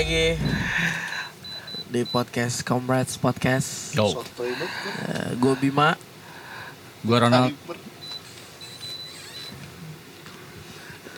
lagi 0.00 0.32
di 1.92 2.08
podcast 2.08 2.64
Comrades 2.64 3.20
Podcast. 3.20 3.92
Yo, 3.92 4.08
Sotoy 4.08 4.48
banget. 4.56 5.36
gue 5.36 5.54
Bima. 5.60 5.92
gua 7.04 7.28
Ronald. 7.28 7.52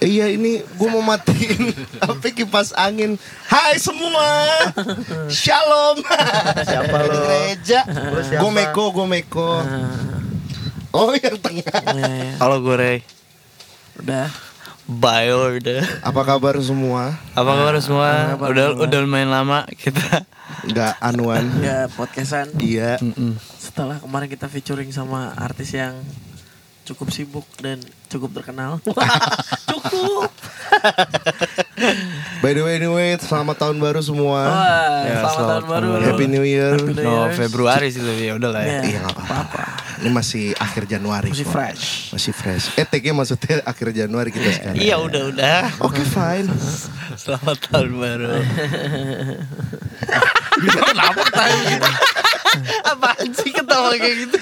Iya 0.02 0.34
ini 0.34 0.66
gue 0.66 0.88
mau 0.91 0.98
matiin 0.98 1.70
apa 2.10 2.27
kipas 2.34 2.74
angin. 2.74 3.14
Hai 3.46 3.78
semua. 3.78 4.50
Shalom. 5.30 6.02
Siapa 6.66 6.96
lo? 7.06 7.14
Gereja. 7.22 7.86
Gue 8.34 8.50
Meko, 8.50 8.91
gue 8.91 9.06
Meko. 9.06 9.62
Oh 10.91 11.14
yang 11.14 11.38
tengah. 11.38 11.70
Eh, 12.02 12.34
Halo 12.42 12.58
gue 12.58 12.74
Ray 12.74 12.98
udah. 14.02 14.52
Bye 14.92 15.32
udah 15.32 16.05
Apa 16.05 16.20
kabar 16.27 16.60
semua? 16.60 17.16
Apa 17.33 17.50
kabar 17.56 17.77
semua? 17.80 18.37
Apa 18.37 18.45
udah 18.52 18.66
kabar? 18.77 18.84
udah 18.84 18.98
lumayan 19.00 19.30
lama 19.33 19.64
kita 19.80 20.28
Enggak 20.62 20.95
anuan. 21.02 21.42
Ya 21.59 21.91
podcastan. 21.91 22.52
Iya. 22.60 23.00
Setelah 23.59 23.98
kemarin 23.98 24.28
kita 24.30 24.47
featuring 24.47 24.92
sama 24.95 25.34
artis 25.34 25.74
yang 25.74 25.97
cukup 26.86 27.11
sibuk 27.11 27.47
dan 27.58 27.83
cukup 28.12 28.30
terkenal. 28.34 28.77
cukup. 29.70 30.28
By 32.41 32.52
the 32.52 32.62
way, 32.62 32.77
anyway, 32.77 33.16
selamat 33.16 33.56
tahun 33.58 33.77
baru 33.77 34.00
semua. 34.00 34.41
Wah, 34.42 35.02
Ya, 35.02 35.20
selamat, 35.20 35.32
selamat 35.32 35.48
tahun 35.48 35.64
baru. 35.69 35.88
Happy 36.02 36.27
New 36.27 36.44
Year. 36.44 36.74
Happy 36.74 36.92
New 36.92 37.02
No 37.02 37.12
Year. 37.27 37.36
Februari 37.36 37.88
sih 37.88 38.00
lebih 38.00 38.24
ya 38.24 38.34
udah 38.36 38.50
lah 38.50 38.62
ya 38.62 38.70
Ya, 38.72 38.80
Iya 38.82 38.98
nggak 39.02 39.16
apa-apa. 39.19 39.62
Ini 40.02 40.10
masih 40.10 40.44
akhir 40.56 40.82
Januari. 40.86 41.30
Masih 41.30 41.46
kok. 41.46 41.54
fresh. 41.54 41.84
Masih 42.10 42.32
fresh. 42.34 42.64
Eh, 42.74 42.82
tag-nya 42.82 43.14
maksudnya 43.14 43.62
akhir 43.62 43.88
Januari 43.94 44.30
kita 44.30 44.48
sekarang. 44.50 44.76
Iya 44.76 44.97
udah 44.98 45.22
udah 45.30 45.60
Oke, 45.80 46.02
fine. 46.02 46.48
Selamat 47.22 47.60
tahun 47.69 47.92
baru 47.92 48.32
Kenapa 50.82 51.20
ketawa 51.22 51.56
gitu? 51.62 51.91
Apaan 52.84 53.28
sih 53.32 53.48
ketawa 53.48 53.97
kayak 53.97 54.16
gitu 54.26 54.36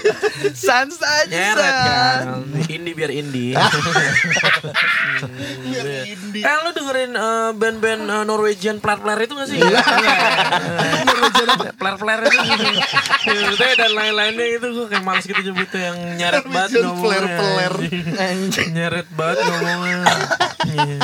Sans 0.51 0.97
aja 0.99 1.31
Nyeret 1.31 1.63
Sans. 1.63 1.87
kan. 1.87 2.25
Indie 2.67 2.95
biar 2.95 3.11
indie. 3.13 3.55
Eh 6.31 6.57
lu 6.61 6.71
dengerin 6.73 7.13
eh, 7.13 7.51
band-band 7.53 8.03
eh, 8.07 8.25
Norwegian 8.25 8.77
Player-Player 8.79 9.21
itu 9.21 9.35
gak 9.35 9.49
sih? 9.49 9.59
Iya. 9.61 9.81
Player-Player 11.77 12.21
itu 12.25 12.39
Itu 13.31 13.65
dan 13.77 13.93
lain-lainnya 13.93 14.47
itu 14.57 14.67
gue 14.71 14.87
kayak 14.89 15.05
males 15.05 15.25
gitu 15.25 15.41
nyebutnya 15.41 15.81
yang 15.93 15.99
nyeret 16.17 16.45
banget 16.47 16.69
Norwegian 16.73 16.83
ngomongnya. 16.89 17.39
Nyeret 18.71 19.09
banget 19.13 19.37
ngomongnya. 19.45 19.97
Iya. 20.67 20.99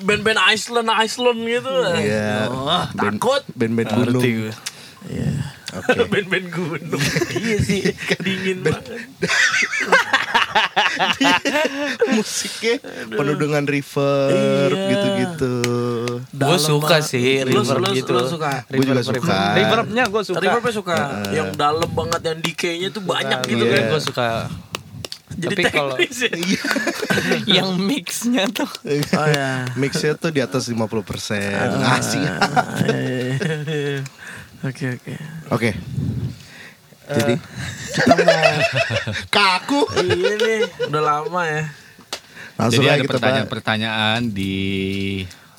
Band-band 0.00 0.40
Iceland, 0.52 0.88
Iceland 0.92 1.40
gitu. 1.44 1.72
Iya. 1.96 2.48
Oh, 2.52 2.84
Band- 2.92 3.18
takut. 3.18 3.42
Band-band 3.52 3.88
gunung. 3.90 4.20
Ngerti 4.20 4.30
gue 4.36 4.52
Iya. 5.74 5.82
Oke. 5.84 6.06
Band-band 6.12 6.46
gunung. 6.48 7.02
iya 7.34 7.56
sih, 7.58 7.82
dingin 8.18 8.62
banget. 8.62 8.84
Musiknya 12.10 12.74
penuh 13.08 13.36
dengan 13.36 13.62
reverb 13.64 14.30
Iya. 14.72 14.88
gitu-gitu. 14.88 15.54
Gue 16.30 16.58
suka 16.58 16.98
banget. 16.98 17.10
sih 17.10 17.26
Lu- 17.42 17.60
reverb 17.60 17.82
lu- 17.82 17.94
gitu 17.94 18.10
lu 18.12 18.22
suka? 18.24 18.62
Gue 18.66 18.84
juga 18.84 18.94
Reverb- 18.96 19.18
suka. 19.18 19.38
Reverbnya 19.54 20.04
gue 20.06 20.22
suka 20.24 20.38
Reverbnya 20.40 20.72
suka 20.72 20.96
yang 21.30 21.48
dalam 21.52 21.90
banget 21.90 22.20
yang 22.24 22.38
decay-nya 22.38 22.88
tuh 22.90 23.02
banyak 23.02 23.40
gitu 23.44 23.64
Iya. 23.64 23.74
kan. 23.74 23.82
Gue 23.88 24.00
suka 24.02 24.28
Jadi 25.34 25.50
Tapi 25.58 25.62
kalau- 25.66 25.98
ya. 25.98 26.30
Yang 27.58 27.70
mixnya 27.76 28.46
tuh 28.48 28.70
Oh 28.86 29.26
ya. 29.26 29.66
Mixnya 29.74 30.14
tuh 30.14 30.30
di 30.30 30.38
atas 30.38 30.70
50% 30.70 30.78
Ah. 31.50 31.98
Asik 31.98 32.22
Oke 34.64 34.96
oke. 34.96 35.14
Oke 35.52 35.70
Jadi 37.04 37.34
Kita 37.92 38.14
mau 38.16 38.48
Kaku 39.34 39.80
Iya 40.00 40.32
nih, 40.40 40.60
udah 40.88 41.02
lama 41.04 41.42
ya. 41.44 41.62
Langsung 42.56 42.80
Jadi 42.80 42.96
ada 42.96 43.04
pertanyaan-pertanyaan 43.04 44.20
di 44.32 44.54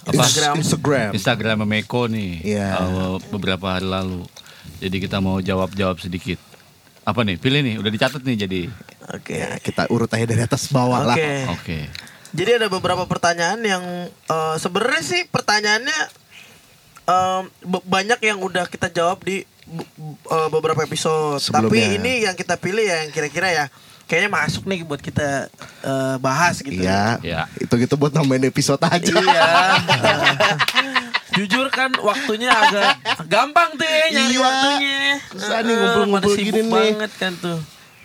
apa? 0.05 0.21
Instagram 0.21 0.53
Instagram 0.61 1.09
Instagram 1.13 1.57
Meko 1.65 2.09
nih 2.09 2.31
Iya. 2.45 2.67
uh, 2.77 3.17
beberapa 3.29 3.73
hari 3.73 3.85
lalu. 3.85 4.25
Jadi 4.81 4.97
kita 4.99 5.17
mau 5.17 5.37
jawab-jawab 5.37 5.97
sedikit. 5.97 6.37
Apa 7.05 7.21
nih? 7.21 7.37
Pilih 7.37 7.61
nih, 7.61 7.75
udah 7.77 7.91
dicatat 7.93 8.21
nih 8.21 8.37
jadi. 8.37 8.61
Oke. 9.13 9.37
Ya, 9.37 9.57
Kita 9.61 9.85
urut 9.89 10.09
aja 10.09 10.25
dari 10.25 10.41
atas 10.41 10.69
bawah 10.69 11.05
lah 11.05 11.17
Oke. 11.17 11.33
Oke. 11.53 11.79
Jadi 12.35 12.51
ada 12.57 12.67
beberapa 12.67 13.05
pertanyaan 13.05 13.61
yang 13.61 13.83
eh, 14.09 14.55
sebenarnya 14.57 15.01
sih 15.01 15.21
pertanyaannya 15.25 16.24
be- 17.61 17.85
banyak 17.85 18.19
yang 18.19 18.39
udah 18.39 18.65
kita 18.65 18.87
jawab 18.87 19.21
di 19.21 19.45
eh, 20.25 20.47
beberapa 20.49 20.79
episode. 20.79 21.37
Sebelumnya. 21.39 21.69
Tapi 21.69 21.95
ini 21.95 22.13
yang 22.21 22.33
kita 22.33 22.55
pilih 22.55 22.81
ya 22.81 23.01
yang 23.01 23.09
kira-kira 23.09 23.47
ya 23.47 23.65
kayaknya 24.05 24.29
masuk 24.31 24.63
nih 24.63 24.81
buat 24.81 24.99
kita 24.99 25.49
eh, 25.81 26.15
bahas 26.19 26.59
gitu. 26.59 26.77
Iya 26.77 27.17
Iya. 27.19 27.41
Itu 27.55 27.73
gitu 27.75 27.93
buat 27.95 28.11
nambahin 28.11 28.45
episode 28.45 28.81
aja 28.81 29.09
Iya. 29.11 29.49
Jujur 31.35 31.67
kan 31.67 31.91
waktunya 31.99 32.47
agak 32.47 32.95
gampang 33.27 33.75
tuh 33.75 33.83
ya 33.83 34.05
nyari 34.09 34.31
Iya. 34.31 34.41
waktunya. 34.41 34.97
Susah 35.29 35.59
nih 35.61 35.73
ngumpul-ngumpul 35.73 36.33
gini 36.33 36.61
nih. 36.61 36.71
banget 36.71 37.11
kan 37.15 37.33
tuh. 37.35 37.59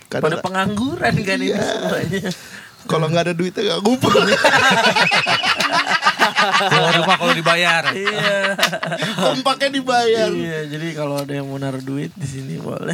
Kadang- 0.05 0.23
Pada 0.27 0.37
pengangguran 0.41 1.13
kan 1.17 1.37
ini 1.37 1.47
Iya. 1.47 1.61
semuanya. 1.63 2.23
Kalau 2.91 3.07
nggak 3.07 3.23
ada 3.25 3.33
duitnya 3.33 3.61
nggak 3.65 3.81
ngumpul 3.81 4.11
Keluar 6.61 6.93
rumah 6.95 7.15
kalau 7.15 7.33
dibayar. 7.33 7.83
Iya. 7.91 8.57
Kompaknya 9.13 9.69
dibayar 9.71 10.29
Iya, 10.29 10.59
jadi 10.67 10.87
kalau 10.93 11.15
ada 11.17 11.31
yang 11.31 11.45
mau 11.45 11.55
naruh 11.55 11.81
duit 11.81 12.09
di 12.13 12.27
sini 12.27 12.57
boleh. 12.57 12.93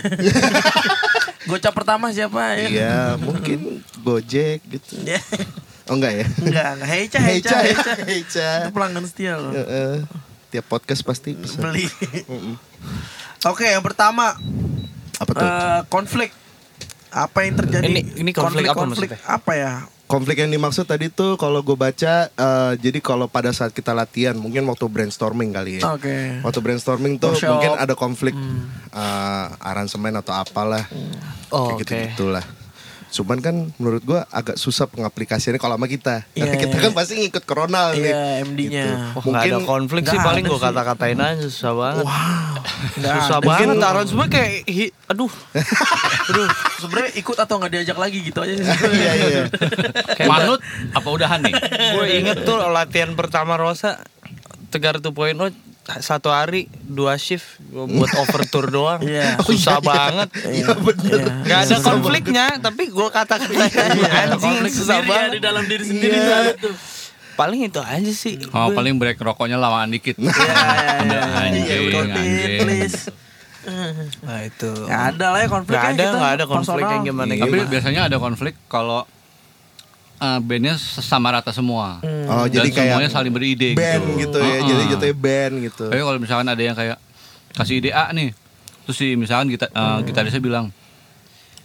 Gocap 1.50 1.72
pertama 1.74 2.12
siapa 2.12 2.56
ya? 2.56 2.68
Iya 2.68 2.96
mungkin 3.16 3.80
Gojek 3.98 4.68
gitu 4.68 5.00
Ya. 5.02 5.20
Oh 5.88 5.96
enggak 5.96 6.12
ya 6.14 6.26
Enggak, 6.38 6.70
enggak. 6.76 6.90
Heca, 6.90 7.20
Heca, 7.20 7.56
Heca 7.56 7.56
Heca. 7.64 7.94
Heca 8.04 8.50
Itu 8.62 8.72
pelanggan 8.72 9.04
setia 9.08 9.34
loh. 9.40 9.56
Heeh. 9.56 10.04
Tiap 10.48 10.66
podcast 10.68 11.02
pasti 11.02 11.32
pesan. 11.34 11.60
Beli. 11.64 11.88
Oke, 13.44 13.64
yang 13.66 13.84
pertama 13.84 14.36
Apa 15.18 15.32
tuh? 15.32 15.44
eh, 15.44 15.82
konflik. 15.88 16.32
Apa 17.18 17.40
yang 17.42 17.58
terjadi? 17.58 17.90
Ini- 17.90 18.06
ini 18.16 18.32
konflik 18.32 18.66
apa 18.66 18.78
konflik 18.78 19.10
maksudnya? 19.10 19.34
apa 19.34 19.54
ya? 19.54 19.74
Konflik 20.08 20.40
yang 20.40 20.48
dimaksud 20.48 20.86
tadi 20.86 21.10
tuh 21.10 21.36
kalau 21.36 21.60
gue 21.60 21.76
baca 21.76 22.14
eh, 22.30 22.74
jadi 22.78 23.00
kalau 23.02 23.28
pada 23.28 23.52
saat 23.52 23.76
kita 23.76 23.92
latihan 23.92 24.32
mungkin 24.34 24.64
waktu 24.64 24.86
brainstorming 24.86 25.52
kali 25.52 25.84
ya. 25.84 25.92
Oke. 25.92 26.40
Waktu 26.40 26.60
brainstorming 26.62 27.18
tuh 27.18 27.34
Workshop. 27.34 27.52
mungkin 27.52 27.72
ada 27.76 27.92
konflik 27.92 28.32
eh, 28.88 29.46
aransemen 29.60 30.16
atau 30.16 30.32
apalah. 30.32 30.88
Oh, 31.50 31.74
Kayak 31.74 31.80
gitu 31.82 31.94
gitulah. 32.08 32.46
Cuman 33.10 33.38
kan 33.38 33.56
menurut 33.76 34.02
gua 34.02 34.28
agak 34.28 34.56
susah 34.56 34.86
pengaplikasiannya 34.86 35.58
kalau 35.58 35.74
sama 35.74 35.86
kita. 35.86 36.28
Karena 36.30 36.48
Iya, 36.50 36.60
kita 36.60 36.74
iya. 36.74 36.84
kan 36.84 36.92
pasti 36.94 37.14
ngikut 37.18 37.44
Ronald 37.48 37.94
nih. 37.96 38.04
Iya, 38.06 38.22
MD-nya. 38.44 38.86
Wah, 38.86 39.00
Mungkin 39.18 39.32
nggak 39.32 39.44
ada 39.46 39.60
konflik 39.64 40.04
sih 40.04 40.20
paling 40.20 40.44
gue 40.44 40.54
sih. 40.54 40.64
kata-katain 40.64 41.18
aja 41.18 41.44
susah 41.44 41.72
banget. 41.74 42.06
Nggak 42.98 43.14
susah 43.18 43.38
ada. 43.38 43.48
banget 43.48 43.68
Mungkin- 43.70 43.90
aransemen 43.90 44.28
kayak 44.36 44.52
hi- 44.66 44.94
aduh 45.08 45.32
Aduh, 46.30 46.46
sebenarnya 46.78 47.12
ikut 47.16 47.38
atau 47.38 47.56
nggak 47.56 47.72
diajak 47.74 47.98
lagi 47.98 48.20
gitu 48.22 48.38
aja 48.38 48.54
sih. 48.54 48.66
Iya 48.92 49.12
iya. 49.16 49.42
Manut 50.24 50.60
apa 50.92 51.08
udahan 51.08 51.40
nih? 51.40 51.54
gue 51.58 52.06
inget 52.14 52.38
tuh 52.44 52.60
latihan 52.62 53.14
pertama 53.14 53.56
Rosa 53.56 54.04
Tegar 54.68 55.00
2.0 55.00 55.40
satu 55.88 56.28
hari 56.28 56.62
dua 56.82 57.16
shift 57.16 57.64
gua 57.66 57.84
buat 57.86 58.12
overtour 58.22 58.68
doang 58.68 59.00
Iya. 59.00 59.40
susah 59.40 59.80
banget 59.80 60.28
Iya, 60.44 60.76
bener. 60.76 61.20
Gak 61.42 61.60
ada 61.64 61.78
konfliknya 61.80 62.46
tapi 62.58 62.88
gue 62.88 63.08
kata-katain 63.08 63.96
anjing 63.96 64.36
Konflik 64.38 64.74
susah 64.74 64.98
sendiri 64.98 65.06
ya, 65.06 65.12
banget 65.14 65.32
di 65.32 65.40
dalam 65.40 65.64
diri 65.64 65.84
sendiri 65.84 66.12
Iya. 66.14 66.36
ada 66.38 66.52
tuh. 66.58 66.76
paling 67.34 67.62
itu 67.64 67.80
aja 67.80 68.12
sih 68.12 68.36
Oh, 68.50 68.72
paling 68.72 68.96
break 68.96 69.16
rokoknya 69.18 69.56
lamaan 69.56 69.88
dikit. 69.88 70.18
Iya, 70.18 70.28
iya, 70.28 70.42
iya. 71.06 71.22
Anjing, 71.40 71.64
Iya, 71.64 71.76
ikutin, 71.78 72.08
anjing. 72.12 72.60
please. 72.60 73.02
nah 74.22 74.40
itu 74.42 74.72
Nggak 74.82 75.04
ada 75.10 75.26
lah 75.30 75.40
ya 75.40 75.48
konflik 75.48 75.74
Nggak 75.74 75.88
ada, 75.94 76.06
nggak 76.14 76.34
ada 76.34 76.46
konflik 76.46 76.84
yang 76.86 77.04
gimana 77.06 77.30
Iya, 77.30 77.42
Tapi 77.42 77.52
gimana 77.54 77.68
biasanya 77.70 78.02
ada 78.08 78.18
konflik 78.18 78.54
kalau 78.66 79.04
eh, 80.18 80.40
bandnya 80.42 80.76
sama 80.80 81.30
rata 81.30 81.50
semua. 81.50 82.02
Oh 82.28 82.46
Dan 82.46 82.62
jadi 82.62 82.70
kayak 82.70 82.88
semuanya 82.92 83.12
saling 83.12 83.34
beride 83.34 83.74
band 83.74 84.04
gitu. 84.18 84.18
gitu, 84.20 84.38
ya. 84.40 84.58
Heeh. 84.60 84.68
Jadi 84.68 84.84
jatuhnya 84.92 85.16
band 85.16 85.54
gitu. 85.64 85.86
Tapi 85.88 86.02
kalau 86.02 86.20
misalkan 86.20 86.48
ada 86.48 86.60
yang 86.60 86.74
kayak 86.74 86.98
kasih 87.54 87.80
ide 87.80 87.90
A 87.90 88.10
nih, 88.12 88.34
terus 88.84 88.96
si 88.96 89.14
misalkan 89.14 89.48
kita 89.48 89.68
eh, 89.68 89.98
gitarisnya 90.04 90.38
bilang, 90.38 90.70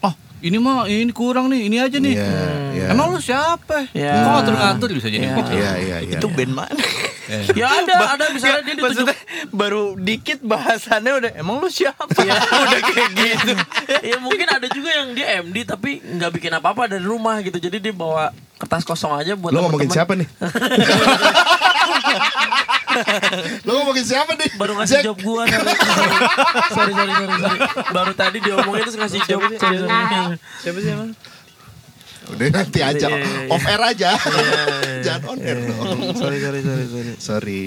oh 0.00 0.14
ini 0.40 0.56
mah 0.56 0.84
ini 0.86 1.12
kurang 1.12 1.48
nih, 1.48 1.68
ini 1.68 1.76
aja 1.78 1.96
nih. 1.96 2.14
Iya, 2.14 2.32
iya. 2.72 2.86
Emang 2.90 3.10
lu 3.10 3.18
siapa? 3.18 3.88
Iya. 3.92 4.14
Kok 4.20 4.30
ngatur-ngatur 4.36 4.88
bisa 4.92 5.08
jadi 5.08 5.26
Iya. 5.26 5.36
gitu? 5.38 5.50
Iya 5.52 5.70
iya 5.78 5.96
iya. 6.02 6.16
itu 6.18 6.26
band 6.28 6.52
mana. 6.52 6.82
Ya 7.56 7.66
ada, 7.68 7.94
ada 8.16 8.24
misalnya 8.30 8.62
dia 8.64 8.74
ditunjuk 8.76 9.06
Maksudnya 9.08 9.16
baru 9.52 9.96
dikit 9.96 10.38
bahasannya 10.44 11.12
udah 11.18 11.30
emang 11.40 11.60
lu 11.60 11.68
siapa 11.68 12.04
udah 12.12 12.80
kayak 12.92 13.10
gitu 13.16 13.52
ya 14.12 14.16
mungkin 14.20 14.48
ada 14.48 14.66
juga 14.68 14.90
yang 14.92 15.08
dia 15.16 15.26
MD 15.44 15.64
tapi 15.64 16.00
nggak 16.00 16.30
bikin 16.40 16.52
apa-apa 16.56 16.92
dari 16.92 17.04
rumah 17.04 17.40
gitu 17.44 17.58
jadi 17.58 17.76
dia 17.80 17.94
bawa 17.94 18.30
ke 18.32 18.68
kertas 18.68 18.86
kosong 18.86 19.18
aja 19.18 19.34
buat 19.34 19.50
Lo 19.50 19.66
ngomongin 19.66 19.90
siapa 19.90 20.14
nih? 20.14 20.28
Lo 23.66 23.82
ngomongin 23.82 24.06
siapa 24.06 24.38
nih? 24.38 24.54
Baru 24.54 24.78
ngasih 24.78 25.02
Jack? 25.02 25.04
job 25.10 25.18
gua 25.18 25.50
sorry. 25.50 25.66
sorry, 26.70 26.92
sorry, 26.94 27.10
sorry, 27.10 27.34
sorry. 27.42 27.58
Baru 27.90 28.12
tadi 28.14 28.38
diomongin 28.38 28.86
terus 28.86 28.98
ngasih 29.02 29.18
job. 29.26 29.42
Siapa 30.62 30.78
sih 30.78 30.94
emang? 30.94 31.10
Udah 32.28 32.46
nanti 32.48 32.78
aja 32.78 33.06
Iya, 33.08 33.18
iya, 33.18 33.26
iya. 33.42 33.48
off 33.48 33.64
air 33.64 33.82
aja. 33.84 34.10
iya. 34.14 34.62
Jangan 35.02 35.22
on 35.28 35.38
air 35.40 35.58
dong. 35.60 35.98
Sorry, 36.14 36.38
sorry, 36.38 36.60
sorry, 36.60 36.84
sorry. 36.86 37.12
Sorry. 37.18 37.64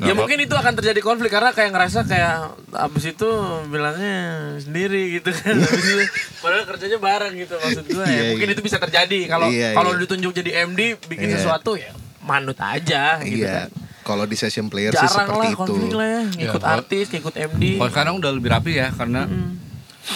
Ya 0.00 0.12
mungkin 0.12 0.34
itu 0.36 0.50
akan 0.52 0.74
terjadi 0.74 0.98
konflik 0.98 1.30
karena 1.30 1.52
kayak 1.52 1.70
ngerasa 1.70 2.02
kayak 2.02 2.58
abis 2.74 3.12
itu 3.12 3.28
bilangnya 3.68 4.18
sendiri 4.58 5.14
gitu 5.14 5.30
kan. 5.30 5.54
Abis 5.62 5.84
itu, 5.86 6.04
padahal 6.40 6.64
kerjanya 6.66 6.98
bareng 6.98 7.34
gitu 7.36 7.54
maksud 7.54 7.84
gue. 7.86 8.02
Iya, 8.02 8.10
ya, 8.10 8.22
mungkin 8.34 8.48
iya. 8.48 8.54
itu 8.56 8.62
bisa 8.62 8.78
terjadi 8.78 9.18
kalau 9.26 9.46
Iya, 9.46 9.68
kalau 9.72 9.92
iya. 9.92 10.00
ditunjuk 10.00 10.32
jadi 10.34 10.50
MD 10.66 10.80
bikin 11.06 11.28
Iya. 11.28 11.36
sesuatu 11.38 11.76
ya 11.76 11.94
manut 12.20 12.58
aja 12.58 13.20
gitu 13.20 13.46
Iya. 13.46 13.68
kan. 13.68 13.68
Kalau 14.02 14.26
di 14.26 14.34
session 14.34 14.66
player 14.66 14.90
sih 14.90 14.98
Jarang 14.98 15.14
seperti 15.22 15.38
lah 15.38 15.46
itu. 15.46 15.58
konflik 15.62 15.92
lah 15.92 16.08
ya, 16.08 16.22
ngikut 16.34 16.58
kalau- 16.58 16.74
artis, 16.74 17.06
ngikut 17.08 17.34
MD. 17.38 17.64
Kalau 17.78 17.90
sekarang 17.94 18.14
udah 18.18 18.30
lebih 18.32 18.50
rapi 18.50 18.72
ya 18.74 18.88
karena 18.90 19.22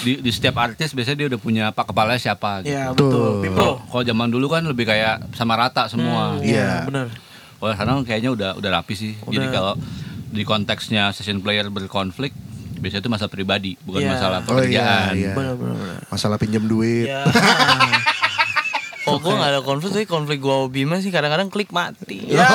di, 0.03 0.19
di 0.19 0.31
setiap 0.31 0.59
artis 0.59 0.91
biasanya 0.91 1.17
dia 1.25 1.29
udah 1.31 1.41
punya 1.41 1.65
pak 1.71 1.91
kepala 1.91 2.19
siapa 2.19 2.63
gitu. 2.63 2.75
Ya 2.75 2.91
Betul. 2.91 3.79
Kalau 3.87 4.03
zaman 4.03 4.29
dulu 4.29 4.47
kan 4.47 4.67
lebih 4.67 4.85
kayak 4.85 5.31
sama 5.33 5.55
rata 5.55 5.87
semua. 5.87 6.39
Iya. 6.43 6.83
benar. 6.85 7.07
Kalau 7.57 7.73
sekarang 7.73 7.97
kayaknya 8.03 8.31
udah 8.35 8.51
udah 8.59 8.71
rapi 8.71 8.93
sih. 8.93 9.13
Jadi 9.27 9.47
Udah. 9.47 9.55
kalau 9.55 9.73
di 10.27 10.43
konteksnya 10.43 11.15
session 11.15 11.41
player 11.41 11.71
berkonflik 11.71 12.35
biasanya 12.77 13.01
itu 13.01 13.09
masalah 13.09 13.33
pribadi, 13.33 13.73
bukan 13.81 14.05
Iya. 14.05 14.11
masalah 14.13 14.39
Oh 14.45 14.45
iya, 14.45 14.53
pekerjaan. 14.53 15.13
iya. 15.17 15.33
Benar 15.33 15.55
benar 15.57 15.75
benar. 15.75 15.99
Masalah 16.13 16.37
pinjam 16.37 16.65
duit. 16.67 17.09
Ya. 17.15 17.25
Oh, 19.07 19.23
gue 19.23 19.31
gak 19.31 19.55
ada 19.55 19.63
konflik, 19.63 19.95
tapi 19.95 20.03
konflik 20.05 20.43
gue 20.43 20.51
sama 20.51 20.67
Bima 20.67 20.99
sih 20.99 21.15
kadang-kadang 21.15 21.47
klik 21.47 21.71
mati. 21.71 22.27
Ya. 22.27 22.43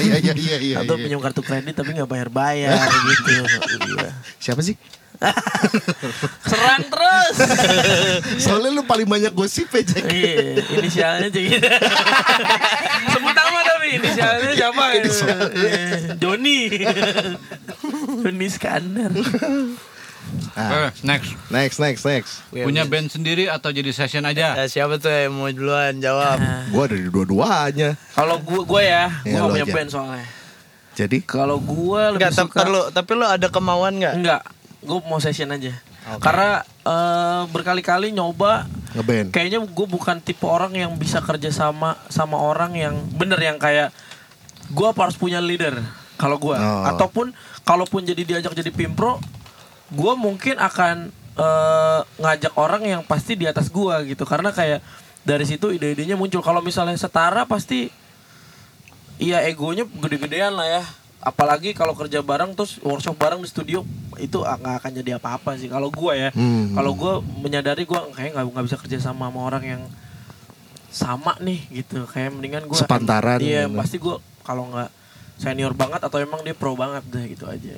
iya 0.06 0.16
iya 0.22 0.34
iya 0.38 0.56
iya. 0.62 0.76
Atau 0.80 0.94
iya. 0.94 1.02
pinjam 1.02 1.18
kartu 1.18 1.42
kredit 1.42 1.74
tapi 1.74 1.92
nggak 1.92 2.06
bayar-bayar 2.06 2.78
gitu. 2.78 3.30
Iya. 3.98 4.14
Siapa 4.38 4.62
sih? 4.62 4.78
Serang 6.50 6.82
terus. 6.82 7.36
Soalnya 8.44 8.70
lu 8.72 8.82
paling 8.82 9.04
banyak 9.04 9.30
gosip 9.30 9.68
ya 9.70 9.82
Jack. 9.82 10.08
Iya, 10.08 10.64
inisialnya 10.72 11.28
gitu. 11.28 11.60
Sebut 13.12 13.32
nama 13.32 13.58
tapi 13.62 13.86
inisialnya 13.96 14.50
siapa? 14.54 14.82
Iya, 14.90 15.02
Joni. 16.16 16.58
Joni 18.18 18.46
Skandar. 18.48 19.12
Ah, 20.54 20.86
Eh, 20.86 20.88
next. 21.02 21.32
next 21.48 21.76
next 21.78 22.02
next. 22.02 22.32
Punya 22.48 22.84
band 22.84 23.10
sendiri 23.10 23.44
atau 23.46 23.68
jadi 23.68 23.90
session 23.90 24.22
aja? 24.22 24.54
Ya, 24.54 24.64
siapa 24.66 24.96
tuh 24.96 25.10
yang 25.10 25.34
mau 25.34 25.48
duluan 25.48 25.98
jawab? 25.98 26.38
Gua 26.70 26.86
ada 26.86 26.94
di 26.94 27.08
dua-duanya. 27.08 27.98
Kalau 28.14 28.38
gua 28.38 28.62
gua 28.62 28.80
ya, 28.80 29.04
Iya, 29.22 29.36
gua 29.36 29.36
gak 29.36 29.42
lu 29.42 29.52
punya 29.52 29.66
aja. 29.66 29.74
band 29.74 29.88
soalnya. 29.90 30.26
Jadi 30.92 31.18
Kalau 31.22 31.56
gua 31.58 32.12
lebih 32.12 32.20
Enggak, 32.20 32.32
tapi 32.36 32.50
suka 32.52 32.62
lu, 32.64 32.82
tapi 32.90 33.10
lu 33.12 33.26
ada 33.26 33.46
kemauan 33.48 33.92
nggak? 33.96 34.14
enggak. 34.16 34.42
Gua 34.80 34.98
mau 35.04 35.18
session 35.18 35.48
aja. 35.48 35.76
Karena 36.18 36.60
eh, 36.64 37.42
berkali-kali 37.48 38.10
nyoba 38.10 38.64
ngeband. 38.90 39.30
kayaknya 39.30 39.62
gue 39.62 39.86
bukan 39.86 40.18
tipe 40.18 40.42
orang 40.42 40.74
yang 40.74 40.90
bisa 40.96 41.20
kerja 41.20 41.48
sama 41.48 41.94
sama 42.08 42.34
orang 42.34 42.74
yang 42.74 42.94
bener 43.14 43.38
yang 43.38 43.54
kayak 43.54 43.94
gue 44.66 44.88
harus 44.90 45.14
punya 45.14 45.38
leader 45.38 45.78
kalau 46.16 46.34
gue 46.36 46.56
Oh. 46.56 46.82
ataupun 46.88 47.30
kalaupun 47.62 48.02
jadi 48.02 48.18
diajak 48.18 48.50
jadi 48.50 48.70
pimpro 48.70 49.22
gue 49.90 50.12
mungkin 50.16 50.58
akan 50.58 51.06
eh, 51.36 52.00
ngajak 52.18 52.58
orang 52.58 52.82
yang 52.82 53.02
pasti 53.04 53.38
di 53.38 53.46
atas 53.46 53.70
gue 53.70 53.94
gitu 54.10 54.26
karena 54.26 54.50
kayak 54.50 54.82
dari 55.22 55.46
situ 55.46 55.70
ide-idenya 55.70 56.18
muncul 56.18 56.42
kalau 56.42 56.58
misalnya 56.58 56.96
setara 56.96 57.46
pasti 57.46 57.92
iya 59.18 59.44
egonya 59.44 59.86
gede-gedean 59.86 60.56
lah 60.56 60.66
ya 60.66 60.82
apalagi 61.20 61.76
kalau 61.76 61.92
kerja 61.92 62.20
bareng 62.20 62.56
terus 62.56 62.80
workshop 62.80 63.12
bareng 63.14 63.40
di 63.40 63.48
studio 63.48 63.84
itu 64.16 64.40
nggak 64.40 64.76
akan 64.80 64.92
jadi 64.94 65.10
apa-apa 65.16 65.56
sih 65.56 65.68
kalau 65.68 65.92
gue 65.92 66.12
ya 66.16 66.30
Hmm. 66.32 66.72
kalau 66.72 66.96
gue 66.96 67.12
menyadari 67.38 67.84
gue 67.84 68.00
kayak 68.16 68.32
nggak 68.32 68.44
nggak 68.48 68.64
bisa 68.64 68.76
kerja 68.80 68.98
sama 69.02 69.28
sama 69.28 69.40
orang 69.42 69.64
yang 69.64 69.82
sama 70.90 71.36
nih 71.38 71.60
gitu 71.70 72.08
kayak 72.08 72.32
mendingan 72.32 72.64
gue 72.64 72.74
Sepantaran 72.74 73.38
iya 73.38 73.68
gitu. 73.68 73.76
pasti 73.76 73.96
gue 73.96 74.16
kalau 74.42 74.66
nggak 74.66 74.90
senior 75.36 75.72
banget 75.72 76.00
atau 76.00 76.18
emang 76.18 76.40
dia 76.40 76.52
pro 76.52 76.72
banget 76.74 77.04
deh 77.06 77.24
gitu 77.30 77.44
aja 77.46 77.76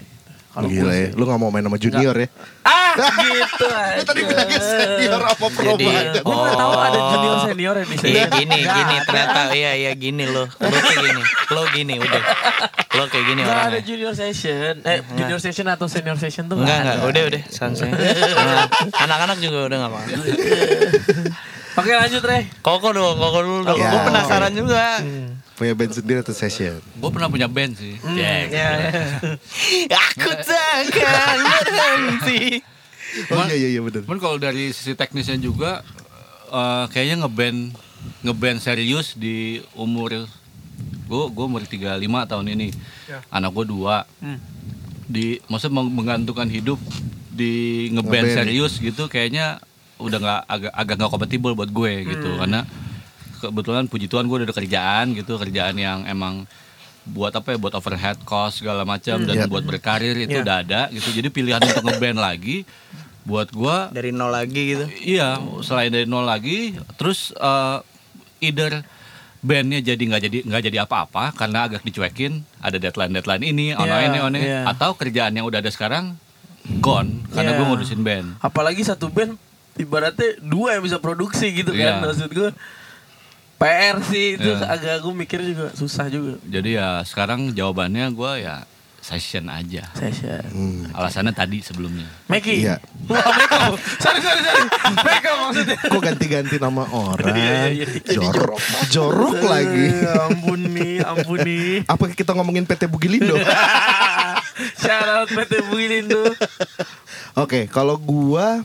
kalau 0.52 0.68
Gila 0.68 0.84
gue 0.84 0.92
ya, 0.92 1.06
sih. 1.08 1.16
lu 1.16 1.22
gak 1.24 1.38
mau 1.38 1.48
main 1.48 1.64
sama 1.64 1.76
junior 1.76 2.12
ya? 2.14 2.28
ah 2.62 2.92
gitu 3.18 3.66
aja 3.66 3.96
Lu 3.98 4.02
tadi 4.04 4.20
bilangnya 4.22 4.60
senior 4.60 5.22
apa 5.24 5.46
pro 5.48 5.64
Jadi, 5.66 5.84
banget? 5.86 6.04
gue 6.20 6.34
nggak 6.34 6.54
tahu 6.54 6.72
ada 6.78 6.98
junior 7.08 7.36
senior 7.42 7.74
ya 7.74 7.82
di 7.82 7.96
sini 7.96 8.10
Iya 8.12 8.24
gini, 8.30 8.58
gini 8.60 8.94
ada. 8.94 9.04
ternyata 9.04 9.40
iya 9.52 9.72
iya 9.74 9.92
gini 9.94 10.24
lo. 10.26 10.44
Lo 10.44 10.68
kayak 10.70 11.00
gini. 11.02 11.22
Lo 11.48 11.62
gini 11.68 11.94
udah. 11.96 12.22
Lo 12.92 13.02
kayak 13.06 13.24
gini 13.26 13.40
Nggak 13.42 13.60
ada 13.66 13.78
junior 13.80 14.12
session 14.12 14.74
eh 14.82 14.98
junior 15.10 15.40
session 15.40 15.66
atau 15.66 15.86
senior 15.86 16.16
session 16.16 16.44
tuh 16.46 16.54
Enggak 16.54 16.78
nggak 16.78 16.94
enggak, 16.94 16.96
ada. 16.98 17.08
udah 17.08 17.22
udah 17.26 17.42
santai. 17.48 17.88
Nah, 18.42 18.68
Anak-anak 19.00 19.38
juga 19.38 19.58
udah 19.64 19.76
enggak 19.78 19.90
mau. 19.90 20.02
oke 21.74 21.90
lanjut 21.90 22.22
Rey 22.22 22.42
Koko 22.60 22.88
dong, 22.90 23.16
koko 23.16 23.38
dulu 23.40 23.60
dong. 23.64 23.78
Ya. 23.78 23.88
Gue 23.88 24.00
penasaran 24.04 24.52
juga. 24.52 25.00
Punya 25.62 25.78
band 25.78 25.94
sendiri 25.94 26.18
atau 26.18 26.34
session? 26.34 26.82
Gue 26.98 27.10
pernah 27.14 27.30
punya 27.30 27.46
band 27.46 27.78
sih. 27.78 27.94
Jack. 28.18 28.50
ya, 28.50 28.70
ya. 28.82 28.98
Aku 30.10 30.30
takkan 30.42 31.38
berhenti. 31.38 32.66
Oh 33.30 33.46
iya 33.46 33.54
iya 33.54 33.68
iya 33.70 33.80
bener. 33.80 34.02
Cuman 34.02 34.18
kalau 34.18 34.36
dari 34.36 34.74
sisi 34.74 34.92
teknisnya 34.92 35.38
juga 35.38 35.86
eh, 36.50 36.84
kayaknya 36.90 37.22
ngeband 37.22 37.78
ngeband 38.20 38.58
serius 38.58 39.14
di 39.14 39.62
umur 39.72 40.26
gue 41.06 41.24
gue 41.30 41.44
umur 41.46 41.62
35 41.62 42.02
tahun 42.02 42.46
ini. 42.50 42.74
Anak 43.30 43.54
gue 43.54 43.64
dua. 43.64 44.02
Di 45.06 45.38
maksudnya 45.46 45.78
meng- 45.78 45.94
menggantungkan 45.94 46.50
hidup 46.50 46.82
di 47.30 47.86
ngeband 47.88 48.26
Ngeband. 48.26 48.34
serius 48.34 48.72
gitu 48.76 49.06
kayaknya 49.06 49.62
udah 49.96 50.18
nggak 50.18 50.40
agak 50.44 50.72
agak 50.74 50.94
nggak 50.98 51.10
kompatibel 51.14 51.54
buat 51.54 51.70
gue 51.70 51.92
gitu 52.10 52.34
karena 52.34 52.66
kebetulan 53.42 53.84
puji 53.84 54.06
Tuhan 54.06 54.24
gue 54.24 54.36
udah 54.38 54.46
ada 54.46 54.54
kerjaan 54.54 55.06
gitu 55.12 55.34
kerjaan 55.36 55.74
yang 55.74 56.06
emang 56.06 56.46
buat 57.02 57.34
apa 57.34 57.52
ya 57.52 57.58
buat 57.58 57.74
overhead 57.74 58.22
cost 58.22 58.62
segala 58.62 58.86
macam 58.86 59.18
dan 59.20 59.34
Iya. 59.36 59.46
buat 59.46 59.62
berkarir 59.62 60.14
itu 60.16 60.32
Iya. 60.32 60.42
udah 60.42 60.56
ada 60.56 60.80
gitu 60.88 61.10
jadi 61.10 61.28
pilihan 61.28 61.58
untuk 61.60 61.82
ngeband 61.82 62.16
lagi 62.16 62.62
buat 63.22 63.50
gue 63.50 63.76
Dari 63.90 64.10
nol 64.10 64.30
lagi 64.30 64.62
gitu. 64.68 64.84
Iya, 65.00 65.38
selain 65.60 65.90
dari 65.90 66.06
nol 66.06 66.22
lagi, 66.22 66.74
terus 66.96 67.30
eh, 67.32 67.78
either 68.40 68.82
bandnya 69.38 69.78
jadi 69.80 69.98
nggak 70.00 70.22
jadi 70.22 70.38
nggak 70.44 70.62
jadi 70.64 70.78
apa-apa 70.80 71.30
karena 71.32 71.66
agak 71.66 71.82
dicuekin, 71.82 72.42
ada 72.58 72.78
deadline 72.78 73.10
deadline 73.12 73.42
ini, 73.44 73.66
ono 73.72 73.86
Iya, 73.88 74.06
ini, 74.06 74.18
ono 74.18 74.36
iya. 74.36 74.60
atau 74.66 74.94
kerjaan 74.94 75.30
yang 75.32 75.46
udah 75.46 75.58
ada 75.58 75.70
sekarang 75.70 76.14
gone 76.76 77.26
karena 77.28 77.50
Iya. 77.50 77.58
gue 77.58 77.66
ngurusin 77.68 78.00
band. 78.00 78.26
apalagi 78.38 78.82
satu 78.82 79.06
band 79.06 79.34
ibaratnya 79.74 80.38
dua 80.38 80.74
yang 80.74 80.82
bisa 80.82 80.98
produksi 80.98 81.50
gitu 81.52 81.70
kan 81.70 81.98
Iya. 81.98 82.02
maksud 82.02 82.26
gue 82.28 82.50
PR 83.62 83.96
sih 84.02 84.34
itu 84.34 84.50
Iya. 84.50 84.66
agak 84.68 84.96
gue 85.00 85.14
mikir 85.16 85.38
juga 85.40 85.70
susah 85.72 86.06
juga 86.06 86.34
Jadi 86.42 86.74
ya 86.74 87.00
sekarang 87.02 87.50
jawabannya 87.50 88.10
gue 88.10 88.32
ya 88.40 88.66
session 88.98 89.46
aja. 89.48 89.82
session 89.92 90.42
Hmm. 90.48 90.86
Alasannya 90.92 91.30
tadi 91.30 91.58
sebelumnya. 91.58 92.06
Meki 92.26 92.54
Iya. 92.60 92.78
Wah 93.04 93.18
Meko 93.32 93.74
sorry 93.98 94.18
sorry 94.18 94.40
sorry 94.40 94.62
Meko 94.96 95.30
maksudnya 95.40 95.76
Kok 95.80 95.98
ganti-ganti 96.00 96.56
nama 96.56 96.82
orang? 96.86 97.34
Iya, 97.34 97.58
iya, 97.72 97.86
iya. 97.86 98.14
Jorok, 98.14 98.58
jorok 98.88 99.38
lagi. 99.40 99.86
Ampun 100.04 100.60
nih 100.68 100.94
ampun 101.02 101.38
nih 101.40 101.82
Apa 101.84 102.10
kita 102.10 102.30
ngomongin 102.32 102.62
PT 102.62 102.86
Bugilindo? 102.86 103.34
shout 104.82 105.08
out 105.08 105.28
PT 105.28 105.66
Builindo 105.66 106.22
Oke, 107.34 107.66
kalau 107.66 107.96
gua 107.96 108.62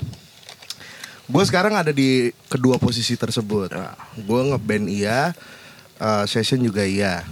gua 1.28 1.44
sekarang 1.44 1.76
ada 1.76 1.92
di 1.92 2.32
kedua 2.48 2.80
posisi 2.80 3.14
tersebut. 3.20 3.76
Gua 4.24 4.42
ngeband 4.56 4.88
iya, 4.88 5.32
eh, 6.00 6.24
session 6.26 6.60
juga 6.64 6.84
iya. 6.88 7.24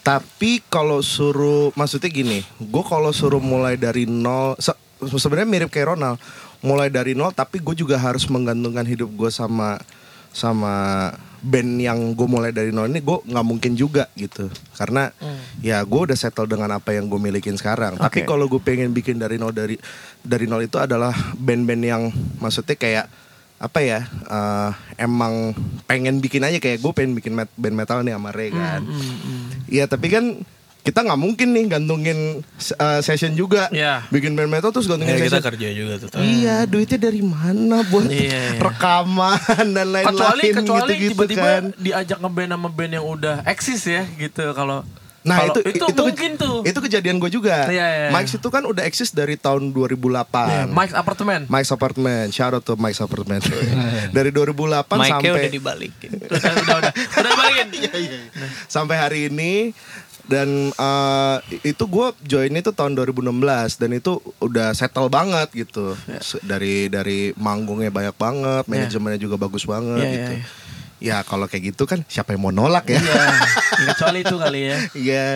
Tapi 0.00 0.64
kalau 0.72 1.04
suruh 1.04 1.76
maksudnya 1.76 2.08
gini, 2.08 2.40
gue 2.56 2.84
kalau 2.88 3.12
suruh 3.12 3.38
mulai 3.38 3.76
dari 3.76 4.08
nol, 4.08 4.56
se- 4.56 4.74
sebenarnya 4.96 5.44
mirip 5.44 5.68
kayak 5.68 5.92
Ronald, 5.92 6.16
mulai 6.64 6.88
dari 6.88 7.12
nol. 7.12 7.36
Tapi 7.36 7.60
gue 7.60 7.76
juga 7.76 8.00
harus 8.00 8.24
menggantungkan 8.24 8.88
hidup 8.88 9.12
gue 9.12 9.28
sama 9.28 9.76
sama 10.32 11.12
band 11.40 11.80
yang 11.80 11.98
gue 12.12 12.28
mulai 12.28 12.52
dari 12.52 12.68
nol 12.68 12.92
ini 12.92 13.00
gue 13.00 13.18
nggak 13.24 13.46
mungkin 13.46 13.72
juga 13.74 14.06
gitu. 14.14 14.48
Karena 14.76 15.08
ya 15.64 15.80
gue 15.84 16.00
udah 16.00 16.16
settle 16.16 16.46
dengan 16.48 16.76
apa 16.76 16.92
yang 16.92 17.08
gue 17.08 17.20
milikin 17.20 17.56
sekarang. 17.56 17.96
Tapi 17.96 18.24
Oke. 18.24 18.28
kalau 18.28 18.46
gue 18.46 18.60
pengen 18.60 18.92
bikin 18.92 19.16
dari 19.16 19.40
nol 19.40 19.52
dari 19.52 19.80
dari 20.20 20.44
nol 20.44 20.64
itu 20.64 20.76
adalah 20.76 21.12
band-band 21.36 21.82
yang 21.82 22.02
maksudnya 22.38 22.76
kayak 22.76 23.06
apa 23.60 23.78
ya 23.84 24.00
eh, 24.08 24.70
emang 25.00 25.56
pengen 25.88 26.20
bikin 26.20 26.44
aja. 26.44 26.60
Kayak 26.60 26.84
gue 26.84 26.92
pengen 26.92 27.12
bikin 27.16 27.32
met- 27.36 27.56
band 27.56 27.76
metal 27.76 28.04
nih 28.04 28.14
sama 28.16 28.30
Ray 28.32 28.52
kan. 28.52 28.84
Iya 29.68 29.88
tapi 29.88 30.12
kan 30.12 30.44
kita 30.80 31.02
nggak 31.02 31.16
mungkin 31.16 31.48
nih 31.50 31.64
gantungin 31.68 32.40
uh, 32.74 33.00
session 33.00 33.32
juga. 33.32 33.68
Iya. 33.70 34.08
Bikin 34.08 34.32
band 34.32 34.48
metal 34.48 34.70
terus 34.70 34.84
gantungin 34.84 35.12
Ya, 35.12 35.20
kita 35.20 35.38
session. 35.38 35.48
kerja 35.52 35.68
juga 35.70 35.92
tuh. 35.98 36.08
Iya, 36.16 36.64
duitnya 36.64 36.98
dari 37.02 37.20
mana 37.20 37.84
buat 37.84 38.06
Iya, 38.06 38.56
iya. 38.56 38.58
rekaman 38.58 39.36
dan 39.70 39.86
lain-lain 39.86 40.06
kecuali 40.08 40.44
kecuali 40.50 40.92
gitu-gitu 40.94 41.12
tiba-tiba 41.14 41.44
kan. 41.44 41.64
diajak 41.76 42.18
ngeband 42.18 42.50
sama 42.50 42.68
band 42.68 42.92
yang 42.92 43.04
udah 43.04 43.36
eksis 43.44 43.82
ya 43.84 44.02
gitu 44.14 44.50
kalau 44.52 44.80
Nah 45.20 45.36
kalau 45.38 45.52
itu, 45.52 45.76
itu, 45.76 45.84
ke- 45.84 46.00
mungkin 46.00 46.30
tuh 46.34 46.64
Itu 46.64 46.80
kejadian 46.80 47.20
gue 47.20 47.28
juga. 47.28 47.68
Iya, 47.68 47.76
iya, 47.84 47.86
iya. 47.98 48.10
Mike's 48.10 48.40
itu 48.40 48.48
kan 48.48 48.64
udah 48.64 48.80
eksis 48.82 49.12
dari 49.12 49.36
tahun 49.36 49.68
2008. 49.68 50.00
Iya, 50.48 50.64
Mike's 50.66 50.96
apartemen 50.96 51.40
Mike's 51.44 51.68
Apartment, 51.68 52.28
shout 52.30 52.56
out 52.56 52.64
to 52.64 52.72
Mike's 52.74 52.98
Apartment. 52.98 53.44
dari 54.08 54.32
2008 54.32 54.88
Mic-nya 54.96 55.12
sampai 55.12 55.28
udah 55.36 55.52
dibalikin. 55.52 56.10
udah 56.16 56.40
udah 56.40 56.76
udah 56.80 56.92
udah 56.96 57.32
balikin 57.36 57.92
sampai 58.72 58.96
hari 58.96 59.28
ini 59.28 59.76
dan 60.30 60.48
eh, 60.70 61.36
itu 61.66 61.84
gue 61.84 62.06
join 62.22 62.54
itu 62.54 62.70
tahun 62.70 62.94
2016 62.94 63.34
dan 63.76 63.90
itu 63.90 64.12
udah 64.38 64.70
settle 64.70 65.10
banget 65.10 65.50
gitu 65.52 65.98
Se- 66.20 66.38
dari 66.40 66.86
dari 66.86 67.34
manggungnya 67.34 67.90
banyak 67.90 68.14
banget 68.14 68.64
manajemennya 68.64 69.18
juga 69.18 69.34
bagus 69.36 69.66
banget 69.66 69.98
Iya, 69.98 70.12
gitu 70.12 70.32
iya, 70.32 70.46
ya 71.00 71.16
kalau 71.20 71.44
kayak 71.44 71.74
gitu 71.74 71.82
kan 71.84 72.06
siapa 72.06 72.30
yang 72.30 72.44
mau 72.44 72.52
nolak 72.52 72.86
ya 72.86 72.96
Iya, 72.96 73.10
ya, 73.18 73.34
kecuali 73.90 74.18
itu 74.20 74.36
kali 74.36 74.60
ya 74.62 74.78
Iya, 74.92 75.26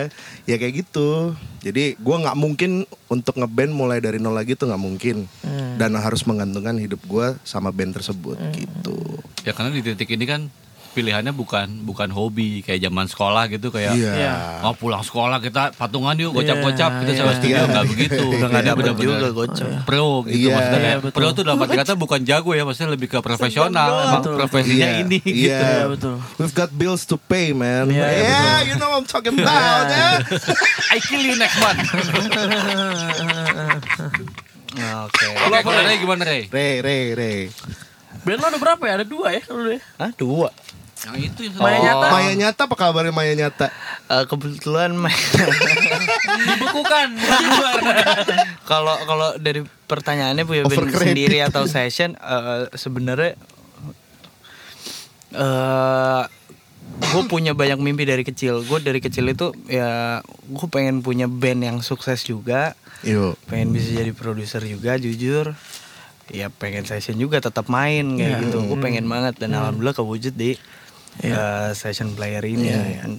ya 0.45 0.55
kayak 0.55 0.73
gitu. 0.79 1.33
Jadi 1.59 1.97
gue 1.97 2.15
nggak 2.15 2.37
mungkin 2.37 2.71
untuk 3.07 3.35
ngeband 3.35 3.73
mulai 3.73 3.97
dari 3.97 4.21
nol 4.21 4.31
lagi 4.31 4.53
tuh 4.53 4.69
nggak 4.69 4.77
mungkin. 4.79 5.25
Hmm. 5.41 5.81
Dan 5.81 5.97
harus 5.97 6.21
menggantungkan 6.23 6.77
hidup 6.77 7.01
gue 7.03 7.33
sama 7.41 7.73
band 7.73 7.97
tersebut 7.97 8.37
gitu. 8.53 8.95
Ya 9.41 9.51
karena 9.51 9.73
di 9.73 9.81
titik 9.81 10.13
ini 10.13 10.23
kan 10.23 10.45
pilihannya 10.95 11.29
bukan 11.29 11.83
bukan 11.83 12.07
hobi 12.07 12.59
kayak 12.59 12.79
zaman 12.81 13.05
sekolah 13.05 13.45
gitu 13.47 13.67
kayak 13.67 13.91
Iya. 13.91 14.11
Iya. 14.15 14.33
oh 14.63 14.71
pulang 14.71 14.99
sekolah 14.99 15.37
kita 15.37 15.75
patungan 15.75 16.15
yuk 16.15 16.31
gocap-gocap 16.33 17.03
kita 17.03 17.11
Iya, 17.11 17.19
sewa 17.19 17.33
studio 17.33 17.51
iya. 17.53 17.67
nggak 17.67 17.85
begitu 17.85 18.23
Udah 18.25 18.47
nggak 18.47 18.63
dapet 18.65 18.79
bener-bener 18.81 19.05
juga 19.11 19.27
gocap. 19.29 19.67
pro 19.83 20.07
gitu 20.23 20.39
Iya. 20.41 20.55
maksudnya 20.55 20.93
betul. 20.97 21.11
pro 21.13 21.27
tuh 21.29 21.43
dapat 21.43 21.67
kata 21.75 21.91
bukan 21.93 22.19
jago 22.23 22.51
ya 22.51 22.63
maksudnya 22.63 22.89
lebih 22.89 23.07
ke 23.07 23.19
profesional 23.19 23.91
emang 24.01 24.23
Betul. 24.23 24.35
profesinya 24.37 24.87
Iya, 24.87 25.01
ini 25.01 25.17
gitu 25.19 25.43
Iya, 25.45 25.59
Iya, 25.59 25.85
betul. 25.87 26.15
We've 26.37 26.53
got 26.53 26.71
bills 26.71 27.03
to 27.05 27.17
pay, 27.17 27.51
man. 27.51 27.87
Iya, 27.87 27.99
Yeah, 27.99 28.23
iya, 28.23 28.55
you 28.63 28.75
know 28.75 28.87
what 28.87 29.01
I'm 29.01 29.05
talking 29.05 29.35
about. 29.35 29.85
ya. 29.85 30.23
I 30.93 30.97
kill 30.97 31.19
you 31.19 31.35
next 31.35 31.59
month 31.59 31.83
Oke. 34.75 35.25
Oke, 35.25 35.59
kalau 35.61 35.81
Ray 35.81 35.97
gimana 35.97 36.23
Ray? 36.23 36.41
Ray, 36.47 36.73
Ray, 36.79 37.03
Ray. 37.13 37.39
band 38.21 38.41
lo 38.41 38.47
ada 38.47 38.57
berapa 38.57 38.83
ya 38.83 38.93
ada 38.97 39.05
dua 39.05 39.27
ya 39.31 39.41
lu 39.47 39.69
ya 39.69 39.79
Ah, 39.95 40.09
dua. 40.11 40.49
Yang 41.05 41.17
itu 41.23 41.39
yang 41.45 41.53
Maya 41.55 41.75
Oh. 41.75 41.83
nyata 41.83 42.05
Maya 42.09 42.31
nyata 42.33 42.61
apa 42.65 42.75
kabarnya 42.75 43.11
Maya 43.11 43.33
nyata? 43.33 43.67
Eh, 44.05 44.23
kebetulan 44.25 44.91
main 44.91 45.13
dibekukan 46.45 47.07
bubar. 47.13 47.79
kalau 48.69 48.95
kalau 48.99 49.29
dari 49.35 49.61
pertanyaannya 49.83 50.43
punya 50.43 50.63
band 50.63 50.73
Overcredited. 50.75 51.05
sendiri 51.07 51.37
atau 51.39 51.63
session 51.65 52.13
eh, 52.13 52.69
sebenarnya 52.71 53.37
eh 55.31 56.23
gue 56.95 57.23
punya 57.25 57.51
banyak 57.51 57.75
mimpi 57.77 58.03
dari 58.03 58.21
kecil 58.21 58.61
gue 58.61 58.79
dari 58.79 58.97
kecil 58.99 59.27
itu 59.27 59.51
ya 59.67 60.21
gue 60.45 60.67
pengen 60.67 61.01
punya 61.01 61.25
band 61.25 61.61
yang 61.61 61.77
sukses 61.81 62.23
juga 62.23 62.71
Yuk. 63.01 63.35
pengen 63.45 63.69
bisa 63.69 63.91
jadi 63.95 64.11
produser 64.11 64.63
juga 64.63 64.95
jujur 64.95 65.51
ya 66.25 66.47
pengen 66.49 66.81
session 66.83 67.13
juga 67.15 67.37
tetap 67.37 67.67
main 67.67 68.15
kayak 68.15 68.31
Iya. 68.31 68.43
gitu 68.43 68.57
gue 68.63 68.79
pengen 68.79 69.05
banget 69.05 69.35
dan 69.35 69.53
alhamdulillah 69.53 69.93
kewujud 69.93 70.33
di 70.33 70.55
eh, 71.23 71.71
session 71.77 72.11
player 72.17 72.43
ini 72.43 72.67
Dan, 72.71 73.13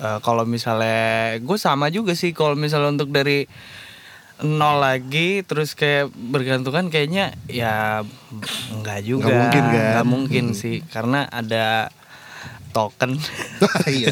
eh, 0.00 0.18
kalau 0.24 0.48
misalnya 0.48 1.36
gue 1.40 1.58
sama 1.60 1.92
juga 1.92 2.16
sih 2.16 2.32
kalau 2.32 2.56
misalnya 2.56 2.96
untuk 2.96 3.12
dari 3.12 3.44
nol 4.40 4.80
lagi 4.80 5.44
terus 5.44 5.76
kayak 5.76 6.08
bergantungan 6.16 6.88
kayaknya 6.88 7.36
ya 7.44 8.00
nggak 8.80 9.00
juga. 9.04 9.28
Nggak 9.28 9.36
mungkin, 9.36 9.64
kan? 9.68 9.84
Nggak 9.92 10.08
mungkin 10.08 10.44
sih 10.56 10.80
karena 10.88 11.28
ada 11.28 11.92
token 12.70 13.18
Iya. 13.86 14.10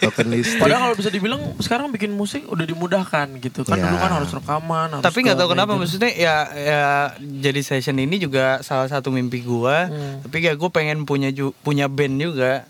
Token 0.00 0.26
listrik. 0.28 0.58
Padahal 0.58 0.80
kalau 0.84 0.96
bisa 0.96 1.08
dibilang 1.08 1.40
sekarang 1.56 1.88
bikin 1.88 2.10
musik 2.10 2.44
udah 2.44 2.64
dimudahkan 2.64 3.38
gitu 3.38 3.62
kan 3.62 3.76
Ya. 3.76 3.84
dulu 3.84 3.96
kan 3.96 4.10
harus 4.12 4.30
rekaman 4.30 4.88
harus 4.90 5.04
tapi 5.04 5.18
nggak 5.20 5.36
tahu 5.36 5.48
kenapa 5.50 5.70
major. 5.70 5.80
maksudnya 5.82 6.10
ya 6.10 6.36
ya 6.50 6.82
jadi 7.18 7.60
session 7.60 7.96
ini 7.96 8.18
juga 8.18 8.58
salah 8.60 8.86
satu 8.86 9.08
mimpi 9.08 9.40
gua 9.40 9.86
Hmm. 9.86 10.20
tapi 10.20 10.40
kayak 10.40 10.56
gue 10.56 10.70
pengen 10.70 10.98
punya 11.02 11.28
ju- 11.28 11.54
punya 11.58 11.86
band 11.86 12.16
juga 12.16 12.66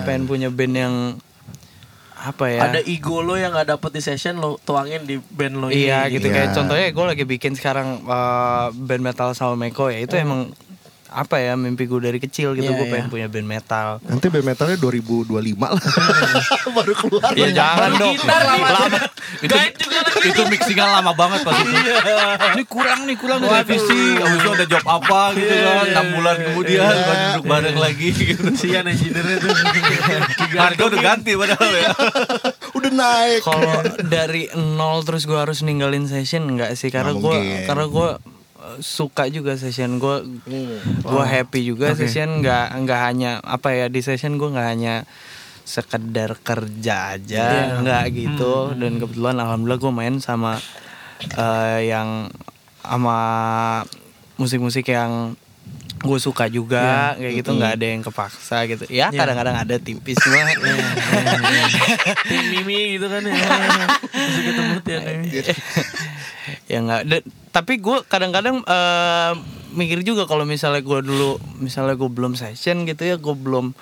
pengen 0.00 0.24
punya 0.24 0.48
band 0.48 0.74
yang 0.74 0.94
apa 2.16 2.48
ya 2.48 2.60
ada 2.64 2.80
ego 2.82 3.20
lo 3.20 3.34
yang 3.34 3.52
nggak 3.52 3.70
dapet 3.70 3.90
di 3.92 4.00
session 4.00 4.34
lo 4.36 4.56
tuangin 4.58 5.04
di 5.04 5.20
band 5.20 5.54
lo 5.54 5.68
ini 5.68 5.84
iya 5.84 6.08
gitu 6.08 6.24
Iya. 6.24 6.34
kayak 6.34 6.48
contohnya 6.54 6.86
gue 6.88 7.04
lagi 7.06 7.24
bikin 7.24 7.52
sekarang 7.52 8.02
uh, 8.02 8.72
band 8.72 9.02
metal 9.04 9.30
Salmeko 9.30 9.86
ya 9.86 10.00
itu 10.00 10.16
emang 10.16 10.50
apa 11.16 11.40
ya 11.40 11.56
mimpi 11.56 11.88
gue 11.88 11.96
dari 11.96 12.20
kecil 12.20 12.52
gitu 12.52 12.68
Iya, 12.68 12.76
gue 12.76 12.86
iya. 12.86 12.92
pengen 12.92 13.08
punya 13.08 13.26
band 13.26 13.48
metal. 13.48 13.88
Nanti 14.04 14.28
band 14.28 14.44
metalnya 14.44 14.76
2025 14.76 15.32
lah. 15.56 15.80
Baru 16.76 16.92
keluar. 16.92 17.32
ya 17.32 17.48
jangan 17.50 17.90
dong. 17.96 18.16
Lama 18.20 19.00
itu 19.40 19.48
Guide 19.48 19.76
juga 19.76 19.98
lagi 20.04 20.28
itu 20.28 20.42
mixingan 20.46 20.88
lama 20.92 21.12
banget 21.12 21.40
pas 21.42 21.56
itu 21.56 21.72
ini 22.54 22.64
kurang 22.64 23.00
nih 23.04 23.16
kurang 23.18 23.42
nih 23.42 23.50
revisi 23.50 24.00
abis 24.16 24.38
itu 24.38 24.50
ada 24.54 24.66
job 24.66 24.84
apa 24.86 25.20
gitu 25.34 25.50
Iya, 25.50 25.64
kan. 25.66 25.74
iya, 25.76 25.92
enam 25.92 26.06
bulan 26.14 26.36
kemudian 26.40 26.80
Iya. 26.86 27.02
baru 27.02 27.22
duduk 27.26 27.44
bareng 27.46 27.78
lagi. 27.78 28.08
Gitu 28.12 28.42
sian 28.54 28.84
engineer 28.86 29.26
itu 29.34 29.48
harga 30.54 30.82
udah 30.84 31.00
ganti 31.00 31.32
padahal 31.34 31.70
ya. 31.70 31.90
Udah 32.72 32.90
naik. 32.92 33.40
kalau 33.42 33.72
dari 34.04 34.42
nol 34.54 35.00
terus 35.02 35.24
gue 35.24 35.36
harus 35.36 35.64
ninggalin 35.64 36.06
session 36.06 36.44
enggak 36.46 36.76
sih. 36.76 36.92
Karena 36.92 37.12
gue 37.12 37.36
karena 37.64 37.86
gue 37.88 38.08
suka 38.78 39.26
juga 39.26 39.54
session 39.54 39.96
gue 39.96 40.16
gue 41.00 41.24
happy 41.24 41.60
juga 41.64 41.92
Oke. 41.92 42.04
session 42.04 42.40
nggak 42.40 42.66
nggak 42.82 43.00
hanya 43.02 43.30
apa 43.40 43.70
ya 43.70 43.86
di 43.86 44.00
session 44.00 44.36
gue 44.36 44.48
nggak 44.48 44.68
hanya 44.68 44.94
sekedar 45.62 46.38
kerja 46.40 47.18
aja 47.18 47.44
Iya. 47.46 47.82
nggak 47.82 48.04
gitu. 48.12 48.70
Dan 48.74 48.98
kebetulan 48.98 49.34
alhamdulillah 49.36 49.80
gue 49.80 49.92
main 49.92 50.14
sama 50.18 50.62
uh, 51.34 51.78
yang 51.78 52.30
sama 52.80 53.18
musik-musik 54.36 54.86
yang 54.86 55.34
gue 55.96 56.18
suka 56.22 56.46
juga 56.46 57.18
kayak 57.18 57.34
gitu. 57.42 57.50
Nggak 57.50 57.72
ada 57.74 57.86
yang 57.88 58.02
kepaksa 58.04 58.62
gitu. 58.70 58.86
Ya 58.86 59.10
Iya. 59.10 59.18
kadang-kadang 59.18 59.56
ada 59.58 59.74
tipis 59.76 60.14
cuma 60.16 60.38
tim 62.24 62.42
mimi 62.52 62.94
gitu 62.94 63.10
kan 63.10 63.26
ya. 63.26 63.34
Bisa 64.14 64.40
ketemu 64.44 64.74
tiap 64.82 65.02
mimi 65.02 65.28
ya 66.70 66.78
nggak 66.78 67.02
tapi 67.56 67.80
gue 67.80 68.04
kadang-kadang 68.04 68.60
eh, 68.68 69.32
mikir 69.72 70.04
juga 70.04 70.28
kalau 70.28 70.44
misalnya 70.44 70.84
gue 70.84 71.00
dulu 71.00 71.40
misalnya 71.56 71.96
gue 71.96 72.10
belum 72.12 72.36
session 72.36 72.84
gitu 72.84 73.08
ya 73.08 73.16
gue 73.16 73.32
belum 73.32 73.72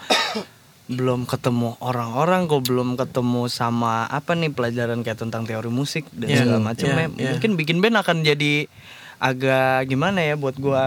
belum 0.94 1.26
ketemu 1.26 1.74
orang-orang 1.82 2.46
gue 2.46 2.62
belum 2.62 2.94
ketemu 2.94 3.50
sama 3.50 4.06
apa 4.06 4.38
nih 4.38 4.54
pelajaran 4.54 5.02
kayak 5.02 5.26
tentang 5.26 5.42
teori 5.42 5.74
musik 5.74 6.06
dan 6.14 6.30
Iya, 6.30 6.38
segala 6.46 6.60
macam 6.62 6.86
iya, 6.86 6.94
ya. 6.94 7.06
iya. 7.18 7.30
mungkin 7.34 7.50
bikin 7.58 7.82
band 7.82 7.98
akan 7.98 8.22
jadi 8.22 8.70
agak 9.18 9.90
gimana 9.90 10.22
ya 10.22 10.38
buat 10.38 10.54
gue 10.54 10.82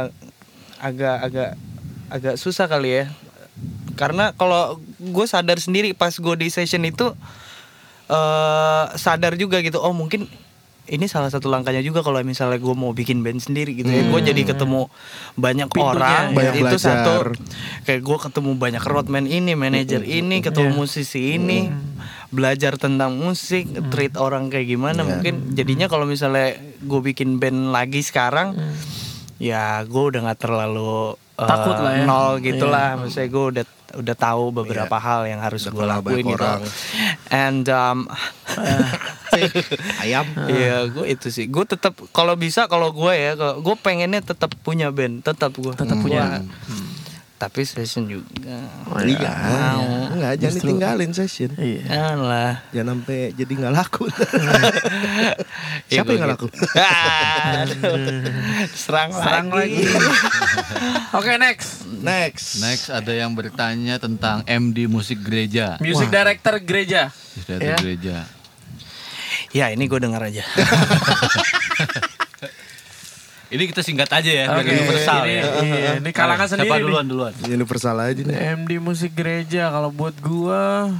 agak 0.79 1.17
agak 1.27 1.51
agak 2.07 2.35
susah 2.39 2.71
kali 2.71 3.03
ya 3.03 3.05
karena 3.99 4.31
kalau 4.39 4.79
gue 4.95 5.25
sadar 5.27 5.59
sendiri 5.59 5.91
pas 5.91 6.15
gue 6.15 6.35
di 6.39 6.47
session 6.47 6.87
itu 6.87 7.11
eh 8.07 8.85
sadar 8.95 9.35
juga 9.35 9.59
gitu 9.59 9.83
oh 9.83 9.91
mungkin 9.91 10.31
ini 10.87 11.05
salah 11.05 11.27
satu 11.27 11.47
langkahnya 11.47 11.79
juga 11.79 11.99
kalau 11.99 12.19
misalnya 12.21 12.55
gue 12.55 12.71
mau 12.71 12.91
bikin 12.91 13.19
band 13.19 13.39
sendiri 13.39 13.71
gitu 13.73 13.85
ya. 13.85 14.03
Gue 14.03 14.21
jadi 14.21 14.41
ketemu 14.45 14.87
banyak 15.35 15.67
Pintunya, 15.67 15.91
orang 15.91 16.23
Banyak 16.31 16.53
itu 16.53 16.63
belajar. 16.63 16.79
satu. 16.79 17.15
Kayak 17.83 18.01
gue 18.01 18.17
ketemu 18.23 18.51
banyak 18.55 18.83
roadman 18.83 19.25
ini 19.25 19.51
manajer 19.53 20.01
ini 20.01 20.39
ketemu 20.39 20.69
Iya. 20.69 20.77
musisi 20.77 21.21
ini 21.33 21.67
belajar 22.27 22.75
tentang 22.75 23.15
musik 23.15 23.63
treat 23.89 24.15
orang 24.15 24.47
kayak 24.47 24.67
gimana 24.69 25.03
mungkin. 25.03 25.51
Jadinya 25.51 25.85
kalau 25.85 26.03
misalnya 26.03 26.55
gue 26.77 26.99
bikin 27.05 27.37
band 27.37 27.69
lagi 27.69 27.99
sekarang 27.99 28.55
ya 29.37 29.83
gue 29.83 30.03
udah 30.07 30.19
nggak 30.23 30.41
terlalu 30.41 31.13
eh, 31.35 31.45
Takut 31.45 31.77
lah 31.77 31.93
ya. 31.93 32.03
nol 32.03 32.39
gitulah. 32.39 32.87
Iya. 32.91 32.99
maksudnya 32.99 33.29
gue 33.29 33.45
udah 33.53 33.65
udah 33.87 34.15
tahu 34.15 34.43
beberapa 34.51 34.97
hal 34.97 35.23
yang 35.25 35.39
harus 35.39 35.63
gue 35.63 35.79
lakuin 35.81 36.25
gitu. 36.25 36.35
orang. 36.35 36.59
and 37.29 37.65
um, 37.67 38.03
Ayam. 40.03 40.25
Iya, 40.45 40.87
gue 40.87 41.05
itu 41.07 41.27
sih. 41.27 41.45
Gue 41.45 41.63
tetap 41.63 41.93
kalau 42.11 42.33
bisa 42.33 42.65
kalau 42.65 42.89
gue 42.89 43.13
ya, 43.13 43.31
gue 43.35 43.75
pengennya 43.77 44.21
tetap 44.21 44.51
punya 44.61 44.89
band, 44.89 45.21
tetap 45.21 45.53
gue. 45.53 45.73
Tetap 45.73 45.97
punya. 45.97 46.41
Tapi 47.37 47.61
session 47.61 48.09
juga. 48.09 48.57
Iya. 48.97 49.29
Mau. 49.29 50.09
Enggak, 50.09 50.41
jangan 50.41 50.55
ditinggalin 50.57 51.11
session. 51.13 51.53
iya 51.53 52.17
lah. 52.17 52.65
Jangan 52.73 52.97
sampai 52.97 53.29
jadi 53.31 53.53
nggak 53.53 53.73
laku. 53.77 54.09
Ya, 54.09 54.25
Siapa 56.01 56.09
yang 56.11 56.25
nggak 56.25 56.33
gitu. 56.33 56.33
laku? 56.33 56.47
Aduh. 57.61 58.25
Serang, 58.73 59.13
Serang 59.13 59.47
lagi. 59.53 59.85
oke 61.13 61.31
next 61.37 61.85
Next. 62.01 62.57
next 62.57 62.89
ada 62.89 63.13
yang 63.13 63.31
bertanya 63.31 63.97
tentang 63.97 64.41
MD 64.43 64.85
musik 64.85 65.21
gereja 65.21 65.77
music 65.77 66.09
director 66.09 66.57
gereja 66.59 67.13
dari 67.45 67.63
Ya. 67.63 67.77
gereja 67.77 68.17
Ya 69.49 69.69
ini 69.69 69.85
gue 69.85 69.97
dengar 69.97 70.21
aja. 70.21 70.43
Ini 73.47 73.63
kita 73.63 73.79
singkat 73.79 74.11
aja 74.11 74.27
ya, 74.27 74.45
Oke, 74.51 74.67
universal 74.67 75.23
ini, 75.23 75.39
ya. 75.39 75.43
Iya, 75.63 75.91
ini 76.03 76.11
kalangan 76.11 76.51
Siapa 76.51 76.67
sendiri 76.67 76.83
duluan 76.83 77.07
nih. 77.07 77.11
duluan? 77.15 77.33
Universal 77.47 77.95
aja 77.95 78.19
nih. 78.19 78.35
MD 78.59 78.71
musik 78.75 79.15
gereja 79.15 79.71
kalau 79.71 79.87
buat 79.87 80.11
gua 80.19 80.91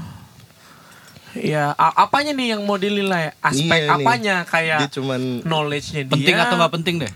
ya 1.36 1.76
apanya 1.76 2.32
nih 2.32 2.56
yang 2.56 2.64
mau 2.64 2.80
dinilai 2.80 3.36
aspek 3.44 3.68
Iya 3.84 3.92
nih. 3.92 4.00
apanya 4.00 4.36
kayak 4.48 4.80
Dia 4.80 4.90
cuman 4.90 5.44
knowledge-nya 5.44 6.08
dia 6.08 6.14
Penting 6.16 6.36
atau 6.40 6.56
nggak 6.56 6.74
penting 6.74 6.96
deh? 6.98 7.12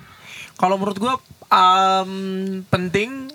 kalau 0.53 0.75
menurut 0.75 0.99
gua 0.99 1.15
um, 1.47 2.11
penting 2.67 3.31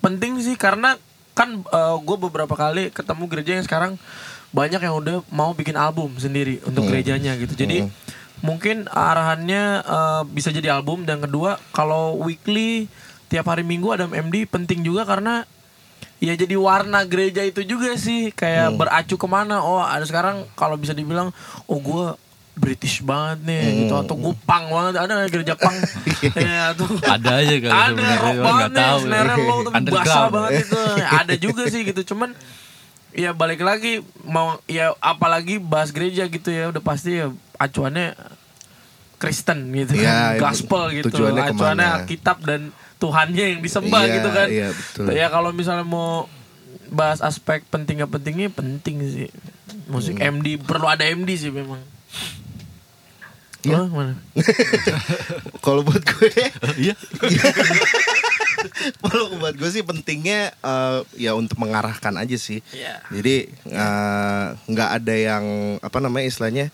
penting 0.00 0.38
sih 0.38 0.54
karena 0.54 0.96
kan 1.34 1.60
gue 1.98 2.16
beberapa 2.20 2.52
kali 2.52 2.88
ketemu 2.88 3.24
gereja 3.26 3.52
yang 3.58 3.66
sekarang 3.66 3.92
banyak 4.50 4.80
yang 4.80 4.94
udah 4.96 5.22
mau 5.28 5.52
bikin 5.52 5.74
album 5.74 6.14
sendiri 6.16 6.58
untuk 6.64 6.82
Hmm. 6.82 6.90
gerejanya 6.90 7.34
gitu. 7.36 7.54
Jadi 7.54 7.82
Hmm. 7.82 7.90
mungkin 8.40 8.86
arahannya 8.86 9.62
uh, 9.80 10.22
bisa 10.24 10.48
jadi 10.48 10.72
album. 10.72 11.04
Dan 11.04 11.20
kedua 11.20 11.54
kalau 11.70 12.18
weekly 12.18 12.90
tiap 13.26 13.46
hari 13.46 13.62
minggu 13.62 13.88
ada 13.88 14.06
MD 14.06 14.42
penting 14.44 14.80
juga 14.80 15.04
karena 15.04 15.46
ya 16.18 16.34
jadi 16.34 16.52
warna 16.52 17.04
gereja 17.04 17.40
itu 17.40 17.62
juga 17.62 17.94
sih. 17.94 18.30
Kayak 18.30 18.74
beracu 18.74 19.14
ke 19.14 19.26
mana. 19.26 19.60
Oh 19.60 19.78
ada 19.78 20.02
sekarang 20.02 20.44
kalau 20.52 20.74
bisa 20.74 20.90
dibilang 20.90 21.30
oh 21.64 21.78
gue 21.78 22.06
British 22.52 23.00
banget 23.00 23.46
nih 23.46 23.62
gitu. 23.80 23.94
Atau 23.94 24.18
gue 24.18 24.34
pang 24.42 24.66
banget. 24.66 24.98
Ada 24.98 25.12
nggak 25.14 25.30
gereja 25.30 25.54
pang 25.54 25.76
ya 26.36 26.74
tuh 26.74 26.90
Ada 27.14 27.30
aja 27.38 27.54
kali 27.56 27.70
ada 27.70 27.86
sebenarnya, 27.86 28.18
rock 28.18 28.36
banget 28.42 28.68
nih 28.68 28.80
tahu. 28.82 28.98
snare 28.98 29.34
lo 29.38 29.56
tapi 29.64 29.90
basah 29.90 30.26
banget 30.28 30.50
itu. 30.60 30.80
Ada 31.06 31.34
juga 31.38 31.62
sih 31.70 31.80
gitu. 31.86 32.02
Cuman 32.04 32.34
ya 33.12 33.30
balik 33.32 33.60
lagi 33.60 34.00
mau 34.22 34.58
ya 34.64 34.94
apalagi 34.98 35.58
bahas 35.58 35.90
gereja 35.90 36.26
gitu 36.26 36.48
ya 36.48 36.68
udah 36.68 36.78
pasti 36.78 37.18
ya 37.18 37.28
acuannya 37.56 38.14
Kristen 39.16 39.68
gitu 39.70 39.94
Iya, 39.94 40.38
kan 40.38 40.48
gospel 40.48 40.82
gitu 40.92 41.10
tujuannya 41.10 41.42
acuannya 41.44 41.52
ke 41.52 41.62
mana? 41.84 41.98
Alkitab 42.00 42.38
dan 42.40 42.60
Tuhannya 42.96 43.44
yang 43.50 43.60
disembah 43.60 44.02
Iya, 44.02 44.14
gitu 44.14 44.28
kan 44.30 44.48
iya, 44.48 44.68
betul. 44.70 45.04
ya 45.10 45.26
kalau 45.28 45.50
misalnya 45.50 45.82
mau 45.82 46.24
bahas 46.88 47.20
aspek 47.20 47.62
penting 47.66 48.00
gak 48.00 48.10
pentingnya 48.10 48.48
penting 48.48 48.96
sih 49.02 49.28
musik 49.86 50.16
Hmm. 50.16 50.38
MD 50.38 50.58
perlu 50.58 50.86
ada 50.86 51.04
MD 51.04 51.30
sih 51.34 51.50
memang 51.50 51.78
Iya. 53.60 53.76
Oh, 53.76 53.92
mana? 53.92 54.16
kalau 55.64 55.84
buat 55.84 56.00
gue 56.00 56.32
Iya. 56.80 56.96
Kalau 59.02 59.36
buat 59.40 59.54
gue 59.56 59.70
sih 59.70 59.82
pentingnya 59.84 60.52
eh, 60.52 60.98
ya 61.16 61.32
untuk 61.36 61.56
mengarahkan 61.60 62.14
aja 62.16 62.36
sih. 62.36 62.60
Iya. 62.74 63.00
Jadi 63.12 63.48
eh, 63.70 64.46
nggak 64.56 64.90
ada 65.02 65.14
yang 65.14 65.44
apa 65.80 65.98
namanya 65.98 66.26
istilahnya 66.28 66.66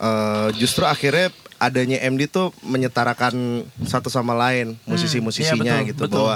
eh, 0.00 0.48
justru 0.56 0.86
akhirnya 0.86 1.32
adanya 1.56 2.04
MD 2.04 2.28
tuh 2.28 2.52
menyetarakan 2.60 3.64
satu 3.88 4.12
sama 4.12 4.36
lain 4.36 4.76
musisi-musisinya 4.84 5.80
iya, 5.80 5.88
betul, 5.88 5.88
gitu 5.88 6.02
betul. 6.04 6.16
bahwa 6.20 6.34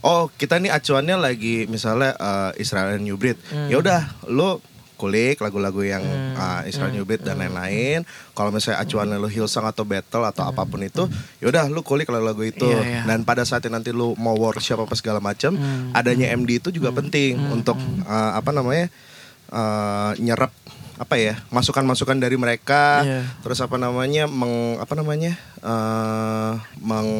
oh 0.00 0.24
kita 0.32 0.56
nih 0.56 0.72
acuannya 0.72 1.16
lagi 1.20 1.68
misalnya 1.68 2.16
eh, 2.16 2.62
Israel 2.62 2.98
New 3.00 3.16
Breed. 3.20 3.38
Hmm. 3.52 3.68
Ya 3.68 3.76
udah 3.80 4.00
lo 4.30 4.64
kulik 4.98 5.38
lagu-lagu 5.38 5.78
yang 5.86 6.02
uh, 6.34 6.66
Israel 6.66 6.90
New 6.90 7.06
Breed 7.06 7.22
dan 7.22 7.38
lain-lain. 7.38 8.02
Kalau 8.34 8.50
misalnya 8.50 8.82
acuannya 8.82 9.16
lo 9.22 9.30
Hillsong 9.30 9.62
atau 9.62 9.86
Battle 9.86 10.26
atau 10.26 10.50
apa 10.50 10.66
pun 10.66 10.82
itu, 10.82 11.06
yaudah 11.38 11.70
lo 11.70 11.86
kulik 11.86 12.10
lagu-lagu 12.10 12.42
itu. 12.42 12.66
Hmm. 12.66 12.82
Iya, 12.82 12.82
iya. 12.82 13.02
Dan 13.06 13.22
pada 13.22 13.46
saat 13.46 13.62
nanti 13.70 13.94
lo 13.94 14.18
mau 14.18 14.34
worship 14.34 14.82
apa 14.82 14.98
segala 14.98 15.22
macam, 15.22 15.54
Hmm. 15.54 15.94
adanya 15.94 16.34
MD 16.34 16.58
itu 16.58 16.74
juga 16.74 16.90
penting 16.90 17.38
untuk 17.54 17.78
uh, 18.04 18.32
apa 18.34 18.50
namanya 18.50 18.90
uh, 19.54 20.12
nyerap 20.18 20.50
apa 20.98 21.14
ya 21.14 21.38
masukan-masukan 21.54 22.18
dari 22.18 22.34
mereka. 22.34 23.06
Iya. 23.06 23.22
Terus 23.46 23.62
apa 23.62 23.78
namanya 23.78 24.26
meng 24.26 24.82
apa 24.82 24.98
namanya 24.98 25.38
uh, 25.62 26.58
meng 26.82 27.10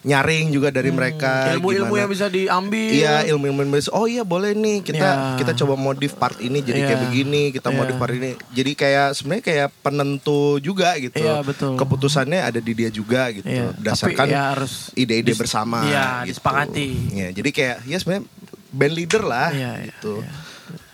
nyaring 0.00 0.48
juga 0.48 0.70
dari 0.70 0.88
mereka. 0.88 1.42
Hmm. 1.44 1.58
ilmu-ilmu 1.58 1.86
gimana. 1.88 2.00
yang 2.00 2.10
bisa 2.10 2.26
diambil 2.26 2.88
Iya 2.88 3.14
ilmu-ilmu 3.26 3.60
yang 3.60 3.72
bisa. 3.74 3.90
Oh 3.90 4.04
iya 4.04 4.22
boleh 4.22 4.52
nih 4.52 4.80
kita 4.80 4.98
Iya. 5.00 5.36
kita 5.36 5.52
coba 5.56 5.74
modif 5.74 6.14
part 6.14 6.38
ini 6.38 6.60
jadi 6.60 6.80
kayak 6.84 6.94
Iya. 6.94 7.04
begini, 7.04 7.42
kita 7.50 7.68
Iya. 7.68 7.76
modif 7.76 7.94
part 7.96 8.12
ini. 8.12 8.32
Jadi 8.48 8.72
kayak 8.72 9.08
sebenarnya 9.12 9.44
kayak 9.44 9.68
penentu 9.80 10.42
juga 10.58 10.94
gitu. 10.96 11.18
Iya, 11.18 11.42
betul. 11.42 11.74
Keputusannya 11.74 12.40
ada 12.40 12.58
di 12.58 12.72
dia 12.72 12.88
juga 12.88 13.26
gitu. 13.30 13.42
Iya, 13.44 13.74
Berdasarkan 13.74 14.26
ya 14.26 14.42
harus 14.52 14.94
ide-ide 14.94 15.28
dis- 15.28 15.36
bersama. 15.36 15.82
iya, 15.82 16.22
gitu. 16.22 16.38
disepakati. 16.38 16.88
Iya, 17.10 17.28
jadi 17.32 17.50
kayak 17.50 17.76
ya 17.84 17.96
sebenarnya 17.96 18.24
band 18.70 18.94
leader 18.94 19.22
lah 19.22 19.48
Iya, 19.50 19.70
iya, 19.76 19.86
gitu. 19.90 20.20
iya. 20.20 20.30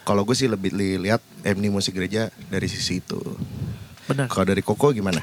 Kalau 0.03 0.21
gue 0.23 0.33
sih 0.33 0.47
lebih 0.47 0.71
li- 0.71 0.97
lihat 0.99 1.21
MD 1.43 1.69
musik 1.69 1.93
gereja 1.93 2.33
dari 2.47 2.67
sisi 2.67 2.99
itu. 2.99 3.21
benar 4.05 4.29
Kalau 4.29 4.45
dari 4.45 4.61
Koko 4.61 4.93
gimana? 4.93 5.17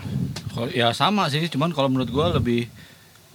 Kalau- 0.48 0.66
Ya 0.68 0.90
sama 0.92 1.26
sih, 1.28 1.46
cuman 1.48 1.70
kalau 1.70 1.86
menurut 1.88 2.10
gua 2.10 2.30
lebih 2.32 2.66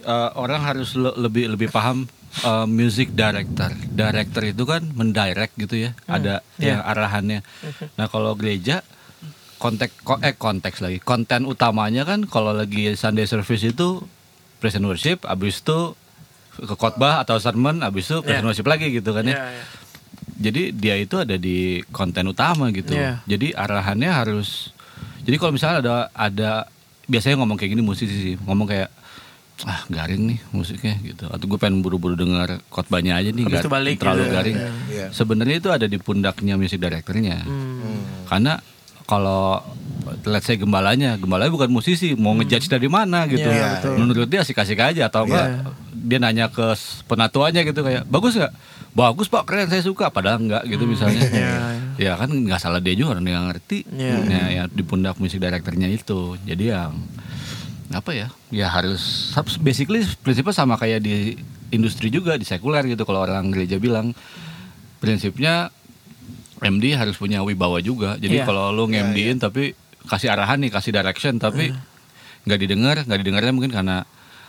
eh, 0.01 0.29
orang 0.35 0.61
harus 0.61 0.93
le- 0.93 1.15
lebih 1.15 1.49
lebih 1.49 1.69
paham 1.69 2.05
eh, 2.39 2.65
music 2.65 3.13
director. 3.13 3.71
Director 3.87 4.43
itu 4.43 4.63
kan 4.63 4.83
mendirect 4.91 5.55
gitu 5.55 5.75
ya, 5.79 5.91
ada 6.05 6.45
iya. 6.57 6.75
yang 6.75 6.81
arahannya. 6.83 7.39
Nah 7.95 8.05
kalau 8.07 8.33
gereja 8.33 8.81
konteks 9.57 10.05
ko- 10.05 10.21
eh 10.21 10.37
konteks 10.37 10.85
lagi 10.85 11.01
konten 11.01 11.41
utamanya 11.43 12.05
kan 12.05 12.29
kalau 12.29 12.53
lagi 12.53 12.93
Sunday 12.93 13.25
service 13.25 13.65
itu 13.65 14.05
present 14.57 14.85
worship, 14.85 15.25
abis 15.25 15.61
itu 15.61 15.93
ke 16.57 16.73
khotbah 16.73 17.21
atau 17.21 17.37
sermon, 17.37 17.81
abis 17.81 18.09
itu 18.09 18.17
present 18.21 18.45
Iya. 18.45 18.49
worship 18.49 18.67
lagi 18.67 18.89
gitu 18.89 19.13
kan 19.13 19.25
ya. 19.25 19.33
Iya, 19.33 19.45
iya. 19.47 19.63
Jadi 20.37 20.61
dia 20.69 20.95
itu 20.95 21.17
ada 21.17 21.33
di 21.33 21.81
konten 21.89 22.29
utama 22.29 22.69
gitu. 22.69 22.93
Iya. 22.93 23.25
Jadi 23.25 23.53
arahannya 23.53 24.09
harus. 24.09 24.69
Jadi 25.25 25.35
kalau 25.37 25.53
misalnya 25.53 25.77
ada 25.81 25.95
ada 26.13 26.51
biasanya 27.05 27.41
ngomong 27.41 27.57
kayak 27.57 27.73
gini 27.73 27.81
musisi 27.81 28.13
sih 28.13 28.35
ngomong 28.45 28.69
kayak 28.69 28.89
ah 29.65 29.81
garing 29.87 30.27
nih 30.27 30.39
musiknya 30.51 30.93
gitu. 31.01 31.25
Atau 31.25 31.45
gue 31.45 31.57
pengen 31.57 31.81
buru-buru 31.81 32.13
dengar 32.13 32.61
khotbahnya 32.67 33.15
aja 33.15 33.31
nih 33.31 33.43
Habis 33.43 33.63
gar- 33.63 33.73
balik 33.73 33.95
terlalu 33.97 34.21
gitu. 34.21 34.33
garing. 34.33 34.57
Iya. 34.87 35.05
Sebenarnya 35.09 35.55
itu 35.57 35.69
ada 35.71 35.85
di 35.85 35.97
pundaknya 35.97 36.53
music 36.53 36.77
directornya. 36.77 37.41
Hmm. 37.41 38.27
Karena 38.27 38.61
kalau 39.03 39.63
let's 40.23 40.43
say 40.43 40.55
gembalanya, 40.55 41.15
gembalanya 41.15 41.49
bukan 41.49 41.71
musisi, 41.71 42.13
mau 42.13 42.35
ngejudge 42.35 42.67
dari 42.67 42.85
mana 42.85 43.25
gitu. 43.25 43.43
Hmm. 43.43 43.55
Iya, 43.55 43.67
betul. 43.73 43.93
Menurut 43.97 44.27
dia 44.27 44.39
asik-asik 44.41 44.77
aja 44.77 45.07
atau 45.07 45.23
enggak 45.23 45.47
Iya. 45.47 45.61
dia 45.97 46.17
nanya 46.19 46.45
ke 46.47 46.75
penatuannya 47.05 47.61
gitu 47.63 47.81
kayak 47.81 48.03
bagus 48.05 48.35
nggak? 48.35 48.53
Bagus 48.93 49.27
pak, 49.27 49.43
keren 49.43 49.67
saya 49.67 49.79
suka. 49.79 50.09
Padahal 50.09 50.37
enggak 50.37 50.63
gitu 50.65 50.83
misalnya. 50.83 51.23
Iya, 51.33 51.53
ya 51.97 52.13
kan 52.13 52.29
nggak 52.29 52.57
salah 52.57 52.77
dia 52.77 52.93
juga 52.93 53.15
orang 53.15 53.25
yang 53.25 53.47
ngerti. 53.47 53.89
Iya. 53.89 54.15
Ya, 54.23 54.43
ya 54.51 54.63
di 54.67 54.81
pundak 54.81 55.17
musik 55.17 55.39
direkturnya 55.39 55.87
itu. 55.87 56.37
Jadi 56.43 56.69
yang 56.69 56.93
apa 57.89 58.11
ya? 58.11 58.27
Ya 58.49 58.67
harus 58.67 59.31
basically 59.57 60.03
prinsipnya 60.19 60.51
sama 60.51 60.75
kayak 60.75 60.99
di 60.99 61.39
industri 61.69 62.07
juga 62.07 62.35
di 62.35 62.43
sekuler 62.43 62.83
gitu 62.85 63.03
kalau 63.03 63.23
orang 63.23 63.47
gereja 63.47 63.75
bilang 63.77 64.11
prinsipnya 64.97 65.69
MD 66.57 66.91
harus 66.91 67.15
punya 67.15 67.41
wibawa 67.41 67.77
juga. 67.79 68.17
Jadi 68.17 68.41
Iya. 68.41 68.45
kalau 68.45 68.73
lu 68.73 68.89
nge-MD-in 68.89 69.37
tapi 69.37 69.77
kasih 70.03 70.33
arahan 70.33 70.57
nih, 70.57 70.71
kasih 70.73 70.89
direction 70.89 71.37
tapi 71.37 71.69
nggak 72.43 72.59
didengar, 72.59 72.95
nggak 73.03 73.19
didengarnya 73.21 73.53
mungkin 73.53 73.71
karena 73.71 74.07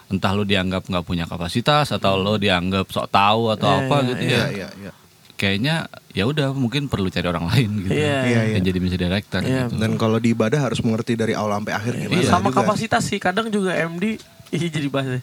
entah 0.08 0.32
lu 0.32 0.42
dianggap 0.42 0.88
nggak 0.88 1.04
punya 1.04 1.28
kapasitas 1.28 1.92
atau 1.92 2.16
lu 2.16 2.40
dianggap 2.40 2.88
sok 2.88 3.12
tahu 3.12 3.52
atau 3.52 3.68
Iya, 3.68 3.78
apa 3.84 3.96
iya, 3.98 4.08
gitu 4.08 4.22
Iya, 4.24 4.38
ya. 4.38 4.46
iya, 4.48 4.68
iya. 4.80 4.92
Kayaknya 5.38 5.86
ya 6.10 6.26
udah 6.26 6.50
mungkin 6.50 6.90
perlu 6.90 7.06
cari 7.08 7.24
orang 7.24 7.46
lain 7.46 7.70
gitu. 7.80 7.94
Iya. 7.94 8.18
Iya, 8.20 8.40
iya. 8.42 8.54
Yang 8.58 8.64
jadi 8.66 8.78
music 8.78 8.98
director 8.98 9.40
Iya, 9.40 9.62
gitu. 9.64 9.78
Dan 9.78 9.90
kalau 9.94 10.18
di 10.18 10.34
ibadah 10.34 10.60
harus 10.60 10.82
mengerti 10.82 11.14
dari 11.14 11.32
awal 11.32 11.54
sampai 11.56 11.72
akhir 11.72 11.92
gimana 11.96 12.18
Iya. 12.18 12.28
sama 12.28 12.50
juga. 12.50 12.56
kapasitas 12.60 13.02
sih 13.04 13.16
kadang 13.16 13.46
juga 13.46 13.70
MD 13.72 14.18
ih 14.50 14.66
jadi 14.66 14.88
bahasa 14.88 15.22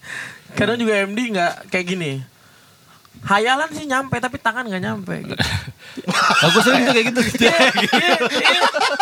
kadang 0.54 0.78
juga 0.78 1.04
MD 1.04 1.20
nggak 1.30 1.54
kayak 1.68 1.86
gini 1.90 2.12
hayalan 3.24 3.70
sih 3.72 3.84
nyampe 3.84 4.16
tapi 4.18 4.38
tangan 4.38 4.64
nggak 4.64 4.82
nyampe 4.82 5.16
gitu. 5.26 5.36
Aku 6.46 6.60
sering 6.62 6.86
tuh 6.86 6.94
kayak 6.94 7.06
gitu. 7.10 7.22
Iya, 7.42 7.58
iya, 7.58 8.16
iya, 8.30 8.60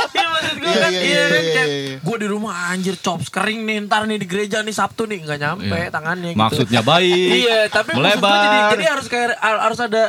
iya, 0.07 0.25
maksud 0.29 0.55
gue 0.55 0.63
Iya, 0.63 0.79
kan, 0.79 0.91
iya, 0.91 1.01
iya, 1.01 1.03
iya, 1.03 1.25
kan, 1.27 1.43
iya, 1.43 1.63
iya. 1.67 1.95
gue 1.99 2.17
di 2.17 2.27
rumah 2.27 2.53
anjir 2.69 2.95
chops 2.95 3.27
kering 3.27 3.61
nih, 3.63 3.83
ntar 3.83 4.05
nih 4.05 4.15
di 4.15 4.25
gereja 4.25 4.61
nih 4.61 4.71
Sabtu 4.71 5.03
nih 5.03 5.25
nggak 5.25 5.39
nyampe 5.39 5.75
Iya. 5.75 5.89
tangannya 5.89 6.31
gitu. 6.31 6.39
Maksudnya 6.39 6.81
baik. 6.81 7.29
Iya, 7.35 7.59
tapi 7.67 7.89
melebar. 7.91 8.31
jadi, 8.39 8.57
jadi 8.71 8.85
harus 8.87 9.05
kayak 9.07 9.27
harus 9.37 9.79
ada 9.79 10.03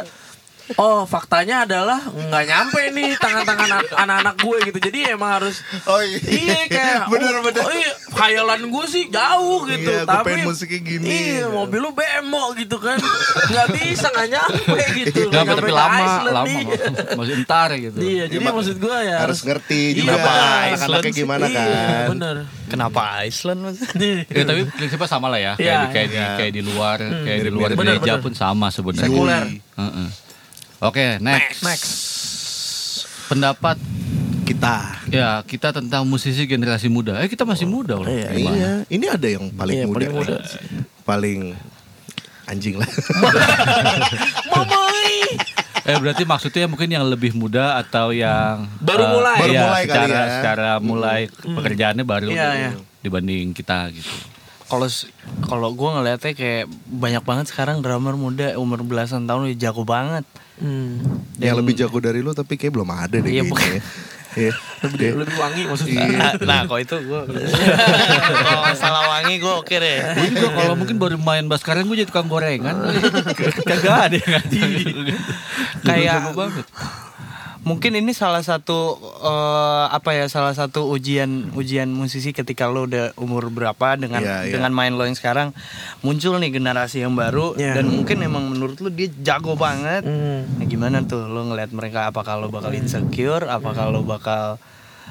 Oh 0.75 1.05
faktanya 1.05 1.63
adalah 1.63 2.01
nggak 2.01 2.45
nyampe 2.45 2.81
nih 2.91 3.15
tangan-tangan 3.15 3.69
an- 3.75 3.93
anak-anak 3.99 4.35
gue 4.39 4.57
gitu 4.65 4.79
jadi 4.83 4.99
emang 5.13 5.37
harus 5.37 5.61
Oh 5.85 5.99
iya. 5.99 6.19
iya 6.25 6.61
kayak 6.67 7.01
Bener, 7.13 7.33
oh, 7.35 7.43
bener. 7.43 7.61
oh, 7.61 7.71
iya, 7.71 7.93
khayalan 8.11 8.61
gue 8.67 8.85
sih 8.87 9.05
jauh 9.07 9.61
gitu 9.67 9.93
Iya, 9.93 10.03
tapi 10.05 10.25
pengen 10.33 10.47
musiknya 10.47 10.81
gini. 10.81 11.05
iya 11.05 11.45
mobil 11.47 11.79
lu 11.79 11.91
bemo 11.91 12.55
gitu 12.55 12.77
kan 12.77 12.97
nggak 13.45 13.67
bisa 13.73 14.09
nggak 14.09 14.29
nyampe 14.31 14.83
gitu 15.01 15.21
Nggak, 15.27 15.37
tapi 15.37 15.49
nyampe 15.51 15.65
ke 15.65 15.75
lama, 15.75 15.95
Iceland, 16.01 16.35
lama. 16.35 16.49
iya. 16.49 16.77
Masih 17.15 17.35
entar 17.37 17.69
gitu. 17.75 17.99
Iya, 17.99 18.25
jadi 18.27 18.43
mak- 18.43 18.55
maksud 18.55 18.77
gue 18.79 18.97
ya 19.03 19.17
harus 19.21 19.41
ngerti 19.43 19.83
Iya, 19.85 19.99
juga 19.99 20.15
benar. 20.15 20.33
anak-anaknya 20.33 20.73
Iceland 20.75 21.05
gimana 21.15 21.45
Iya, 21.45 21.61
kan. 21.61 22.07
bener. 22.09 22.37
Kenapa 22.65 23.01
Iceland 23.23 23.61
mas? 23.63 23.79
Ya, 24.27 24.43
tapi 24.43 24.61
prinsipnya 24.71 25.07
sama 25.07 25.29
lah 25.29 25.39
ya. 25.39 25.53
Kayak, 25.55 25.61
Iya, 25.61 25.77
di, 25.77 25.87
kayak, 25.93 26.09
di, 26.09 26.17
iya. 26.17 26.29
kayak 26.35 26.53
di 26.53 26.63
luar, 26.65 26.99
kayak 26.99 27.39
di 27.39 27.51
luar 27.51 27.71
gereja 27.71 28.13
pun 28.19 28.33
sama 28.33 28.67
sebenarnya. 28.69 29.13
Sekuler. 29.13 29.45
Oke, 30.81 31.19
next. 31.19 31.61
Next. 31.63 31.93
Pendapat 33.27 33.77
kita. 34.45 35.01
Ya, 35.09 35.41
kita 35.43 35.73
tentang 35.73 36.05
musisi 36.05 36.45
generasi 36.45 36.87
muda. 36.87 37.17
Eh, 37.19 37.29
kita 37.29 37.43
masih 37.43 37.65
muda 37.65 37.97
loh. 37.97 38.07
Iya, 38.07 38.29
Gimana? 38.31 38.57
Iya, 38.57 38.71
ini 38.89 39.07
ada 39.09 39.27
yang 39.27 39.45
paling 39.51 39.75
Iya, 39.75 39.85
muda. 39.87 39.97
paling 39.97 40.13
muda. 40.13 40.37
Paling 41.05 41.41
anjing 42.45 42.75
lah. 42.77 42.89
Mamai. 44.53 45.13
Eh 45.85 45.97
berarti 46.01 46.25
maksudnya 46.25 46.65
mungkin 46.65 46.89
yang 46.89 47.05
lebih 47.05 47.33
muda 47.33 47.77
atau 47.77 48.09
yang 48.13 48.69
Baru 48.81 49.05
eh, 49.05 49.11
mulai. 49.11 49.39
Baru 49.39 49.53
iya, 49.53 49.63
mulai 49.63 49.83
kali 49.85 49.89
secara, 49.89 50.17
ya. 50.17 50.29
Secara 50.41 50.71
mulai 50.81 51.21
pekerjaannya 51.29 52.05
baru 52.05 52.29
Iya, 52.29 52.49
iya. 52.57 52.71
dibanding 53.01 53.53
kita 53.53 53.89
gitu. 53.93 54.13
Kalau 54.75 54.89
kalau 55.45 55.69
gue 55.71 55.89
ngeliatnya 55.89 56.33
kayak 56.33 56.65
banyak 56.85 57.23
banget 57.23 57.47
sekarang 57.49 57.79
drummer 57.79 58.15
muda 58.15 58.55
umur 58.55 58.83
belasan 58.83 59.25
tahun 59.25 59.47
udah 59.47 59.57
jago 59.57 59.83
banget. 59.83 60.27
Hmm. 60.55 61.03
yang 61.37 61.59
lebih 61.59 61.75
jago 61.75 61.99
dari 61.99 62.19
lu 62.19 62.31
tapi 62.31 62.55
kayak 62.55 62.71
belum 62.73 62.87
ada 62.87 63.19
deh 63.19 63.27
Iya, 63.27 63.43
kayaknya. 63.43 63.51
bukan. 63.51 63.69
ya. 63.69 63.83
Iya. 64.35 64.53
Lebih, 64.85 65.09
lebih 65.17 65.37
wangi 65.37 65.63
maksudnya. 65.65 66.07
Nah, 66.11 66.33
nah 66.41 66.61
kalau 66.65 66.81
itu 66.81 66.95
gue 66.97 67.21
kalau 68.47 68.63
masalah 68.65 69.03
wangi 69.09 69.35
gue 69.39 69.51
oke 69.53 69.75
deh. 69.75 69.99
Gue 70.13 70.27
juga 70.29 70.49
kalau 70.53 70.75
mungkin 70.75 70.97
baru 70.97 71.17
main 71.17 71.47
bass 71.47 71.59
sekarang 71.59 71.87
gue 71.87 71.97
jadi 71.97 72.07
tukang 72.07 72.27
gorengan. 72.27 72.75
Kagak 73.69 73.95
ada 74.05 74.17
yang 74.17 74.31
ngaji. 74.33 74.61
Kayak- 75.83 76.19
Jago 76.21 76.31
banget. 76.37 76.67
Mungkin 77.65 77.97
ini 77.97 78.13
salah 78.13 78.45
satu 78.45 78.95
eh, 79.25 79.87
apa 79.89 80.13
ya 80.13 80.29
salah 80.29 80.53
satu 80.53 80.85
ujian 80.87 81.49
ujian 81.57 81.89
musisi 81.89 82.37
ketika 82.37 82.69
lo 82.69 82.85
udah 82.85 83.17
umur 83.17 83.49
berapa 83.49 83.97
dengan 83.97 84.21
Iya, 84.21 84.37
iya. 84.45 84.53
dengan 84.53 84.77
main 84.77 84.93
lo 84.93 85.09
yang 85.09 85.17
sekarang 85.17 85.57
muncul 86.05 86.37
nih 86.37 86.53
generasi 86.53 87.01
yang 87.01 87.17
baru 87.17 87.57
Iya. 87.57 87.81
dan 87.81 87.89
mungkin 87.89 88.21
emang 88.21 88.53
menurut 88.53 88.77
lo 88.79 88.93
dia 88.93 89.09
jago 89.25 89.57
banget. 89.57 90.05
Hmm. 90.05 90.45
Nah, 90.61 90.67
gimana 90.69 91.01
tuh 91.03 91.25
lo 91.25 91.41
ngeliat 91.49 91.73
mereka 91.73 92.13
apakah 92.13 92.37
lo 92.37 92.53
bakal 92.53 92.69
insecure, 92.77 93.49
apakah 93.49 93.89
lo 93.89 94.05
bakal 94.05 94.61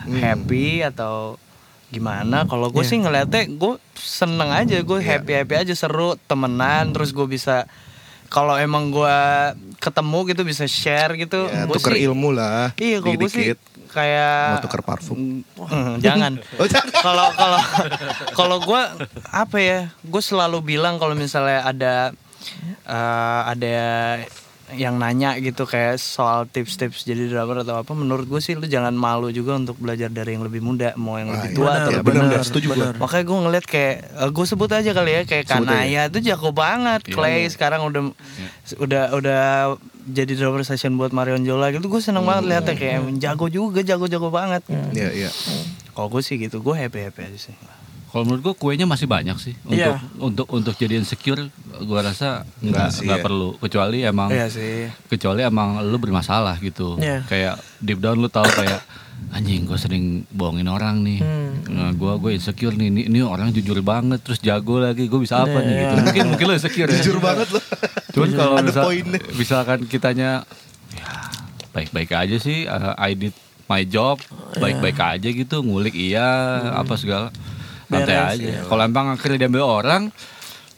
happy 0.05 0.85
atau 0.85 1.41
gimana? 1.89 2.45
Kalau 2.45 2.69
gue 2.69 2.85
sih 2.85 3.01
ngeliatnya 3.01 3.49
gue 3.49 3.81
seneng 3.97 4.53
aja, 4.53 4.77
gue 4.77 4.99
happy 5.01 5.41
happy 5.41 5.53
aja 5.57 5.73
seru 5.73 6.17
temenan, 6.29 6.93
terus 6.93 7.13
gue 7.13 7.25
bisa 7.25 7.65
kalau 8.29 8.57
emang 8.57 8.89
gue 8.89 9.17
ketemu 9.83 10.19
gitu 10.31 10.41
bisa 10.41 10.63
share 10.63 11.19
gitu. 11.19 11.45
Ya, 11.45 11.67
Gua 11.67 11.75
tuker 11.75 11.93
sih- 11.93 12.07
ilmu 12.07 12.31
lah. 12.31 12.71
Iya, 12.79 12.97
kok 12.97 13.11
gue 13.11 13.27
sih 13.29 13.47
kayak 13.91 14.57
Mau 14.57 14.63
tuker 14.63 14.81
parfum. 14.81 15.43
Mm, 15.43 15.99
jangan. 15.99 16.33
Oh, 16.59 16.65
jangan. 16.65 16.89
Kalau 16.95 17.27
kalau 17.35 17.59
kalau 18.31 18.57
gue 18.63 18.81
apa 19.27 19.57
ya? 19.59 19.79
Gue 20.01 20.23
selalu 20.23 20.63
bilang 20.65 20.95
kalau 20.95 21.13
misalnya 21.13 21.61
ada 21.61 21.93
eh, 22.87 23.41
ada 23.45 23.75
yang 24.71 24.95
nanya 24.95 25.35
gitu 25.37 25.67
kayak 25.67 25.99
soal 25.99 26.47
tips-tips 26.47 27.03
jadi 27.03 27.27
drummer 27.27 27.61
atau 27.61 27.83
apa 27.83 27.91
menurut 27.91 28.23
gue 28.25 28.39
sih 28.39 28.55
lu 28.55 28.63
jangan 28.63 28.95
malu 28.95 29.27
juga 29.27 29.59
untuk 29.59 29.75
belajar 29.75 30.07
dari 30.07 30.39
yang 30.39 30.47
lebih 30.47 30.63
muda 30.63 30.95
mau 30.95 31.19
yang 31.19 31.29
lebih 31.29 31.51
tua 31.51 31.83
atau 31.83 31.91
iya, 31.91 31.99
lebih 31.99 32.07
benar, 32.07 32.23
muda. 32.23 32.35
benar, 32.39 32.47
setuju 32.47 32.67
gua. 32.71 32.95
makanya 32.95 33.23
gue 33.27 33.37
ngeliat 33.43 33.65
kayak 33.67 33.95
gue 34.31 34.45
sebut 34.47 34.71
aja 34.71 34.91
kali 34.95 35.11
ya 35.11 35.21
kayak 35.27 35.45
Sebut. 35.45 35.67
Kanaya 35.67 36.01
itu 36.07 36.19
jago 36.23 36.49
banget 36.55 37.01
Iya. 37.03 37.11
Clay 37.11 37.39
sekarang 37.51 37.81
udah 37.85 38.01
udah 38.79 39.03
udah 39.13 39.43
jadi 40.07 40.31
drummer 40.31 40.63
session 40.63 40.95
buat 40.95 41.11
Marion 41.11 41.43
Jola 41.43 41.69
gitu 41.69 41.91
gue 41.91 41.99
seneng 41.99 42.23
banget 42.23 42.43
liatnya 42.47 42.75
kayak 42.79 42.99
jago 43.19 43.45
juga 43.51 43.83
jago-jago 43.83 44.31
banget 44.31 44.63
Iya, 44.95 45.11
iya. 45.11 45.29
kalau 45.91 46.07
gue 46.07 46.23
sih 46.23 46.39
gitu 46.39 46.63
gue 46.63 46.73
happy 46.73 47.03
happy 47.03 47.21
aja 47.27 47.51
sih 47.51 47.55
Kalau 48.13 48.23
menurut 48.23 48.41
gue 48.43 48.55
kuenya 48.55 48.85
masih 48.85 49.09
banyak 49.09 49.33
sih 49.35 49.57
untuk 49.63 49.73
Iya. 49.89 49.97
untuk 50.21 50.45
untuk 50.47 50.73
jadi 50.73 50.95
insecure. 50.95 51.49
Gue 51.75 51.97
rasa 51.99 52.45
nggak 52.59 52.87
sih, 52.91 53.03
nggak 53.03 53.19
ya. 53.19 53.25
perlu 53.25 53.57
kecuali 53.57 54.05
emang 54.05 54.29
Iya 54.29 54.45
sih 54.47 54.85
kecuali 55.09 55.41
emang 55.41 55.81
lu 55.81 55.97
bermasalah 55.97 56.61
gitu. 56.61 56.93
Iya. 56.95 57.25
Kayak 57.25 57.57
deep 57.79 57.97
down 57.97 58.15
lu 58.15 58.29
tahu 58.29 58.45
kayak 58.45 58.85
anjing 59.31 59.65
gue 59.65 59.73
sering 59.75 60.05
bohongin 60.29 60.67
orang 60.67 61.01
nih. 61.01 61.19
Hmm. 61.19 61.51
Nah, 61.65 61.89
gue 61.91 62.13
gue 62.19 62.31
insecure 62.33 62.71
nih. 62.71 62.87
Ini, 62.87 63.01
ini 63.07 63.19
orang 63.19 63.49
jujur 63.49 63.81
banget 63.81 64.21
terus 64.21 64.37
jago 64.37 64.77
lagi. 64.77 65.09
Gue 65.09 65.17
bisa 65.17 65.41
apa 65.41 65.57
Iya, 65.57 65.59
nih 65.59 65.73
iya. 65.73 65.81
gitu. 65.83 65.95
Mungkin 66.03 66.23
mungkin 66.29 66.45
lu 66.45 66.53
insecure. 66.53 66.85
ya. 66.87 66.97
Jujur 66.99 67.17
banget 67.17 67.49
loh. 67.49 67.63
Cuman 68.13 68.29
kalau 68.31 68.55
Ada 68.55 68.65
misal- 68.67 68.85
poinnya. 68.85 69.19
misalkan 69.33 69.79
kitanya 69.83 70.29
ya 70.91 71.09
baik-baik 71.71 72.13
aja 72.13 72.37
sih. 72.37 72.69
uh, 72.69 72.93
I 72.95 73.17
did 73.17 73.33
my 73.65 73.81
job 73.83 74.21
baik-baik 74.55 74.99
aja 74.99 75.25
gitu. 75.25 75.55
Ngulik 75.59 75.95
iya 75.95 76.29
apa 76.75 76.93
segala. 76.93 77.33
Santai 77.95 78.17
aja. 78.17 78.33
iya. 78.35 78.59
Kalau 78.63 78.81
emang 78.81 79.05
akhirnya 79.09 79.37
diambil 79.39 79.63
orang 79.63 80.03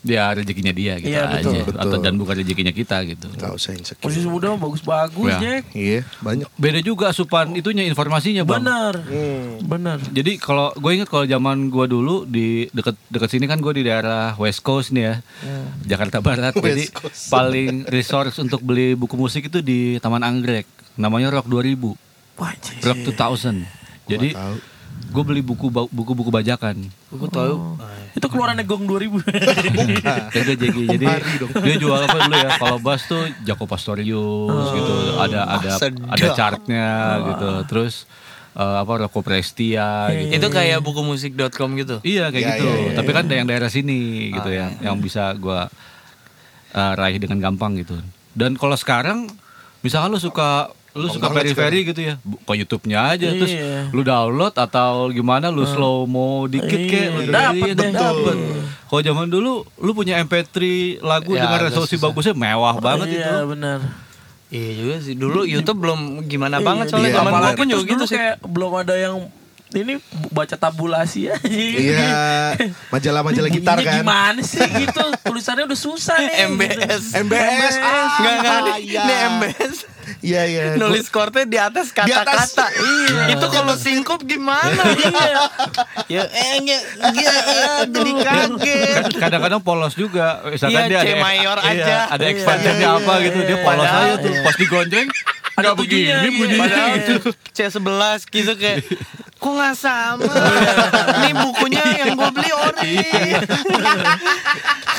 ya 0.05 0.29
rezekinya 0.31 0.69
dia 0.69 1.01
gitu 1.01 1.09
Iya, 1.09 1.25
betul, 1.25 1.49
aja 1.49 1.65
betul. 1.65 1.81
atau 1.81 1.97
dan 1.97 2.13
bukan 2.13 2.37
rezekinya 2.37 2.69
kita 2.69 3.01
gitu. 3.05 3.25
Gak 3.33 3.51
usah 3.51 3.73
insecure. 3.73 4.05
Musisi 4.05 4.29
muda 4.29 4.53
bagus-bagus, 4.53 5.25
Ya. 5.27 5.39
Jack. 5.41 5.63
Iya, 5.73 6.05
banyak. 6.21 6.45
Beda 6.53 6.79
juga 6.79 7.09
asupan 7.09 7.57
itunya 7.57 7.81
informasinya 7.83 8.45
bang. 8.45 8.61
Bener. 8.61 8.93
Hmm. 9.01 9.65
Bener. 9.65 9.97
Jadi 10.05 10.37
kalau 10.37 10.69
gue 10.75 10.91
inget 10.93 11.09
kalau 11.09 11.25
zaman 11.25 11.73
gue 11.73 11.85
dulu 11.87 12.21
di 12.23 12.69
deket 12.69 12.93
deket 13.09 13.29
sini 13.33 13.49
kan 13.49 13.57
gue 13.57 13.73
di 13.73 13.81
daerah 13.81 14.37
West 14.37 14.61
Coast 14.61 14.93
nih 14.93 15.03
ya, 15.03 15.15
Jakarta 15.83 16.21
Barat. 16.21 16.53
Jadi 16.61 16.85
Coast. 16.87 17.33
paling 17.33 17.89
resource 17.89 18.37
untuk 18.37 18.61
beli 18.61 18.93
buku 18.93 19.17
musik 19.17 19.49
itu 19.49 19.57
di 19.59 19.97
Taman 19.97 20.21
Anggrek. 20.21 20.69
Namanya 20.95 21.33
Rock 21.33 21.49
2000, 21.49 21.81
Wah, 22.37 22.53
anjir. 22.53 22.77
Rock 22.79 22.99
2000. 23.09 23.65
Jadi 24.05 24.31
tahu. 24.31 24.55
Gue 25.05 25.23
beli 25.23 25.39
buku 25.39 25.71
buku-buku 25.71 26.27
bajakan. 26.27 26.75
gue 27.09 27.29
tahu 27.31 27.79
Itu 28.15 28.27
keluarannya 28.27 28.63
Gong 28.63 28.87
2000. 28.87 29.23
Kagak 30.31 30.55
jadi 30.55 30.81
jadi 30.95 31.05
dia 31.59 31.75
jual 31.75 31.99
apa 31.99 32.17
dulu 32.23 32.35
ya? 32.35 32.51
Kalau 32.55 32.77
bass 32.79 33.07
tuh 33.07 33.27
Jaco 33.43 33.67
Pastorius 33.67 34.67
gitu, 34.71 34.93
ada 35.19 35.59
ada 35.59 35.71
sedap. 35.75 36.11
ada 36.11 36.27
chartnya 36.31 36.87
gitu. 37.27 37.49
Terus 37.67 38.07
eh, 38.53 38.75
apa 38.79 38.91
Rocco 39.03 39.19
Prestia 39.19 40.11
gitu. 40.15 40.31
itu 40.31 40.47
kayak 40.47 40.79
buku 40.79 41.03
musik.com 41.03 41.69
gitu 41.75 41.99
Iya 42.03 42.31
kayak 42.31 42.39
Iya, 42.39 42.51
gitu. 42.55 42.67
iya, 42.67 42.75
iya, 42.87 42.91
Tapi 42.95 43.09
kan 43.11 43.23
ada 43.27 43.35
yang 43.35 43.47
daerah 43.47 43.67
sini 43.67 44.31
gitu 44.31 44.49
ya, 44.51 44.71
yang 44.79 44.95
bisa 44.99 45.35
gua 45.35 45.67
uh, 46.71 46.93
raih 46.95 47.19
dengan 47.19 47.39
gampang 47.39 47.75
gitu. 47.79 47.99
Dan 48.31 48.55
kalau 48.55 48.75
sekarang, 48.75 49.31
misalkan 49.79 50.11
lu 50.11 50.19
suka 50.19 50.71
lu 50.95 51.07
suka 51.07 51.27
peri-peri 51.27 51.83
gitu 51.83 52.01
ya, 52.01 52.15
ke 52.17 52.53
YouTube-nya 52.55 52.99
aja 53.11 53.27
terus 53.29 53.51
Iya. 53.51 53.91
lu 53.91 53.99
download 54.01 54.55
atau 54.55 55.11
gimana 55.11 55.47
lu 55.47 55.63
slow 55.63 56.03
mo 56.05 56.47
dikit 56.47 56.71
kek 56.81 57.07
lu 57.11 57.21
Iya, 57.21 57.31
dapet 57.51 57.75
dapet. 57.91 58.37
Kalau 58.85 59.01
zaman 59.03 59.27
dulu 59.27 59.51
lu 59.75 59.91
punya 59.91 60.17
MP3 60.17 60.55
lagu 60.99 61.35
Ya, 61.35 61.43
dengan 61.43 61.59
resolusi 61.61 61.93
susah. 61.93 62.07
bagusnya 62.09 62.31
mewah 62.33 62.79
banget 62.79 63.07
itu. 63.11 63.19
Iya, 63.19 63.43
bener. 63.43 63.79
iya 64.47 64.69
juga 64.73 64.95
sih 64.99 65.13
dulu 65.13 65.43
YouTube 65.43 65.79
belum 65.79 65.99
gimana 66.23 66.57
banget 66.59 66.87
soalnya 66.87 67.11
Iya, 67.11 67.17
zaman 67.17 67.27
gue 67.27 67.35
Apalagi 67.35 67.57
pun 67.57 67.67
juga 67.67 67.83
gitu 67.85 68.03
sih 68.05 68.15
kayak 68.15 68.35
belum 68.41 68.71
ada 68.77 68.95
yang 68.95 69.15
ini 69.75 69.99
baca 70.31 70.55
tabulasi 70.55 71.27
aja. 71.27 71.43
Iya, 71.43 72.07
majalah-majalah 72.93 73.51
gitar 73.51 73.75
kan. 73.77 73.99
Gimana 73.99 74.39
sih 74.39 74.63
gitu? 74.63 75.03
Tulisannya 75.19 75.67
udah 75.67 75.75
susah 75.77 76.15
nih. 76.15 76.47
MBS 76.47 77.03
MBS. 77.19 77.75
Ah, 77.75 78.15
Enggak 78.15 78.33
enggak 78.37 78.59
iya. 78.79 79.01
ini 79.03 79.13
MBS 79.35 79.77
Iya, 80.21 80.41
iya. 80.45 80.63
nulis 80.77 81.09
chordnya 81.09 81.45
di 81.45 81.57
atas 81.57 81.89
kata-kata 81.89 82.65
iya 82.73 83.33
itu 83.33 83.45
kalau 83.49 83.73
singkup 83.73 84.21
gimana 84.25 84.81
iya 84.97 85.41
ya 86.07 86.23
eh 86.29 86.61
enggak 86.61 86.81
enggak, 87.01 87.35
eh, 87.45 87.81
jadi 87.89 88.11
kaget 88.21 89.05
Kadang-kadang 89.15 89.61
polos 89.61 89.93
juga. 89.95 90.43
Misalkan 90.45 90.85
Iya, 90.85 90.89
dia 90.91 90.99
C 91.01 91.07
ada 91.07 91.15
mayor 91.23 91.57
aja. 91.59 91.95
ada 92.11 92.25
expansionnya 92.25 92.87
iya, 92.87 92.99
apa 92.99 93.13
gitu, 93.25 93.39
dia 93.43 93.57
polos 93.63 93.85
aja 93.89 94.13
tuh. 94.19 94.33
Pas 94.43 94.55
digonceng 94.55 95.07
Ada 95.55 95.69
begini 95.71 96.27
bunyinya. 96.35 96.67
Padahal 96.67 96.87
gitu. 96.99 97.13
C11 97.55 98.19
gitu 98.27 98.51
kayak 98.59 98.77
Kok 99.45 99.53
nggak 99.53 99.75
sama 99.77 100.25
Ini 101.21 101.31
bukunya 101.37 101.83
yang 101.95 102.17
gue 102.17 102.29
beli 102.33 102.49
ori 102.51 102.93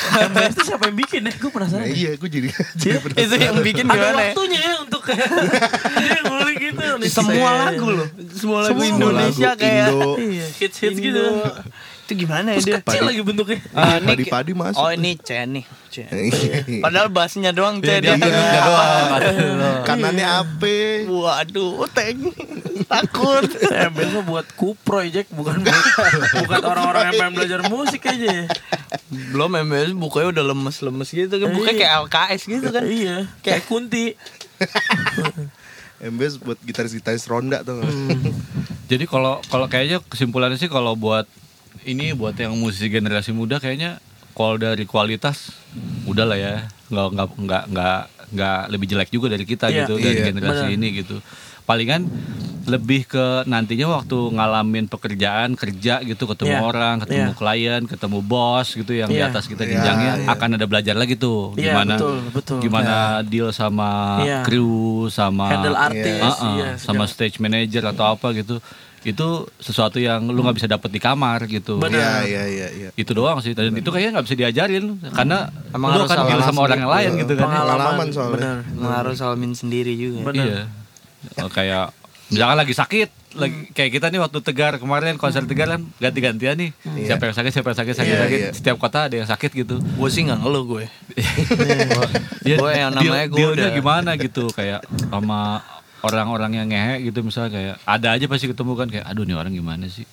MBS 0.07 0.53
itu 0.55 0.63
siapa 0.65 0.87
yang 0.87 0.97
bikin 0.97 1.21
ya? 1.21 1.33
Gue 1.35 1.49
Nah, 1.49 1.53
penasaran. 1.53 1.85
iya, 1.89 2.11
gue 2.15 2.29
jadi 2.29 2.47
jadi 2.79 2.97
penasaran. 2.97 3.27
Itu 3.27 3.35
yang 3.37 3.57
bikin 3.59 3.85
Ada 3.85 3.91
gimana 3.93 4.07
ya 4.07 4.31
waktunya 4.31 4.59
ya 4.61 4.73
untuk 4.79 5.01
dia 6.03 6.19
ngulik 6.23 6.57
gitu. 6.63 6.83
nih. 6.95 7.09
Semua 7.09 7.49
lagu 7.59 7.87
loh 7.91 8.07
Semua 8.31 8.59
lagu 8.63 8.71
Semua 8.71 8.85
Indonesia 8.87 9.47
lagu 9.51 9.59
kayak 9.59 9.87
Indo. 9.89 10.11
Iya, 10.17 10.45
hits-hits 10.57 10.97
gitu. 10.97 11.23
Itu 12.07 12.15
gimana 12.17 12.55
ya 12.55 12.57
Terus 12.57 12.65
dia 12.65 12.79
kecil 12.79 13.03
lagi 13.03 13.19
bentuknya. 13.19 13.59
Ah, 13.75 13.99
ini- 13.99 14.07
Padi-padi 14.07 14.51
masuk. 14.51 14.79
Oh 14.79 14.87
ini 14.87 15.19
C 15.19 15.43
nih 15.43 15.67
C. 15.87 16.07
Padahal 16.79 17.11
bassnya 17.11 17.51
doang 17.51 17.77
C 17.77 17.99
Dia 17.99 18.15
bentuknya 18.15 18.63
doang. 18.63 19.07
aduh. 19.11 19.83
Kanannya 19.83 20.23
apa? 20.23 20.75
Waduh, 21.03 21.83
teng 21.91 22.31
takut. 22.87 23.43
MBS 23.67 24.09
mah 24.13 24.23
buat 24.23 24.47
kuproy 24.53 25.09
Jack 25.09 25.27
bukan 25.29 25.59
buat, 25.59 25.83
bukan 26.41 26.61
orang-orang 26.63 27.01
yang 27.05 27.15
pengen 27.17 27.33
belajar 27.35 27.59
musik 27.67 27.99
aja. 28.01 28.47
Belum 29.11 29.51
MBS 29.51 29.91
bukanya 29.91 30.27
udah 30.31 30.43
lemes-lemes 30.47 31.09
gitu 31.09 31.35
kan. 31.37 31.51
Bukanya 31.51 31.75
kayak 31.77 31.93
LKS 32.07 32.41
gitu 32.47 32.67
kan. 32.69 32.83
Iya, 32.83 33.27
kayak 33.43 33.67
kunti. 33.67 34.15
MBS 35.99 36.37
buat 36.37 36.55
gitaris-gitaris 36.61 37.25
ronda 37.25 37.59
tuh. 37.61 37.81
Jadi 38.85 39.03
kalau 39.03 39.41
kalau 39.43 39.65
kayaknya 39.65 39.99
kesimpulannya 39.99 40.55
sih 40.55 40.69
kalau 40.69 40.93
buat 40.93 41.25
ini 41.87 42.11
buat 42.11 42.35
yang 42.35 42.53
musisi 42.53 42.87
generasi 42.87 43.31
muda 43.31 43.57
kayaknya 43.57 44.03
kalau 44.31 44.55
dari 44.55 44.83
kualitas 44.83 45.55
udah 46.03 46.25
lah 46.25 46.37
ya 46.37 46.53
nggak 46.87 47.07
nggak 47.09 47.27
nggak 47.39 47.63
nggak 47.71 47.99
nggak 48.27 48.59
lebih 48.69 48.87
jelek 48.87 49.09
juga 49.09 49.27
dari 49.29 49.43
kita 49.43 49.65
Iya. 49.67 49.83
gitu 49.83 49.93
dari 49.97 50.19
Iya, 50.19 50.25
generasi 50.29 50.65
benar. 50.67 50.77
ini 50.77 50.87
gitu 50.93 51.15
palingan 51.63 52.07
lebih 52.63 53.07
ke 53.07 53.25
nantinya 53.43 53.87
waktu 53.93 54.15
ngalamin 54.29 54.85
pekerjaan 54.85 55.55
kerja 55.55 55.99
gitu 56.01 56.27
ketemu 56.27 56.53
Iya. 56.53 56.61
orang 56.61 56.95
ketemu 56.99 57.31
Iya. 57.31 57.35
klien 57.35 57.81
ketemu 57.83 58.17
bos 58.21 58.67
gitu 58.69 58.91
yang 58.91 59.07
di 59.07 59.19
Iya. 59.19 59.31
atas 59.31 59.47
kita 59.47 59.63
Iya, 59.63 59.71
jenjangnya 59.73 60.13
iya. 60.19 60.27
akan 60.27 60.49
ada 60.53 60.65
belajar 60.67 60.95
lagi 60.95 61.15
tuh 61.15 61.55
Iya, 61.55 61.71
gimana 61.71 61.95
betul, 61.95 62.15
betul. 62.29 62.57
gimana 62.59 62.95
deal 63.23 63.49
sama 63.51 64.19
Iya. 64.21 64.39
kru 64.43 65.07
sama 65.07 65.47
Handle 65.49 65.79
artis, 65.79 66.19
Ah, 66.19 66.35
ah, 66.35 66.51
iya, 66.53 66.67
sama 66.75 67.07
stage 67.07 67.39
manager 67.39 67.83
atau 67.85 68.11
apa 68.11 68.31
gitu 68.33 68.59
itu 69.09 69.27
sesuatu 69.57 69.97
yang 69.97 70.25
lu 70.25 70.39
nggak 70.39 70.55
bisa 70.55 70.67
dapet 70.67 70.89
di 70.89 70.97
kamar 70.97 71.45
gitu 71.45 71.77
Benar. 71.77 72.21
Iya, 72.21 72.43
iya, 72.43 72.43
iya, 72.45 72.67
iya. 72.69 72.89
itu 72.93 73.11
doang 73.11 73.39
sih 73.39 73.51
dan 73.51 73.71
itu 73.71 73.87
kayaknya 73.87 74.11
nggak 74.15 74.25
bisa 74.25 74.35
diajarin 74.35 74.85
karena 75.09 75.47
Emang 75.69 75.89
lu 75.91 76.01
harus 76.01 76.09
akan 76.09 76.25
deal 76.25 76.41
sama 76.41 76.59
orang 76.63 76.79
yang 76.79 76.91
lain 76.91 77.09
gitu 77.17 77.33
kan 77.33 77.45
Pengalaman 77.45 78.07
soalnya. 78.09 78.53
benar 78.67 78.91
harus 78.97 79.17
alamin 79.19 79.51
sendiri 79.51 79.93
juga 79.93 80.27
Benar. 80.27 80.45
Iya. 80.45 80.61
Oh, 81.39 81.49
kayak 81.49 81.91
misalkan 82.27 82.57
lagi 82.57 82.73
sakit, 82.73 83.09
lagi 83.33 83.71
kayak 83.71 83.91
kita 83.93 84.05
nih 84.07 84.19
waktu 84.19 84.39
Tegar 84.41 84.75
kemarin 84.75 85.15
konser 85.15 85.43
Tegar 85.43 85.67
kan 85.69 85.81
ganti-gantian 85.97 86.55
nih. 86.55 86.71
Siapa 87.01 87.23
yang 87.23 87.33
sakit, 87.33 87.51
siapa 87.51 87.67
yang 87.67 87.79
sakit, 87.79 87.95
sakit, 87.95 88.09
Iya, 88.09 88.19
sakit. 88.21 88.39
iya. 88.41 88.51
Setiap 88.51 88.77
kota 88.77 89.07
ada 89.07 89.15
yang 89.15 89.25
sakit 89.25 89.51
gitu. 89.55 89.79
gue 89.79 90.09
sih 90.09 90.23
nggak 90.23 90.35
ngeluh 90.37 90.63
gue 90.67 90.83
Dia, 92.45 92.55
Gue 92.55 92.71
yang 92.73 92.91
namanya 92.91 93.25
gue 93.27 93.47
udah- 93.49 93.73
gimana 93.73 94.11
gitu 94.15 94.47
kayak 94.49 94.83
sama 95.05 95.63
orang-orang 96.07 96.51
yang 96.55 96.67
ngehe 96.67 97.05
gitu 97.05 97.19
misalnya 97.21 97.51
kayak 97.51 97.75
ada 97.83 98.07
aja 98.11 98.25
pasti 98.25 98.47
ketemu 98.47 98.71
kan 98.73 98.87
kayak 98.87 99.05
aduh 99.05 99.23
nih 99.23 99.35
orang 99.35 99.51
gimana 99.51 99.85
sih. 99.85 100.07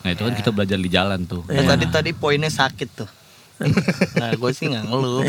Nah 0.00 0.10
itu 0.10 0.20
kan 0.20 0.32
kita 0.32 0.50
belajar 0.50 0.76
di 0.76 0.88
jalan 0.88 1.24
tuh. 1.24 1.44
Eh, 1.46 1.62
tadi 1.62 1.84
tadi 1.86 2.10
poinnya 2.10 2.48
sakit 2.48 2.90
tuh 2.94 3.10
nah 4.18 4.34
gue 4.34 4.50
sih 4.50 4.66
nggak 4.66 4.82
ngeluh 4.84 5.22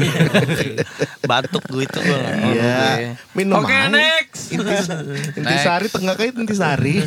batuk 1.29 1.61
gue 1.69 1.85
itu 1.85 1.99
gue 2.01 2.17
nggak 2.17 2.35
ngeluh 2.35 2.57
Iya. 2.57 2.73
gue. 2.73 3.13
Minum 3.37 3.61
Oke, 3.61 3.69
aja. 3.69 3.85
next. 3.87 4.43
Intis, 4.49 4.85
intisari 5.37 5.85
tengah 5.87 6.15
kait 6.15 6.33
intisari. 6.33 7.05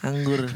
anggur 0.00 0.48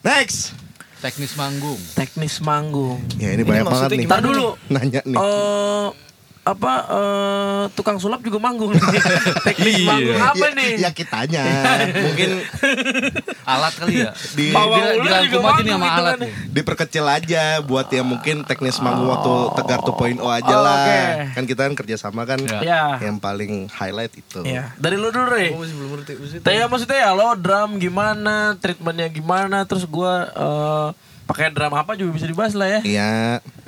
Next. 0.00 0.52
Teknis 0.98 1.36
manggung. 1.36 1.76
teknis 1.92 2.40
manggung 2.40 2.96
Ya 3.14 3.28
ini 3.30 3.44
banyak 3.44 3.68
banget 3.68 3.88
nih. 3.94 4.06
Ntar 4.08 4.20
dulu 4.24 4.56
Nanya 4.66 5.00
nih. 5.04 5.16
eh 5.16 5.88
apa 6.44 6.72
eh 6.86 7.62
tukang 7.72 7.96
sulap 7.96 8.20
juga 8.20 8.36
manggung 8.38 8.68
nih. 8.70 8.80
teknis 9.46 9.74
Iya. 9.74 9.88
manggung 9.88 10.20
apa 10.22 10.36
Ya- 10.42 10.52
nih 10.52 10.72
Ya 10.78 10.90
kitanya. 10.90 11.44
Mungkin 12.04 12.30
Alat 13.42 13.72
kali 13.74 13.94
ya. 13.98 14.12
di 14.30 14.52
dirangkum 14.52 15.08
aja 15.40 15.58
nih 15.58 15.72
sama 15.72 15.80
manggung 15.80 15.80
alat 15.80 15.80
hitungannya. 15.80 16.18
nih. 16.20 16.32
diperkecil 16.50 17.04
aja 17.06 17.42
buat 17.60 17.88
yang 17.88 18.06
mungkin 18.06 18.36
teknis 18.42 18.76
manggung 18.78 19.08
waktu 19.08 19.32
Tegar 19.54 19.80
2.0 19.80 19.96
aja 20.20 20.54
Oh, 20.54 20.60
lah. 20.60 20.76
oke. 20.78 21.00
Kan 21.32 21.44
kita 21.44 21.60
kan 21.62 21.74
kerjasama 21.74 22.22
kan 22.24 22.38
Ya. 22.42 22.60
ya 22.60 22.82
yang 23.02 23.16
paling 23.16 23.52
highlight 23.70 24.12
itu. 24.12 24.44
ya 24.44 24.76
dari 24.76 24.94
lu 24.94 25.08
dulu 25.08 25.24
Re 25.26 25.48
Gue 25.48 25.60
masih 25.60 25.74
belum 25.74 25.90
ngerti 25.94 26.12
maksudnya. 26.14 26.42
Tanya 26.42 26.64
maksudnya 26.66 26.98
ya 27.00 27.10
lo 27.10 27.28
drum 27.34 27.70
gimana, 27.76 28.36
treatmentnya 28.54 29.08
gimana, 29.08 29.64
terus 29.64 29.84
gua 29.86 30.12
eh 30.26 30.88
pakai 31.24 31.48
drum 31.48 31.72
apa 31.72 31.92
juga 31.94 32.10
bisa 32.12 32.26
dibahas 32.26 32.52
lah 32.52 32.68
ya. 32.68 32.80
Iya. 32.82 33.12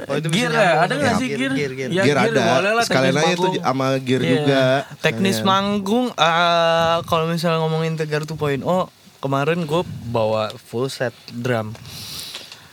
Oh, 0.03 0.15
itu 0.15 0.29
gear 0.29 0.49
ya, 0.49 0.57
nyambung. 0.57 0.83
ada 0.83 0.93
nggak 0.95 1.09
Ya, 1.09 1.17
sih 1.17 1.29
gear, 1.29 1.39
gear? 1.39 1.53
gear, 1.53 1.73
gear. 1.73 1.91
Ya, 1.91 2.03
gear 2.05 2.19
ada. 2.19 2.43
boleh 2.53 2.73
lah, 2.73 2.85
Sekalian 2.85 3.15
aja 3.15 3.33
itu 3.33 3.49
sama 3.59 3.87
gear 3.99 4.21
Iya. 4.21 4.31
juga. 4.31 4.63
teknis 4.99 5.37
Sekalian. 5.37 5.49
manggung 5.49 6.07
eh, 6.11 6.97
kalau 7.03 7.25
misalnya 7.27 7.59
ngomongin 7.59 7.95
Tegar 7.95 8.23
2.0 8.23 8.61
kemarin 9.19 9.59
gue 9.63 9.83
bawa 10.07 10.53
full 10.55 10.87
set 10.87 11.11
drum 11.29 11.73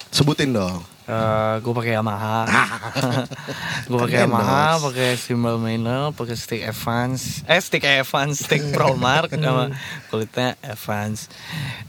Sebutin 0.09 0.51
dong. 0.51 0.83
Eh, 1.03 1.55
gue 1.59 1.73
pakai 1.73 1.93
Yamaha, 1.93 2.47
gue 3.89 3.99
pakai 3.99 4.23
Yamaha, 4.23 4.79
pakai 4.79 5.17
cymbal 5.17 5.57
Maynard, 5.57 6.13
pakai 6.13 6.31
stick 6.33 6.61
Evans, 6.61 7.43
eh 7.43 7.59
stick 7.59 7.83
Evans, 7.83 8.39
stick 8.39 8.63
Promark 8.71 9.27
sama 9.29 9.75
kulitnya 10.07 10.55
Evans. 10.61 11.27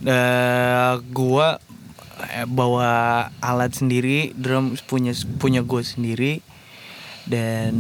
Eh, 0.01 0.93
gue 1.05 1.49
bawa 2.47 2.91
alat 3.39 3.73
sendiri, 3.73 4.33
drum 4.35 4.77
punya 4.85 5.13
punya 5.37 5.61
gue 5.61 5.83
sendiri 5.83 6.33
dan 7.25 7.75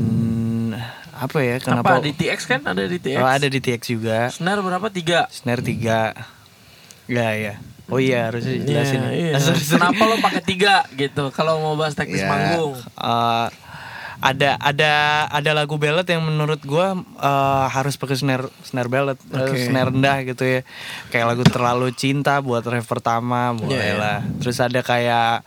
apa 1.15 1.39
ya 1.41 1.57
Kenapa? 1.61 2.01
Di 2.01 2.11
TX 2.11 2.39
kan 2.45 2.61
ada 2.65 2.85
di 2.85 2.99
TX. 2.99 3.19
Oh, 3.19 3.29
ada 3.29 3.47
di 3.47 3.61
TX 3.61 3.81
juga. 3.87 4.19
Snare 4.29 4.61
berapa? 4.65 4.89
Tiga. 4.89 5.29
Snare 5.31 5.63
3 5.63 6.35
Ya 7.05 7.29
ya 7.37 7.55
Oh 7.85 8.01
iya 8.01 8.33
harus 8.33 8.49
iya. 8.49 8.81
Sorry, 9.37 9.61
sorry. 9.61 9.77
Kenapa 9.77 10.03
lo 10.09 10.17
pakai 10.17 10.41
tiga 10.41 10.89
gitu? 10.97 11.29
Kalau 11.37 11.61
mau 11.61 11.77
bahas 11.77 11.93
teknis 11.93 12.25
Iya. 12.25 12.33
manggung. 12.33 12.73
Eh, 12.81 13.47
ada 14.25 14.57
ada 14.57 14.93
ada 15.29 15.51
lagu 15.53 15.77
ballad 15.77 16.03
yang 16.03 16.25
menurut 16.25 16.57
gua 16.63 16.93
eh, 16.97 17.67
harus 17.69 17.95
pakai 17.95 18.17
snare 18.17 18.49
snare 18.63 18.89
ballad 18.89 19.21
eh, 19.29 19.37
Oke. 19.39 19.61
snare 19.63 19.93
rendah 19.93 20.25
gitu 20.25 20.43
ya 20.43 20.61
kayak 21.09 21.27
lagu 21.29 21.45
terlalu 21.45 21.93
cinta 21.93 22.41
buat 22.41 22.65
ref 22.65 22.85
pertama 22.85 23.53
boleh 23.53 23.69
Iya, 23.71 23.85
iya. 23.85 23.95
lah 23.95 24.19
terus 24.39 24.57
ada 24.59 24.81
kayak 24.81 25.45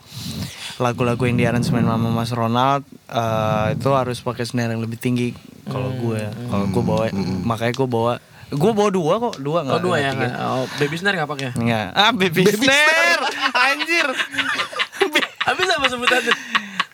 lagu-lagu 0.78 1.18
yang 1.20 1.34
diaransemen 1.36 1.82
sama 1.82 2.08
Mas 2.08 2.30
Ronald 2.30 2.86
eh, 3.04 3.74
itu 3.74 3.90
harus 3.90 4.18
pakai 4.18 4.44
snare 4.44 4.70
yang 4.70 4.80
lebih 4.80 4.96
tinggi 4.96 5.34
kalau 5.66 5.90
Hmm. 5.90 6.00
gue 6.00 6.22
kalau 6.46 6.66
gue 6.68 6.82
bawa 6.82 7.04
makanya 7.42 7.74
gue 7.74 7.88
bawa 7.88 8.14
gue 8.48 8.72
bawa 8.72 8.88
dua 8.88 9.14
kok 9.18 9.34
dua 9.38 9.58
Oh 9.58 9.64
nggak 9.66 9.80
dua 9.82 9.96
ya? 9.98 10.10
tiga. 10.10 10.28
Oh, 10.40 10.64
baby 10.78 10.96
snare 10.96 11.14
nggak 11.14 11.28
pakai? 11.28 11.50
Enggak. 11.52 11.86
Ah, 11.92 12.08
baby, 12.10 12.48
snare. 12.48 13.20
Anjir. 13.52 14.08
Habis 15.44 15.68
apa 15.68 15.86
sebutannya? 15.86 16.32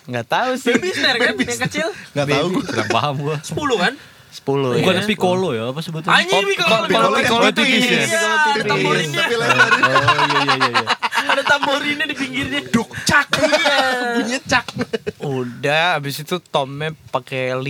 Enggak 0.04 0.26
tahu 0.28 0.50
sih. 0.60 0.72
Baby 0.76 0.90
snare 0.92 1.18
kan? 1.18 1.34
Yang 1.40 1.60
kecil? 1.68 1.88
Nggak 2.12 2.26
tahu 2.28 2.46
gue. 2.52 2.64
Kurang 2.68 2.90
paham 2.92 3.14
gua. 3.24 3.36
10 3.40 3.56
kan? 3.80 3.94
10 4.34 4.82
Bukan 4.82 4.94
ya. 4.98 5.04
piccolo 5.06 5.48
ya 5.54 5.70
apa 5.70 5.78
sebetulnya? 5.78 6.18
Anjing 6.18 6.42
Piccolo 6.42 6.76
Piccolo, 6.90 7.08
Piccolo 7.22 7.44
tipis 7.54 7.86
ya? 7.86 8.02
ada 8.50 8.62
tamborinnya. 8.66 9.20
Tapi 9.22 9.34
lebar. 9.38 9.70
Oh 9.70 9.78
iya 9.78 9.94
iya 9.94 10.42
iya. 10.42 10.54
iya. 10.74 10.86
Ada 11.30 11.42
tamborinnya 11.46 12.06
di 12.10 12.16
pinggirnya. 12.18 12.60
Duk 12.68 12.90
cak. 13.06 13.28
Iya. 13.38 13.78
Bunyinya 14.18 14.40
cak. 14.42 14.66
Udah, 15.22 15.86
habis 15.96 16.18
itu 16.18 16.36
tomnya 16.42 16.90
pakai 17.14 17.54
5 17.54 17.62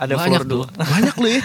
ada 0.00 0.14
Banyak 0.16 0.22
floor 0.24 0.42
dua. 0.46 0.66
Banyak 0.78 1.14
lu 1.18 1.28
ya. 1.28 1.42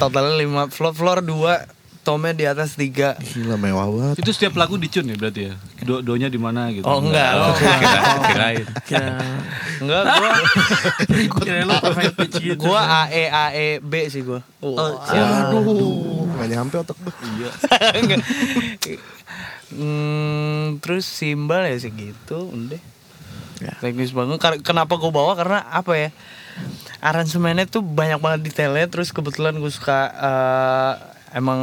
Totalnya 0.00 0.34
5 0.66 0.74
floor 0.74 0.94
floor 0.96 1.18
2 1.20 1.81
tomnya 2.02 2.30
di 2.30 2.44
atas 2.44 2.74
3 2.74 3.14
Gila 3.16 3.54
mewah 3.56 3.86
banget. 3.86 4.14
Itu 4.18 4.30
setiap 4.30 4.54
lagu 4.56 4.74
dicun 4.74 5.04
ya 5.04 5.14
berarti 5.14 5.40
ya. 5.46 5.54
Do 5.80 5.98
donya 5.98 6.26
di 6.26 6.36
mana 6.36 6.66
gitu. 6.68 6.82
Oh, 6.82 6.98
enggak. 6.98 7.30
Oh, 7.32 7.44
Oh, 7.44 7.54
kira- 7.54 8.22
kirain. 8.26 8.66
Kira 8.82 9.08
Enggak, 9.78 10.02
gua 10.04 10.30
kira 11.38 11.58
lu 11.60 11.74
perfect 11.76 12.14
pitch 12.16 12.34
gitu. 12.40 12.58
gua 12.60 12.80
AE 13.04 13.24
AE 13.26 13.68
B 13.78 13.92
sih 14.06 14.22
gua. 14.22 14.42
Oh, 14.58 14.74
Waduh. 14.74 16.26
Nggak 16.32 16.48
nyampe 16.48 16.74
otak 16.76 16.96
gue. 16.96 17.14
Iya. 17.36 17.50
Enggak. 17.96 18.18
Hmm, 19.70 20.76
terus 20.78 21.06
simbal 21.06 21.64
ya 21.64 21.78
segitu 21.78 22.38
udah. 22.44 22.82
Teknis 23.78 24.10
banget. 24.10 24.42
Kenapa 24.60 24.94
gue 24.94 25.08
bawa 25.08 25.32
karena 25.32 25.62
apa 25.64 25.94
ya? 25.94 26.10
Aransemennya 26.98 27.64
tuh 27.64 27.80
banyak 27.80 28.18
banget 28.18 28.40
detailnya. 28.44 28.86
Terus 28.86 29.10
kebetulan 29.10 29.54
gue 29.54 29.70
suka 29.70 30.00
eh, 30.10 30.94
emang 31.32 31.60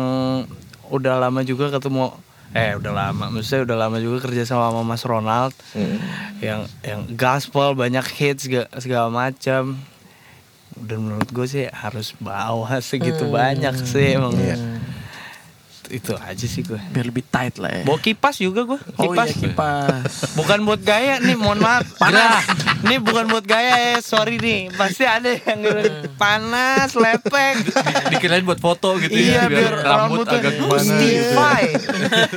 udah 0.89 1.17
lama 1.19 1.41
juga 1.41 1.69
ketemu. 1.69 2.11
Eh 2.49 2.73
udah 2.73 2.89
lama, 2.89 3.29
maksudnya 3.29 3.61
udah 3.61 3.77
lama 3.77 3.97
juga 3.97 4.25
kerja 4.25 4.41
sama 4.41 4.73
sama 4.73 4.81
Mas 4.81 5.05
Ronald 5.05 5.53
yang 6.41 6.65
yang 6.81 7.05
gaspol 7.13 7.77
banyak 7.77 8.01
hits 8.09 8.49
segala, 8.49 8.65
segala 8.77 9.07
macam. 9.07 9.77
Dan 10.73 10.97
menurut 11.05 11.29
gue 11.29 11.45
sih 11.45 11.69
harus 11.69 12.17
bawa 12.17 12.79
segitu 12.85 13.29
banyak 13.29 13.77
sih 13.79 14.17
emang. 14.17 14.33
Itu 15.89 16.13
aja 16.15 16.45
sih 16.45 16.61
gue. 16.61 16.77
biar 16.89 17.05
lebih 17.05 17.25
tight 17.25 17.57
lah 17.57 17.69
ya. 17.69 17.83
Bawa 17.85 17.97
kipas 17.97 18.37
juga 18.37 18.61
gue. 18.65 18.77
Oh 18.97 19.09
iya 19.09 19.25
Kipas. 19.25 19.29
kipas. 19.37 20.11
Bukan 20.33 20.61
buat 20.61 20.81
gaya 20.81 21.17
nih, 21.17 21.33
mohon 21.33 21.61
maaf. 21.61 21.85
Panas. 21.97 22.45
Nih 22.79 22.95
bukan 22.97 23.27
buat 23.27 23.43
gaya 23.43 23.75
ya, 23.75 23.97
sorry 23.99 24.39
nih. 24.39 24.71
Pasti 24.71 25.03
ada 25.03 25.27
yang 25.27 25.59
panas, 26.15 26.95
lepek. 26.95 27.59
Dikirain 28.07 28.41
buat 28.41 28.57
foto 28.57 28.95
gitu 28.97 29.11
iya, 29.11 29.45
ya. 29.45 29.51
biar 29.51 29.73
rambut 29.79 30.23
rambutnya 30.23 30.37
agak 30.39 30.53
"Oh, 30.53 30.59
gimana 30.63 30.79
gitu. 30.79 30.95
Stify. 30.95 31.63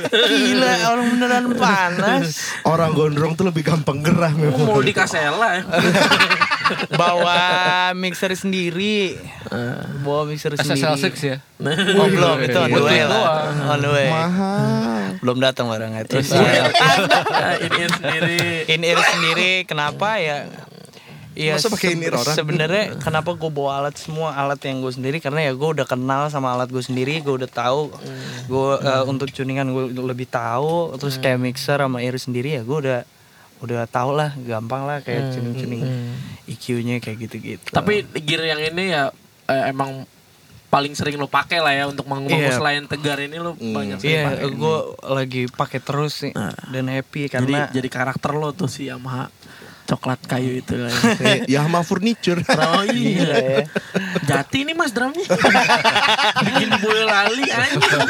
Gila, 0.09 0.73
orang 0.89 1.05
beneran 1.09 1.45
panas. 1.55 2.25
Orang 2.63 2.91
gondrong 2.91 3.33
tuh 3.33 3.47
lebih 3.47 3.63
gampang 3.63 4.03
gerah 4.03 4.33
memang. 4.33 4.67
Mau 4.67 4.79
di 4.79 4.91
kasela 4.91 5.59
ya. 5.59 5.63
Bawa 6.99 7.35
mixer 7.93 8.31
sendiri. 8.33 9.19
Bawa 10.01 10.23
mixer 10.25 10.55
SSL6 10.55 10.95
sendiri. 10.97 11.29
ya. 11.29 11.37
Oh, 11.95 12.07
belum, 12.07 12.35
itu 12.41 12.57
on 12.57 12.69
the 12.69 12.81
way 12.81 13.01
lah. 13.03 13.47
On 13.69 13.79
the 13.79 13.89
way. 13.89 14.09
Mahal. 14.09 15.19
Belum 15.19 15.37
datang 15.39 15.67
barangnya. 15.67 16.03
Terus 16.03 16.31
Iya. 16.33 16.67
Ini 17.65 17.83
sendiri. 17.89 18.39
in 18.65 18.81
ear 18.81 18.97
sendiri 18.97 19.63
kenapa 19.63 20.17
ya 20.17 20.32
Iya. 21.33 21.57
Masa 21.57 21.65
pakai 21.67 21.97
in-ear 21.97 22.13
orang? 22.13 22.35
Sebenarnya 22.35 22.83
kenapa 22.99 23.33
gue 23.33 23.49
bawa 23.49 23.81
alat 23.81 23.97
semua 23.97 24.31
alat 24.31 24.61
yang 24.61 24.79
gue 24.79 24.93
sendiri? 24.93 25.17
Karena 25.17 25.41
ya 25.41 25.51
gue 25.51 25.65
udah 25.67 25.81
kenal 25.83 26.29
sama 26.29 26.53
alat 26.53 26.69
gue 26.69 26.77
sendiri 26.79 27.19
gue 27.19 27.33
udah 27.35 27.49
tahu. 27.49 27.89
Gue 28.45 28.69
eh, 28.79 29.03
untuk 29.03 29.25
tuningan 29.27 29.65
gue 29.67 29.97
lebih 29.97 30.27
tahu 30.27 30.93
terus 30.95 31.17
kayak 31.17 31.41
mixer 31.41 31.79
sama 31.79 31.99
ear 31.99 32.13
sendiri 32.15 32.53
ya 32.53 32.61
gue 32.61 32.77
udah 32.79 32.99
udah 33.59 33.87
tau 33.87 34.11
lah 34.11 34.35
gampang 34.37 34.83
lah 34.83 34.99
kayak 34.99 35.33
tuning 35.33 35.55
tuning 35.55 35.83
EQ-nya 36.45 36.99
kayak 36.99 37.17
gitu 37.23 37.35
gitu 37.39 37.69
Tapi 37.71 38.03
gear 38.19 38.43
yang 38.45 38.59
ini 38.61 38.91
ya 38.91 39.07
eh, 39.47 39.71
emang 39.71 40.03
paling 40.67 40.91
sering 40.91 41.15
lo 41.15 41.25
pakai 41.25 41.57
lah 41.57 41.71
ya 41.71 41.87
untuk 41.87 42.03
manggung 42.03 42.33
Iya. 42.33 42.59
selain 42.59 42.83
tegar 42.83 43.17
ini 43.17 43.37
lo 43.37 43.55
banyak 43.55 43.97
sering 43.97 44.09
Iya, 44.11 44.23
pakai. 44.27 44.51
gue 44.51 44.77
lagi 45.07 45.41
pakai 45.47 45.79
terus 45.79 46.13
sih 46.19 46.31
Nah. 46.31 46.51
dan 46.67 46.89
happy 46.89 47.25
Jadi 47.25 47.31
karena 47.31 47.59
jadi 47.71 47.87
karakter 47.87 48.31
lo 48.33 48.51
tuh 48.51 48.67
si 48.67 48.85
Yamaha 48.85 49.31
coklat 49.83 50.19
kayu 50.23 50.63
itu 50.63 50.75
lah. 50.79 50.89
ya. 50.89 51.11
Eh, 51.21 51.39
Yamaha 51.51 51.83
Furniture. 51.83 52.39
Oh 52.47 52.83
iya. 52.87 52.93
Gila 52.93 53.37
ya. 53.37 53.59
Jati 54.23 54.63
ini 54.63 54.73
mas 54.73 54.95
drumnya. 54.95 55.27
Bikin 56.47 56.69
Boyolali 56.79 57.45
anjing. 57.51 58.03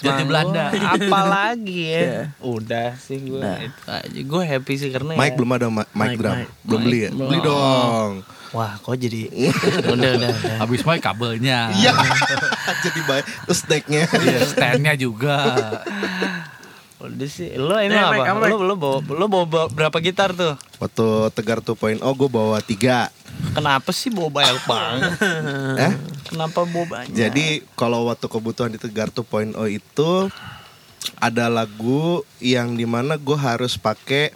Jadi 0.00 0.22
Belanda. 0.24 0.70
Apalagi 0.70 1.78
ya. 1.90 2.00
Iya. 2.00 2.20
Udah 2.40 2.94
sih 2.96 3.18
gue 3.20 3.42
aja. 3.42 4.20
Gue 4.22 4.42
happy 4.46 4.74
sih 4.78 4.88
karena 4.94 5.18
Mike 5.18 5.34
ya. 5.34 5.36
belum 5.38 5.50
ada 5.56 5.66
mic 5.70 5.88
Mic, 5.94 6.16
drum. 6.18 6.36
Belum 6.62 6.80
beli 6.86 6.98
ya? 7.06 7.10
Beli 7.10 7.38
dong. 7.42 8.10
Wah, 8.54 8.78
kok 8.78 8.94
jadi 8.94 9.26
udah 9.98 10.10
udah. 10.14 10.30
udah. 10.30 10.56
Habis 10.62 10.86
main 10.86 11.02
kabelnya. 11.02 11.74
Iya. 11.74 11.90
Jadi 12.86 13.00
baik. 13.02 13.24
Terus 13.50 13.60
decknya. 13.66 14.02
Iya, 14.14 14.38
standnya 14.46 14.94
juga. 14.94 15.42
Udah 17.06 17.26
sih. 17.26 17.52
Lo 17.54 17.76
ini 17.76 17.90
Eh, 17.90 17.98
apa? 17.98 18.12
Mike, 18.14 18.26
apa, 18.26 18.38
Mike? 18.40 18.50
Lo 18.50 18.64
lo 18.64 18.74
bawa 18.74 18.96
lo 19.00 19.26
bawa 19.26 19.44
bawa 19.44 19.66
berapa 19.68 19.96
gitar 19.98 20.32
tuh? 20.32 20.54
Waktu 20.76 21.06
Tegar 21.30 21.58
2.0 21.58 22.00
gue 22.00 22.28
bawa 22.28 22.58
tiga. 22.58 23.08
Kenapa 23.50 23.90
sih 23.90 24.08
bawa 24.08 24.30
banyak 24.32 24.58
banget? 24.70 25.10
Eh? 25.80 25.92
Kenapa 26.26 26.62
bawa 26.62 26.86
banyak? 26.88 27.12
Jadi 27.12 27.46
kalau 27.74 28.06
waktu 28.06 28.24
kebutuhan 28.24 28.70
di 28.70 28.78
Tegar 28.78 29.08
2.0 29.08 29.52
itu 29.68 30.10
ada 31.16 31.46
lagu 31.46 32.22
yang 32.38 32.72
di 32.72 32.84
mana 32.84 33.14
gue 33.14 33.36
harus 33.36 33.74
pakai 33.74 34.32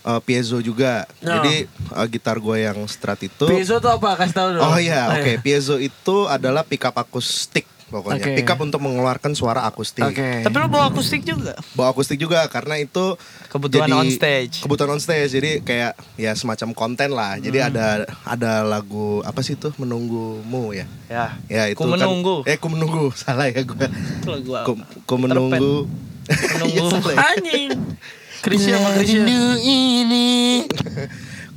eh, 0.00 0.20
piezo 0.20 0.58
juga. 0.58 1.04
No. 1.20 1.38
Jadi 1.38 1.64
eh, 1.66 2.06
gitar 2.08 2.36
gue 2.36 2.56
yang 2.60 2.78
strat 2.84 3.20
itu. 3.20 3.46
Piezo 3.46 3.78
tuh 3.78 3.92
apa? 3.92 4.16
Kasih 4.16 4.34
tahu 4.34 4.48
dong. 4.54 4.62
Oh 4.64 4.76
iya, 4.76 5.14
oke. 5.14 5.38
Piezo 5.40 5.76
itu 5.76 6.26
adalah 6.26 6.62
pickup 6.62 6.96
akustik 6.96 7.68
pokoknya. 7.90 8.22
Oke. 8.22 8.30
Pickup 8.38 8.58
untuk 8.60 8.78
mengeluarkan 8.78 9.32
suara 9.32 9.62
akustik. 9.62 10.00
Oke. 10.00 10.40
Tapi 10.40 10.54
lo 10.54 10.66
bawa 10.66 10.88
akustik 10.88 11.20
juga. 11.20 11.52
Bawa 11.74 11.90
akustik 11.90 12.16
juga 12.16 12.44
karena 12.46 12.76
itu 12.76 13.14
Kebutuhan 13.46 13.90
on 13.92 14.08
stage. 14.08 14.62
Kebutuhan 14.62 14.88
on 14.90 14.98
stage. 14.98 15.28
Jadi 15.32 15.60
kayak 15.60 15.92
ya 16.14 16.30
semacam 16.32 16.70
konten 16.70 17.10
lah. 17.10 17.34
Jadi 17.36 17.58
Hmm. 17.58 17.68
ada 17.68 17.84
ada 18.24 18.52
lagu 18.62 19.20
apa 19.20 19.42
sih 19.42 19.52
itu 19.52 19.68
menunggumu 19.76 20.70
ya. 20.70 20.86
Ya. 21.06 21.34
Ya 21.44 21.62
itu 21.66 21.74
Ku 21.74 21.84
kan- 21.84 21.98
menunggu. 21.98 22.40
eh 22.46 22.54
ku 22.54 22.66
menunggu. 22.70 23.10
Salah 23.18 23.46
ya 23.46 23.60
gue. 23.60 23.86
Itu 24.16 24.26
lagu 24.30 24.50
apa? 24.54 24.64
Ku, 24.64 24.72
ku 25.04 25.14
menunggu. 25.18 25.84
Menunggu. 26.30 26.86
Iya, 26.86 27.10
ya. 27.10 27.16
Anjing. 27.34 27.68
Krisya 28.40 28.78
sama 28.78 28.94
Krisya. 28.94 29.26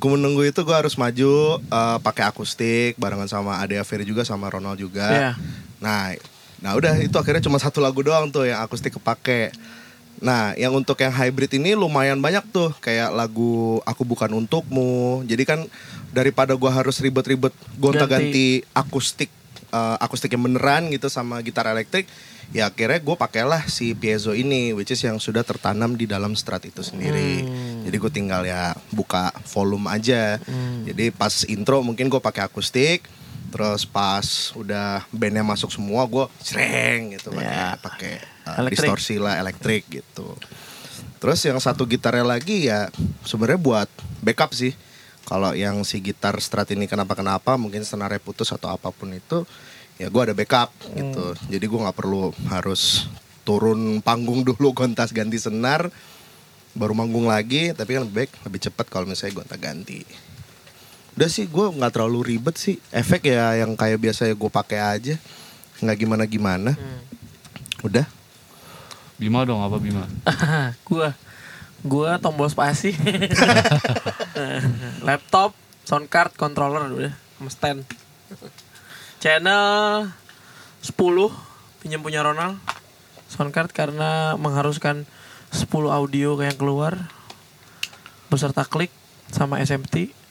Ku 0.01 0.09
menunggu 0.09 0.41
itu 0.43 0.59
gue 0.59 0.73
harus 0.73 0.97
maju 0.97 1.61
eh, 1.61 1.97
pakai 2.01 2.23
akustik 2.25 2.97
barengan 2.97 3.25
sama 3.25 3.57
Ade 3.63 3.77
Ferry 3.83 4.03
juga 4.03 4.25
sama 4.25 4.49
Ronald 4.49 4.75
juga. 4.75 5.05
Iya. 5.07 5.31
Nah, 5.83 6.15
nah 6.63 6.79
udah 6.79 6.95
itu 7.03 7.11
akhirnya 7.19 7.43
cuma 7.43 7.59
satu 7.59 7.83
lagu 7.83 7.99
doang 7.99 8.31
tuh 8.31 8.47
yang 8.47 8.63
akustik 8.63 8.95
kepake. 8.95 9.51
Nah, 10.23 10.55
yang 10.55 10.71
untuk 10.71 10.95
yang 11.03 11.11
hybrid 11.11 11.51
ini 11.59 11.75
lumayan 11.75 12.23
banyak 12.23 12.47
tuh 12.55 12.71
kayak 12.79 13.11
lagu 13.11 13.83
Aku 13.83 14.07
Bukan 14.07 14.31
Untukmu. 14.31 15.27
Jadi 15.27 15.43
kan 15.43 15.67
daripada 16.15 16.55
gua 16.55 16.71
harus 16.71 17.03
ribet-ribet 17.03 17.51
gonta-ganti 17.75 18.63
akustik 18.71 19.27
eh, 19.75 19.97
akustik 19.99 20.31
yang 20.31 20.47
beneran 20.47 20.87
gitu 20.95 21.11
sama 21.11 21.43
gitar 21.43 21.67
elektrik, 21.67 22.07
ya 22.55 22.69
akhirnya 22.69 23.01
gue 23.01 23.15
pakailah 23.17 23.65
si 23.65 23.97
piezo 23.97 24.37
ini 24.37 24.71
which 24.77 24.93
is 24.93 25.01
yang 25.01 25.17
sudah 25.17 25.41
tertanam 25.41 25.97
di 25.97 26.05
dalam 26.05 26.37
strat 26.37 26.63
itu 26.69 26.85
sendiri. 26.85 27.43
Jadi 27.83 27.95
gue 27.97 28.11
tinggal 28.13 28.45
ya 28.45 28.77
buka 28.93 29.33
volume 29.49 29.89
aja. 29.89 30.37
Jadi 30.87 31.11
pas 31.11 31.43
intro 31.49 31.81
mungkin 31.81 32.07
gue 32.07 32.21
pakai 32.21 32.45
akustik, 32.45 33.09
terus 33.53 33.85
pas 33.85 34.25
udah 34.57 35.05
bandnya 35.13 35.45
masuk 35.45 35.69
semua 35.69 36.01
gue 36.09 36.25
sreng 36.41 37.13
gitu 37.13 37.29
pakai 37.29 37.45
Ya. 37.45 37.77
pakai 37.77 38.13
uh, 38.49 38.65
distorsi 38.65 39.21
lah 39.21 39.37
elektrik 39.37 39.85
gitu. 39.93 40.33
Terus 41.21 41.37
yang 41.45 41.61
satu 41.61 41.85
gitarnya 41.85 42.25
lagi 42.25 42.65
ya 42.65 42.89
sebenarnya 43.21 43.61
buat 43.61 43.89
backup 44.25 44.57
sih. 44.57 44.73
Kalau 45.23 45.53
yang 45.53 45.85
si 45.85 46.01
gitar 46.01 46.35
strat 46.41 46.73
ini 46.73 46.89
kenapa-kenapa 46.89 47.55
mungkin 47.55 47.85
senarnya 47.85 48.19
putus 48.19 48.49
atau 48.51 48.73
apa 48.73 48.89
pun 48.89 49.13
itu 49.13 49.45
ya 50.01 50.09
gue 50.09 50.21
ada 50.25 50.33
backup 50.33 50.73
gitu. 50.97 51.37
Jadi 51.47 51.63
gue 51.69 51.79
nggak 51.79 51.95
perlu 51.95 52.33
harus 52.49 53.05
turun 53.45 54.01
panggung 54.01 54.41
dulu 54.49 54.73
gontas 54.73 55.13
ganti 55.13 55.37
senar 55.37 55.93
baru 56.73 56.97
manggung 56.97 57.29
lagi 57.29 57.69
tapi 57.69 57.93
kan 57.93 58.01
lebih 58.09 58.25
baik 58.25 58.31
lebih 58.49 58.59
cepat 58.65 58.89
kalau 58.89 59.05
misalnya 59.05 59.45
gonta 59.45 59.61
ganti 59.61 60.01
udah 61.13 61.29
sih 61.29 61.45
gue 61.45 61.65
nggak 61.77 61.93
terlalu 61.93 62.35
ribet 62.35 62.55
sih. 62.57 62.81
Efek 62.89 63.29
ya 63.29 63.57
yang 63.61 63.77
kayak 63.77 64.01
biasa 64.01 64.29
ya 64.29 64.35
gue 64.35 64.51
pakai 64.51 64.79
aja. 64.81 65.15
Nggak 65.81 65.97
gimana 65.99 66.23
gimana 66.25 66.71
udah. 67.83 68.07
Bima 69.19 69.43
dong 69.43 69.61
apa 69.61 69.77
Bima? 69.77 70.07
gua 70.87 71.13
gua 71.83 72.17
tombol 72.17 72.47
spasi. 72.47 72.95
Laptop 75.07 75.53
sound 75.83 76.07
card 76.07 76.33
controller 76.33 76.87
udah. 76.89 77.13
Sama 77.37 77.49
stand. 77.51 77.81
Channel 79.19 80.07
10 80.81 80.95
pinjam 81.83 82.01
punya 82.01 82.23
Ronald. 82.23 82.57
Sound 83.27 83.51
card 83.51 83.75
karena 83.75 84.39
mengharuskan 84.39 85.03
10 85.51 85.67
audio 85.91 86.39
yang 86.39 86.57
keluar. 86.57 87.11
Beserta 88.31 88.65
klik 88.65 88.89
sama 89.29 89.61
SMT 89.61 90.22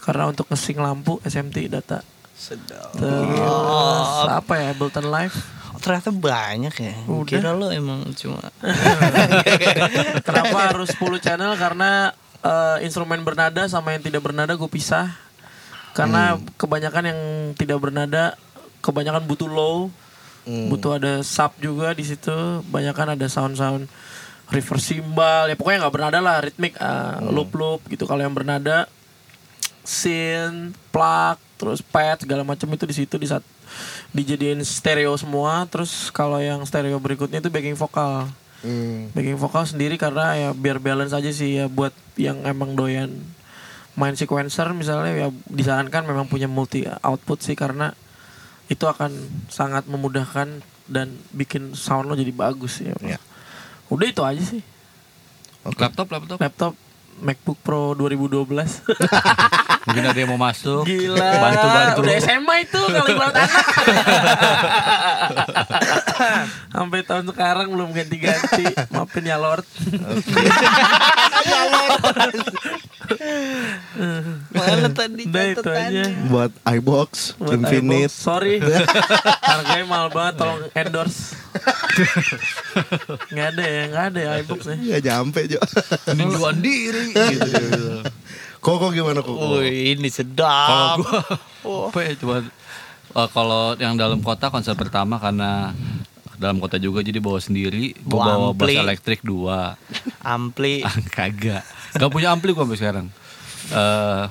karena 0.00 0.28
untuk 0.28 0.48
ngesing 0.48 0.80
lampu 0.80 1.20
SMT 1.22 1.68
data 1.68 2.00
Sedap. 2.34 2.96
terus 2.96 4.08
apa 4.26 4.52
ya 4.56 4.72
Ableton 4.72 5.08
Live 5.12 5.60
Oh, 5.70 5.78
ternyata 5.78 6.10
banyak 6.10 6.74
ya. 6.82 6.94
Udah. 7.06 7.30
Kira 7.30 7.50
lo 7.54 7.70
emang 7.70 8.02
cuma 8.18 8.42
Kenapa 10.26 10.74
harus 10.74 10.90
10 10.98 11.22
channel? 11.22 11.54
Karena 11.54 12.10
eh, 12.42 12.84
instrumen 12.84 13.22
bernada 13.22 13.70
sama 13.70 13.94
yang 13.94 14.02
tidak 14.02 14.20
bernada 14.26 14.58
gue 14.58 14.66
pisah. 14.66 15.14
Karena 15.94 16.38
kebanyakan 16.58 17.04
yang 17.06 17.20
tidak 17.54 17.78
bernada, 17.82 18.34
kebanyakan 18.82 19.26
butuh 19.26 19.50
low, 19.50 19.90
butuh 20.46 20.98
ada 20.98 21.22
sub 21.22 21.54
juga 21.62 21.94
di 21.94 22.06
situ. 22.06 22.62
Banyakan 22.70 23.18
ada 23.18 23.26
sound-sound 23.26 23.90
reverse 24.50 24.90
cymbal, 24.90 25.46
ya 25.46 25.54
pokoknya 25.54 25.86
nggak 25.86 25.94
bernada 25.94 26.18
lah, 26.18 26.42
ritmik, 26.42 26.74
eh, 26.78 27.16
loop-loop 27.30 27.86
gitu. 27.90 28.06
Kalau 28.06 28.22
yang 28.22 28.34
bernada, 28.34 28.90
synth, 29.90 30.78
plug, 30.94 31.42
terus 31.58 31.82
pad 31.82 32.22
segala 32.22 32.46
macam 32.46 32.70
itu 32.70 32.86
di 32.86 32.94
situ 32.94 33.18
di 33.18 33.26
saat 33.26 33.42
dijadiin 34.14 34.62
stereo 34.62 35.18
semua. 35.18 35.66
Terus 35.66 36.14
kalau 36.14 36.38
yang 36.38 36.62
stereo 36.62 37.02
berikutnya 37.02 37.42
itu 37.42 37.50
backing 37.50 37.74
vokal 37.74 38.30
Hmm. 38.60 39.08
backing 39.16 39.40
vokal 39.40 39.64
sendiri 39.64 39.96
karena 39.96 40.36
ya 40.36 40.48
biar 40.52 40.76
balance 40.84 41.16
aja 41.16 41.32
sih 41.32 41.56
ya 41.56 41.64
buat 41.64 41.96
yang 42.20 42.44
emang 42.44 42.76
doyan 42.76 43.08
main 43.96 44.12
sequencer 44.12 44.68
misalnya 44.76 45.16
ya 45.16 45.28
disarankan 45.48 46.04
memang 46.04 46.28
punya 46.28 46.44
multi 46.44 46.84
output 47.00 47.40
sih 47.40 47.56
karena 47.56 47.96
itu 48.68 48.84
akan 48.84 49.10
sangat 49.48 49.88
memudahkan 49.88 50.60
dan 50.86 51.08
bikin 51.34 51.72
sound 51.72 52.06
lo 52.06 52.14
jadi 52.14 52.30
bagus 52.30 52.84
ya. 52.84 52.94
Ya. 53.02 53.18
Udah 53.88 54.06
itu 54.06 54.22
aja 54.22 54.42
sih. 54.44 54.62
Laptop, 55.64 56.06
laptop. 56.12 56.38
Laptop 56.38 56.72
MacBook 57.20 57.58
Pro 57.60 57.92
2012. 57.94 58.48
Mungkin 59.88 60.04
ada 60.04 60.18
yang 60.18 60.30
mau 60.32 60.40
masuk. 60.40 60.84
Gila. 60.84 61.18
Bantu 61.40 61.66
bantu. 61.66 62.00
Udah 62.04 62.16
SMA 62.20 62.54
itu 62.68 62.80
kali 62.80 63.12
buat 63.16 63.32
anak. 63.32 63.66
Sampai 66.74 67.00
tahun 67.02 67.24
sekarang 67.26 67.68
belum 67.72 67.88
ganti-ganti. 67.96 68.66
Maafin 68.92 69.24
ya 69.24 69.40
Lord. 69.40 69.64
mana 74.54 74.86
tadi 74.94 75.26
Udah 75.26 75.46
itu 75.50 75.66
aja. 75.66 76.04
buat 76.30 76.52
iBox 76.78 77.34
Buat 77.42 77.58
Infinite 77.58 78.12
iBox. 78.12 78.22
Sorry. 78.22 78.62
Harganya 78.62 79.84
mahal 79.88 80.08
banget 80.14 80.34
tolong 80.38 80.60
endorse. 80.72 81.34
Nggak 83.34 83.46
ada 83.56 83.64
ya, 83.66 83.82
nggak 83.90 84.04
ada 84.14 84.20
ya 84.20 84.30
iBox 84.46 84.60
ya. 84.62 84.76
nggak 84.78 85.00
nyampe 85.02 85.40
Jo 85.50 85.58
Peninjuan 86.06 86.56
diri. 86.62 87.09
Gitu. 87.12 88.04
Koko 88.60 88.90
gimana 88.90 89.20
Koko? 89.20 89.56
Wih, 89.56 89.94
ini 89.94 90.06
Kalau 90.06 90.14
sedap. 90.14 90.96
gua 91.60 91.88
apa 91.88 91.98
ya 92.00 92.12
cuma 92.14 92.36
eh, 92.40 93.28
kalau 93.30 93.72
yang 93.76 93.94
dalam 93.94 94.20
kota 94.20 94.48
konser 94.48 94.74
pertama 94.74 95.16
karena 95.16 95.72
dalam 96.36 96.56
kota 96.56 96.76
juga 96.76 97.00
jadi 97.00 97.18
bawa 97.18 97.36
sendiri 97.36 97.92
gua 98.00 98.32
Bawa 98.32 98.52
bass 98.52 98.68
ampli. 98.68 98.74
elektrik 98.76 99.20
dua 99.20 99.76
Ampli. 100.18 100.80
Ah, 100.86 100.96
kagak 101.06 101.64
gak 101.92 102.10
punya 102.10 102.30
ampli 102.30 102.50
gua 102.50 102.64
sampai 102.64 102.78
sekarang 102.78 103.06
eh 103.70 104.24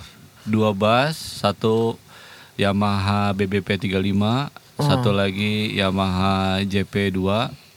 dua 0.44 0.74
bass 0.74 1.18
satu 1.40 1.98
Yamaha 2.56 3.32
BBP 3.32 3.78
35 3.80 3.98
satu 4.80 5.10
lagi 5.10 5.74
Yamaha 5.74 6.60
JP 6.62 6.92
2 7.14 7.69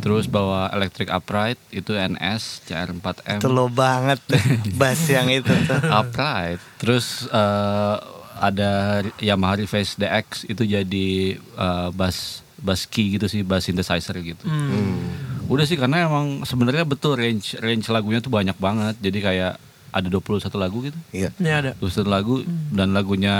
terus 0.00 0.28
bawa 0.28 0.68
electric 0.76 1.08
upright 1.08 1.56
itu 1.72 1.96
NS 1.96 2.68
CR4M 2.68 3.40
Itu 3.40 3.48
lo 3.48 3.72
banget. 3.72 4.20
Bass 4.80 5.08
yang 5.08 5.32
itu 5.32 5.48
tuh. 5.48 5.80
upright 5.88 6.60
terus 6.76 7.24
eh, 7.32 7.96
ada 8.34 9.00
Yamaha 9.22 9.62
Reface 9.62 9.96
DX 9.96 10.44
itu 10.50 10.62
jadi 10.66 11.08
eh, 11.38 11.88
bass 11.94 12.44
bass 12.64 12.88
key 12.88 13.20
gitu 13.20 13.28
sih, 13.28 13.44
bass 13.44 13.68
synthesizer 13.68 14.16
gitu. 14.24 14.44
Hmm. 14.48 15.04
Udah 15.52 15.68
sih 15.68 15.76
karena 15.76 16.08
emang 16.08 16.48
sebenarnya 16.48 16.88
betul 16.88 17.20
range 17.20 17.60
range 17.60 17.92
lagunya 17.92 18.24
tuh 18.24 18.32
banyak 18.32 18.56
banget. 18.56 18.96
Jadi 19.04 19.18
kayak 19.20 19.54
ada 19.94 20.08
21 20.10 20.48
lagu 20.56 20.78
gitu. 20.82 20.98
Iya. 21.12 21.30
Ini 21.36 21.50
ada. 21.52 21.70
21 21.78 22.08
lagu 22.08 22.40
dan 22.72 22.96
lagunya 22.96 23.36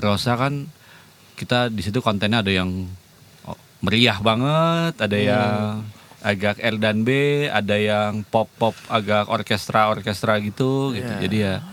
Rosa 0.00 0.34
kan 0.34 0.66
kita 1.38 1.68
di 1.68 1.80
situ 1.84 2.00
kontennya 2.00 2.40
ada 2.42 2.52
yang 2.52 2.88
meriah 3.80 4.18
banget, 4.20 4.94
ada 5.00 5.18
yang 5.18 5.56
agak 6.20 6.60
R 6.60 6.76
dan 6.76 7.00
B, 7.00 7.08
ada 7.48 7.80
yang 7.80 8.20
pop-pop 8.28 8.76
agak 8.92 9.32
orkestra-orkestra 9.32 10.36
gitu 10.44 10.92
gitu. 10.92 11.08
Jadi 11.08 11.36
ya 11.40 11.64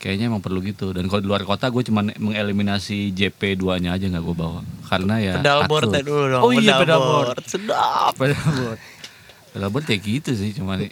kayaknya 0.00 0.32
emang 0.32 0.40
perlu 0.40 0.64
gitu. 0.64 0.96
Dan 0.96 1.12
kalau 1.12 1.20
di 1.20 1.28
luar 1.28 1.44
kota 1.44 1.68
gue 1.68 1.84
cuman 1.84 2.16
mengeliminasi 2.16 3.12
JP2-nya 3.12 3.92
aja 3.92 4.08
nggak 4.08 4.24
gue 4.24 4.36
bawa. 4.36 4.64
Karena 4.88 5.20
ya 5.20 5.36
pedal 5.36 5.68
board 5.68 5.92
dulu 6.00 6.24
dong 6.32 6.42
Oh 6.48 6.52
iya 6.56 6.80
pedal 6.80 7.00
board. 7.00 7.36
sedap 7.44 8.16
Pedal 8.16 8.48
board. 8.56 8.80
Pedal 9.52 9.68
board 9.68 9.84
kayak 9.84 10.00
gitu 10.00 10.32
sih 10.32 10.56
cuman 10.56 10.88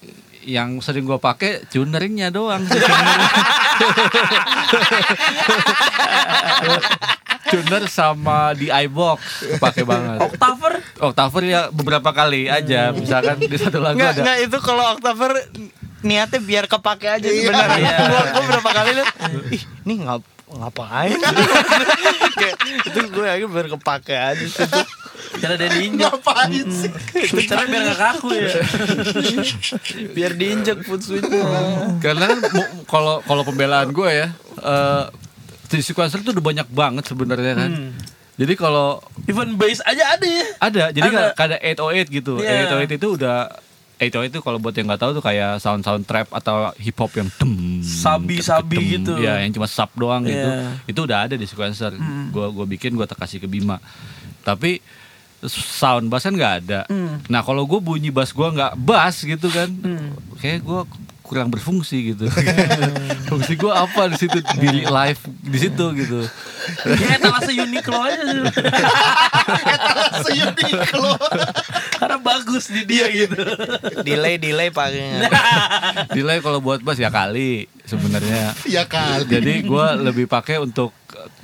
yang 0.47 0.79
sering 0.79 1.09
gue 1.09 1.19
pakai 1.19 1.67
tuneringnya 1.67 2.31
doang. 2.31 2.63
Tuner 7.47 7.83
sama 7.87 8.53
di 8.53 8.67
iBox 8.67 9.21
pakai 9.59 9.85
banget. 9.87 10.19
Octaver 10.23 10.73
Octaver 10.99 11.43
ya 11.43 11.61
beberapa 11.71 12.11
kali 12.11 12.51
aja, 12.51 12.91
misalkan 12.91 13.39
di 13.39 13.57
satu 13.57 13.79
lagu 13.79 13.99
Nggak, 13.99 14.13
ada. 14.19 14.23
nggak 14.23 14.39
itu 14.51 14.59
kalau 14.61 14.85
Octaver 14.97 15.33
niatnya 16.03 16.41
biar 16.43 16.65
kepake 16.67 17.07
aja 17.09 17.27
sebenarnya. 17.27 17.79
Iya. 17.79 17.97
gua, 18.07 18.23
gua 18.31 18.43
berapa 18.55 18.71
kali 18.71 18.91
liat, 18.95 19.09
ih 19.55 19.63
ini 19.87 19.95
ngap 20.07 20.23
ngapain? 20.47 21.19
Kayak, 22.39 22.57
itu 22.87 22.99
gue 23.11 23.25
yakin 23.27 23.49
biar 23.51 23.67
kepake 23.75 24.15
aja 24.15 24.45
sih. 24.47 24.63
tuh. 24.63 24.87
Cara 25.37 25.59
dia 25.59 25.69
diinjak 25.69 26.17
Ngapain 26.17 26.67
sih? 26.71 26.91
Cara 27.51 27.67
biar 27.67 27.83
gak 27.93 27.99
kaku 27.99 28.29
ya 28.33 28.49
biar 30.17 30.33
diinjek 30.33 30.79
foot 30.87 31.03
switch 31.03 31.27
Karena 32.01 32.25
kan 32.31 32.39
kalau 32.87 33.21
kalau 33.27 33.43
pembelaan 33.43 33.91
gue 33.91 34.07
ya, 34.07 34.29
eh 34.63 35.05
di 35.11 35.26
sequencer 35.69 36.23
tuh 36.23 36.33
udah 36.37 36.45
banyak 36.45 36.69
banget 36.71 37.05
sebenarnya 37.07 37.53
kan. 37.59 37.71
Jadi 38.37 38.53
kalau 38.53 39.01
Even 39.25 39.57
bass 39.57 39.81
aja 39.81 40.13
ada 40.13 40.27
ya 40.29 40.45
ada, 40.61 40.83
jadi 40.93 41.09
Ada. 41.09 41.33
kayak 41.33 41.57
ada 41.57 41.57
808 42.05 42.17
gitu. 42.21 42.35
Iya. 42.45 42.69
808 42.69 43.01
itu 43.01 43.09
udah 43.17 43.49
808 43.97 44.29
itu 44.29 44.39
kalau 44.45 44.59
buat 44.61 44.77
yang 44.77 44.93
nggak 44.93 45.01
tahu 45.01 45.11
tuh 45.17 45.25
kayak 45.25 45.57
sound-sound 45.57 46.05
trap 46.05 46.29
atau 46.29 46.69
hip 46.77 47.01
hop 47.01 47.17
yang 47.17 47.33
dem 47.41 47.81
Sabi-sabi 47.81 49.01
gitu. 49.01 49.17
Ya, 49.17 49.41
yang 49.41 49.57
cuma 49.57 49.65
sub 49.65 49.89
doang 49.97 50.29
gitu. 50.29 50.37
Iya. 50.37 50.85
Itu 50.85 51.01
udah 51.09 51.25
ada 51.25 51.35
di 51.41 51.49
sequencer. 51.49 51.97
Gua 52.29 52.53
gua 52.53 52.69
bikin 52.69 52.93
gua 52.93 53.09
kasih 53.09 53.41
ke 53.41 53.49
Bima. 53.49 53.81
Tapi 54.45 54.85
sound 55.49 56.13
bass 56.13 56.29
kan 56.29 56.37
nggak 56.37 56.55
ada. 56.65 56.81
Nah, 57.33 57.41
kalau 57.41 57.65
gue 57.65 57.81
bunyi 57.81 58.13
bass 58.13 58.37
gua 58.37 58.53
nggak 58.53 58.77
bass 58.77 59.25
gitu 59.25 59.49
kan. 59.49 59.73
Kayak 60.45 60.61
gua 60.61 60.85
kurang 61.27 61.51
berfungsi 61.51 62.15
gitu. 62.15 62.31
Fungsi 63.29 63.59
gua 63.59 63.83
apa 63.85 64.07
di 64.15 64.17
situ 64.17 64.39
di 64.63 64.87
live 64.87 65.21
di 65.43 65.59
situ 65.59 65.85
gitu. 65.99 66.23
Ya 66.87 67.19
etalase 67.19 67.53
Uniqlo 67.59 67.99
aja 67.99 68.23
sih 70.23 70.39
Uniqlo. 70.47 71.15
Karena 71.99 72.17
bagus 72.23 72.71
di 72.71 72.83
dia 72.87 73.11
gitu 73.11 73.43
delay 74.07 74.39
delay 74.39 74.69
pakainya. 74.71 75.29
Delay 76.17 76.39
kalau 76.41 76.63
buat 76.63 76.81
bass 76.81 76.99
ya 77.03 77.11
kali 77.11 77.67
sebenarnya. 77.83 78.55
ya 78.69 78.87
kali. 78.87 79.27
Jadi 79.27 79.67
gue 79.67 79.87
lebih 80.07 80.27
pakai 80.31 80.63
untuk 80.63 80.95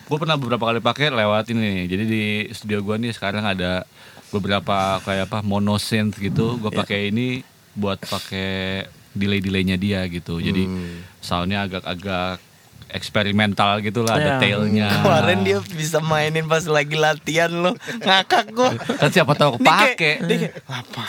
gue 0.07 0.19
pernah 0.19 0.39
beberapa 0.39 0.71
kali 0.71 0.79
pakai 0.79 1.11
lewat 1.11 1.51
ini. 1.51 1.91
Jadi 1.91 2.05
di 2.07 2.25
studio 2.55 2.81
gue 2.81 2.97
nih 3.03 3.13
sekarang 3.13 3.43
ada 3.43 3.83
beberapa 4.31 5.03
kayak 5.03 5.29
apa 5.29 5.39
mono 5.43 5.77
synth 5.77 6.23
gitu. 6.23 6.57
Gue 6.63 6.71
pakai 6.71 7.11
ini 7.11 7.43
buat 7.75 7.99
pakai 8.05 8.85
delay 9.13 9.41
delaynya 9.41 9.77
dia 9.81 10.05
gitu. 10.09 10.41
Jadi 10.43 10.69
soundnya 11.23 11.65
agak-agak 11.69 12.52
eksperimental 12.93 13.81
gitu 13.81 14.05
lah 14.05 14.21
yeah. 14.21 14.39
detailnya. 14.39 14.89
Kemarin 15.01 15.39
dia 15.43 15.59
bisa 15.65 15.99
mainin 16.05 16.47
pas 16.47 16.65
lagi 16.69 16.97
latihan 16.97 17.51
lo 17.51 17.73
ngakak 18.05 18.53
gua. 18.53 18.71
Kan 19.01 19.11
siapa 19.11 19.33
tahu 19.35 19.59
kepake. 19.59 20.23
Apa? 20.69 21.05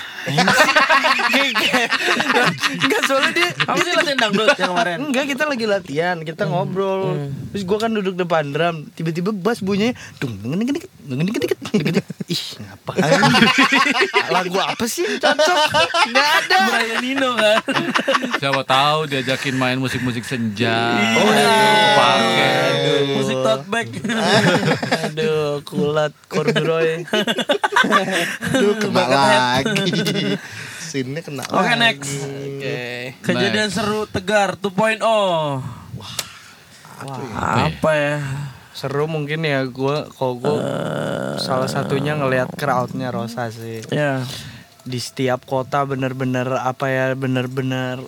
Enggak 2.83 3.01
soalnya 3.07 3.31
dia 3.35 3.47
Kamu 3.51 3.79
sih 3.83 3.93
latihan 3.95 4.19
dangdut 4.19 4.55
yang 4.55 4.71
kemarin? 4.71 4.97
Enggak 5.03 5.25
kita 5.35 5.43
lagi 5.47 5.65
latihan 5.67 6.17
Kita 6.23 6.43
ngobrol 6.47 7.29
Terus 7.51 7.63
gue 7.67 7.77
kan 7.77 7.91
duduk 7.91 8.15
depan 8.15 8.53
drum 8.55 8.87
Tiba-tiba 8.95 9.35
bass 9.35 9.59
bunyinya 9.59 9.93
dong 10.19 10.39
dung 10.39 10.55
dung 10.55 10.63
dung 10.63 10.77
dung 11.03 11.27
dung 11.27 12.07
Ih 12.31 12.43
ngapain 12.63 13.03
Lagu 14.31 14.57
apa 14.63 14.85
sih 14.87 15.03
cocok 15.19 15.57
Gak 16.15 16.29
ada 16.43 16.57
Brian 16.71 17.03
Nino 17.03 17.35
kan 17.35 17.59
Siapa 18.39 18.61
tahu 18.63 19.11
diajakin 19.11 19.55
main 19.59 19.77
musik-musik 19.79 20.23
senja 20.23 20.95
Oh 21.19 21.27
Pakai. 21.73 22.51
Musik 23.13 23.37
tote 23.39 23.65
bag. 23.67 23.87
Aduh 25.09 25.61
kulat 25.65 26.13
corduroy. 26.27 27.03
Aduh, 28.53 28.73
kena 28.79 29.03
lagi. 29.05 30.37
Sinnya 30.79 31.21
kena 31.25 31.43
Oke 31.49 31.73
lagi. 31.73 31.81
next. 31.81 32.11
Oke. 32.21 32.81
Kejadian 33.21 33.69
seru 33.69 34.05
tegar 34.05 34.55
2.0 34.55 35.01
Wah 35.97 36.13
apa 37.67 37.91
ya? 37.97 38.17
Seru 38.73 39.05
mungkin 39.05 39.43
ya 39.43 39.65
gua 39.67 40.07
Kalau 40.07 40.39
gua 40.39 40.55
Salah 41.37 41.67
satunya 41.67 42.13
ngelihat 42.13 42.53
crowdnya 42.53 43.09
Rosa 43.09 43.49
sih. 43.49 43.81
Ya. 43.89 44.21
Di 44.83 44.99
setiap 44.99 45.43
kota 45.43 45.81
bener-bener 45.83 46.45
apa 46.53 46.87
ya 46.87 47.05
bener-bener 47.17 48.03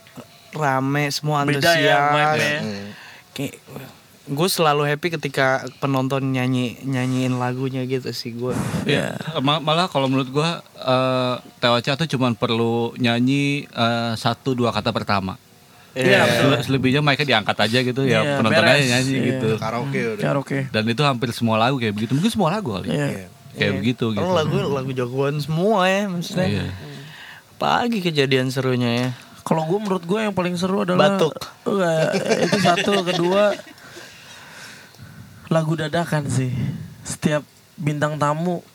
rame 0.55 1.11
semua 1.11 1.43
Beda 1.43 1.75
ya 1.75 2.15
antusias. 2.15 2.15
vibe-nya. 2.15 2.59
Kayak 3.35 3.59
gue 4.25 4.47
selalu 4.49 4.87
happy 4.87 5.13
ketika 5.13 5.47
penonton 5.77 6.33
nyanyi 6.33 6.81
nyanyiin 6.81 7.35
lagunya 7.35 7.85
gitu 7.85 8.09
sih 8.09 8.33
gue 8.33 8.57
Iya. 8.83 9.13
Ma- 9.37 9.59
malah 9.59 9.85
kalau 9.85 10.07
menurut 10.07 10.25
gua 10.27 10.65
eh 10.73 11.35
TOC 11.59 11.93
tuh 11.95 12.09
cuman 12.09 12.33
perlu 12.33 12.73
nyanyi 12.95 13.43
eh, 13.65 14.13
satu 14.15 14.53
dua 14.53 14.71
kata 14.71 14.89
pertama. 14.89 15.37
Iya 15.93 16.25
Sele- 16.27 16.59
Selebihnya 16.61 16.99
mereka 16.99 17.21
diangkat 17.21 17.55
aja 17.61 17.79
gitu 17.81 18.01
ya 18.03 18.19
Iya, 18.19 18.35
penonton 18.35 18.59
beres. 18.59 18.75
aja 18.75 18.85
nyanyi 18.89 19.13
Iya. 19.13 19.25
gitu. 19.29 19.49
Karaoke 19.55 20.01
udah. 20.11 20.23
Ya 20.23 20.31
oke 20.33 20.59
Dan 20.67 20.83
itu 20.85 21.01
hampir 21.01 21.29
semua 21.29 21.55
lagu 21.55 21.77
kayak 21.77 21.93
begitu. 21.93 22.11
Mungkin 22.11 22.31
semua 22.31 22.49
lagu 22.49 22.73
kali. 22.73 22.89
Iya 22.89 23.29
Kayak 23.53 23.73
begitu 23.77 24.05
gitu. 24.09 24.25
Lagu 24.25 24.57
lagu 24.67 24.91
jagoan 24.91 25.37
semua 25.37 25.85
ya 25.85 26.09
maksudnya 26.09 26.47
Iya. 26.51 26.65
pagi 27.55 28.01
kejadian 28.01 28.49
serunya 28.49 28.89
ya 28.91 29.09
Kalau 29.45 29.61
gue 29.69 29.77
menurut 29.77 30.01
gue 30.01 30.19
yang 30.25 30.33
paling 30.33 30.57
seru 30.57 30.81
adalah 30.81 31.21
Batuk. 31.21 31.37
Enggak, 31.69 32.17
itu 32.49 32.57
satu, 32.65 32.91
kedua 33.05 33.53
lagu 35.53 35.77
dadakan 35.77 36.25
sih. 36.25 36.49
Setiap 37.05 37.45
bintang 37.77 38.17
tamu 38.17 38.65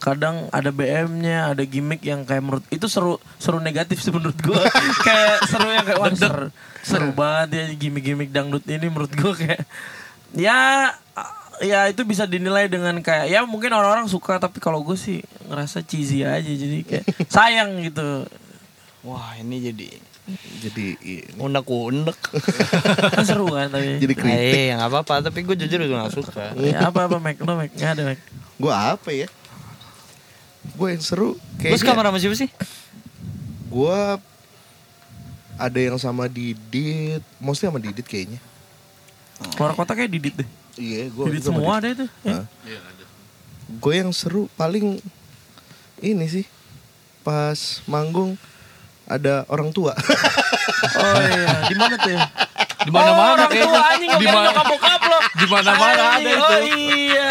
kadang 0.00 0.48
ada 0.54 0.72
BM-nya, 0.72 1.52
ada 1.52 1.60
gimmick 1.66 2.00
yang 2.06 2.24
kayak 2.24 2.40
menurut 2.40 2.64
itu 2.72 2.88
seru 2.88 3.20
seru 3.36 3.60
negatif 3.60 4.00
sih 4.00 4.08
menurut 4.08 4.38
gue. 4.40 4.62
kayak 5.06 5.44
seru 5.44 5.68
yang 5.68 5.84
kayak 5.84 6.00
wah 6.00 6.14
seru, 6.16 6.46
seru 6.80 7.10
banget 7.12 7.48
ya 7.52 7.64
gimmick-gimmick 7.76 8.32
dangdut 8.32 8.64
ini 8.64 8.88
menurut 8.88 9.12
gue 9.12 9.32
kayak 9.36 9.60
ya 10.32 10.88
ya 11.58 11.90
itu 11.90 12.06
bisa 12.06 12.24
dinilai 12.24 12.70
dengan 12.70 12.94
kayak 13.02 13.26
ya 13.28 13.42
mungkin 13.42 13.74
orang-orang 13.74 14.06
suka 14.06 14.38
tapi 14.38 14.62
kalau 14.62 14.80
gue 14.86 14.94
sih 14.94 15.20
ngerasa 15.50 15.82
cheesy 15.82 16.22
aja 16.22 16.46
jadi 16.46 16.86
kayak 16.86 17.04
sayang 17.34 17.82
gitu 17.82 18.24
wah 19.00 19.34
ini 19.34 19.56
jadi 19.64 19.88
Jadi 20.58 20.86
ini. 21.00 21.32
unek-unek 21.36 22.18
kan 23.14 23.24
seru 23.24 23.48
kan 23.48 23.68
tapi 23.68 23.96
Jadi 23.96 24.12
kritik. 24.12 24.52
eh 24.52 24.68
nggak 24.70 24.88
apa-apa 24.88 25.14
tapi 25.24 25.40
gue 25.40 25.56
jujur 25.56 25.80
gue 25.80 25.96
gak 25.96 26.12
suka 26.12 26.52
ya 26.60 26.86
apa 26.86 27.06
apa 27.06 27.16
Mac 27.16 27.38
lo 27.38 27.54
Mac 27.54 27.70
nggak 27.70 27.90
ada 27.90 28.02
Mac 28.06 28.20
Gue 28.54 28.68
apa 28.68 29.08
ya? 29.08 29.30
Gue 30.70 30.92
yang 30.92 31.00
seru 31.00 31.38
Terus 31.56 31.78
kayaknya. 31.78 31.86
kamar 31.88 32.04
sama 32.06 32.18
siapa 32.18 32.36
sih? 32.36 32.50
Gue 33.68 33.98
ada 35.56 35.78
yang 35.78 35.96
sama 35.96 36.26
Didit, 36.26 37.22
mostly 37.38 37.66
sama 37.66 37.78
Didit 37.78 38.02
kayaknya. 38.02 38.38
keluar 39.54 39.72
kota 39.72 39.94
kayak 39.94 40.10
Didit 40.10 40.34
deh 40.36 40.48
Iya, 40.74 41.06
gue 41.08 41.24
Didit 41.28 41.44
semua 41.44 41.78
ada 41.78 41.88
itu 41.88 42.06
ya. 42.20 42.42
Gue 43.70 43.94
yang 43.96 44.10
seru 44.10 44.50
paling 44.52 44.98
ini 45.98 46.26
sih 46.26 46.46
pas 47.20 47.58
manggung 47.84 48.34
ada 49.08 49.48
orang 49.48 49.72
tua. 49.72 49.96
oh 51.00 51.18
iya 51.18 51.64
di 51.64 51.74
mana 51.74 51.94
tuh 51.96 52.12
ya 52.12 52.22
Di 52.78 52.90
mana-mana 52.90 53.24
oh, 53.24 53.34
orang 53.34 53.50
kayaknya. 53.50 53.80
anjing 53.82 54.10
Di 54.14 54.26
mana 54.26 54.48
bokap 54.62 55.02
lo 55.02 55.18
Di 55.34 55.46
mana-mana 55.46 55.88
ada 55.90 56.14
Anjing, 56.14 56.36
itu. 56.36 56.44
oh 56.46 56.60
iya 56.76 57.30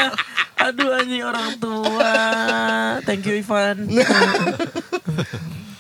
aduh 0.58 0.90
anjing 0.92 1.24
orang 1.24 1.50
tua 1.56 2.14
thank 3.06 3.24
you 3.24 3.38
Ivan 3.38 3.88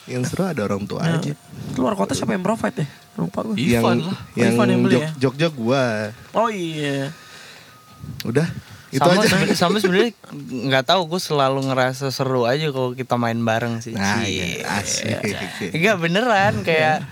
yang 0.07 0.23
seru 0.23 0.45
ada 0.45 0.63
orang 0.63 0.85
tua 0.85 1.03
Ya. 1.03 1.17
aja. 1.17 1.33
keluar 1.73 1.93
kota 1.93 2.13
siapa 2.13 2.31
yang 2.31 2.41
provide 2.41 2.77
ya 2.77 2.87
lupa 3.17 3.43
gue 3.43 3.57
Ivan 3.57 3.99
yang 3.99 4.07
lah. 4.07 4.17
yang 4.33 4.51
Ivan 4.53 4.67
yang 4.69 4.81
beli 4.81 4.93
jog 4.93 5.03
ya? 5.03 5.09
Jogja 5.19 5.47
gue. 5.49 5.83
oh 6.31 6.49
iya 6.49 7.11
Udah. 8.23 8.47
Itu 8.87 9.03
sama 9.03 9.19
aja. 9.19 9.51
sama 9.51 9.75
sebenarnya 9.83 10.15
nggak 10.31 10.85
tahu 10.87 11.11
gue 11.11 11.19
selalu 11.19 11.59
ngerasa 11.67 12.07
seru 12.07 12.47
aja 12.47 12.71
kalau 12.71 12.95
kita 12.95 13.19
main 13.19 13.35
bareng 13.35 13.83
sih 13.83 13.91
Nah, 13.91 14.23
iya, 14.23 14.63
asik. 14.79 15.75
Enggak 15.75 15.99
beneran 15.99 16.63
kayak 16.63 17.03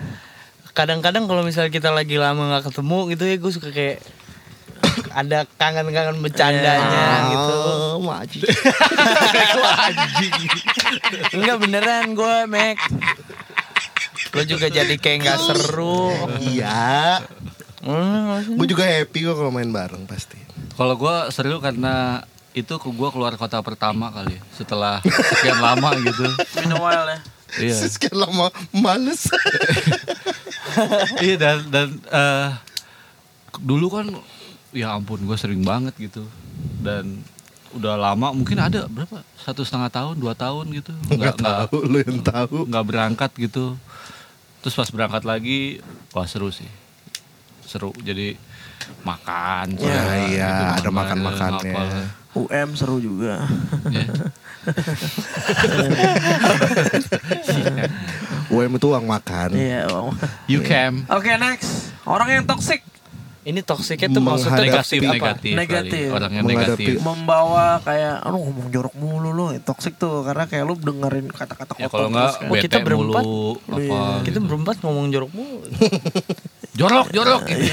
kadang-kadang 0.72 1.28
kalau 1.28 1.44
misal 1.44 1.68
kita 1.68 1.92
lagi 1.92 2.16
lama 2.16 2.48
nggak 2.48 2.72
ketemu 2.72 3.00
gitu 3.12 3.24
ya 3.28 3.36
gue 3.36 3.52
suka 3.52 3.70
kayak 3.72 4.00
ada 5.12 5.48
kangen-kangen 5.56 6.20
bercandanya 6.20 7.32
gitu. 7.32 7.56
Oh, 7.96 8.00
maji. 8.00 8.44
Enggak 11.36 11.58
beneran 11.60 12.16
gue 12.16 12.36
Mac. 12.48 12.78
Gue 14.32 14.44
juga 14.44 14.68
jadi 14.68 14.96
kayak 14.96 15.18
nggak 15.24 15.40
seru. 15.42 16.12
Iya. 16.44 17.24
Hmm, 17.86 18.58
Gue 18.58 18.66
juga 18.66 18.82
happy 18.82 19.20
kok 19.22 19.36
kalau 19.36 19.50
main 19.50 19.70
bareng 19.70 20.04
pasti. 20.04 20.42
Kalau 20.74 20.98
gua 20.98 21.30
seru 21.30 21.62
karena 21.62 22.26
itu 22.52 22.72
ke 22.72 22.90
gua 22.90 23.10
keluar 23.10 23.36
kota 23.36 23.62
pertama 23.62 24.10
kali 24.10 24.36
setelah 24.52 25.00
sekian 25.06 25.62
lama 25.62 25.94
gitu. 25.96 26.26
Minum 26.60 26.82
while 26.82 27.06
ya. 27.06 27.20
Iya. 27.56 27.76
Sekian 27.88 28.18
lama 28.18 28.50
males. 28.74 29.30
iya 31.22 31.36
dan 31.36 31.58
dan 31.70 31.88
eh, 32.04 32.50
dulu 33.62 33.88
kan 33.90 34.06
ya 34.74 34.92
ampun 34.92 35.24
gue 35.24 35.38
sering 35.38 35.64
banget 35.64 35.96
gitu 35.96 36.28
dan 36.82 37.24
udah 37.72 37.96
lama 37.96 38.32
mungkin 38.32 38.60
ada 38.60 38.88
berapa 38.88 39.24
satu 39.38 39.64
setengah 39.64 39.88
tahun 39.88 40.16
dua 40.16 40.36
tahun 40.36 40.68
gitu 40.74 40.92
Enggak 41.08 41.36
nggak 41.36 41.38
tahu, 41.40 41.78
lu 41.86 41.98
yang 42.04 42.20
tahu. 42.20 42.58
nggak 42.68 42.86
berangkat 42.86 43.32
gitu 43.38 43.80
terus 44.60 44.76
pas 44.76 44.90
berangkat 44.90 45.24
lagi 45.24 45.80
wah 46.12 46.28
seru 46.28 46.52
sih 46.52 46.68
seru 47.66 47.92
jadi 47.98 48.38
makan 49.02 49.78
Ya, 49.78 50.02
iya, 50.26 50.52
gitu, 50.76 50.86
ada 50.86 50.92
makan 50.92 51.18
apa. 51.22 51.84
UM 52.36 52.70
seru 52.74 52.98
juga. 53.00 53.44
Ya. 53.86 54.02
UM 58.50 58.72
itu 58.74 58.88
uang 58.88 59.06
makan. 59.06 59.50
Iya. 59.54 59.86
Bang. 59.86 60.10
you 60.46 60.62
can 60.62 61.06
Oke 61.08 61.30
next. 61.36 61.94
Orang 62.02 62.26
yang 62.28 62.44
toxic 62.44 62.82
Ini 63.46 63.62
toksiknya 63.62 64.10
tuh 64.10 64.26
maksudnya 64.26 64.58
negatif 64.58 64.74
toxic 64.74 65.00
apa? 65.06 65.14
negatif. 65.14 65.54
Negatif. 65.54 66.08
orang 66.10 66.32
yang 66.34 66.46
Menghadapi. 66.50 66.82
negatif 66.82 66.94
membawa 66.98 67.78
kayak 67.80 68.26
aduh 68.26 68.42
ngomong 68.42 68.68
jorok 68.74 68.96
mulu 68.98 69.30
lo 69.30 69.46
toxic 69.62 69.94
tuh 69.96 70.26
karena 70.26 70.50
kayak 70.50 70.66
lu 70.66 70.74
dengerin 70.74 71.30
kata-kata 71.30 71.78
ya 71.78 71.86
kotor 71.86 71.94
kalau 71.94 72.10
nggak 72.10 72.26
terus 72.26 72.42
kan. 72.42 72.64
Kita 72.66 72.78
berempat? 72.82 73.22
mulu 73.22 73.54
apa 73.70 74.26
Kita 74.26 74.40
berempat 74.42 74.76
ngomong 74.82 75.06
jorok 75.14 75.32
mulu. 75.32 75.62
jorok 76.76 77.08
jorok 77.10 77.42
gitu. 77.48 77.66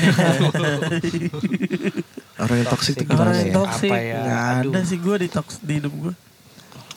Orang 2.43 2.57
yang 2.59 2.71
toksik 2.71 2.95
itu 2.99 3.05
Orang 3.07 3.35
gimana 3.35 3.39
yang 3.39 3.51
ya? 3.51 3.55
toxic 3.55 3.91
Apa 3.91 3.99
ya? 3.99 4.21
nggak 4.23 4.43
ada 4.43 4.79
Aduh. 4.79 4.85
sih 4.87 4.99
gue 4.99 5.17
di 5.19 5.29
tox 5.29 5.47
di 5.63 5.73
hidup 5.79 5.93
gue 5.95 6.13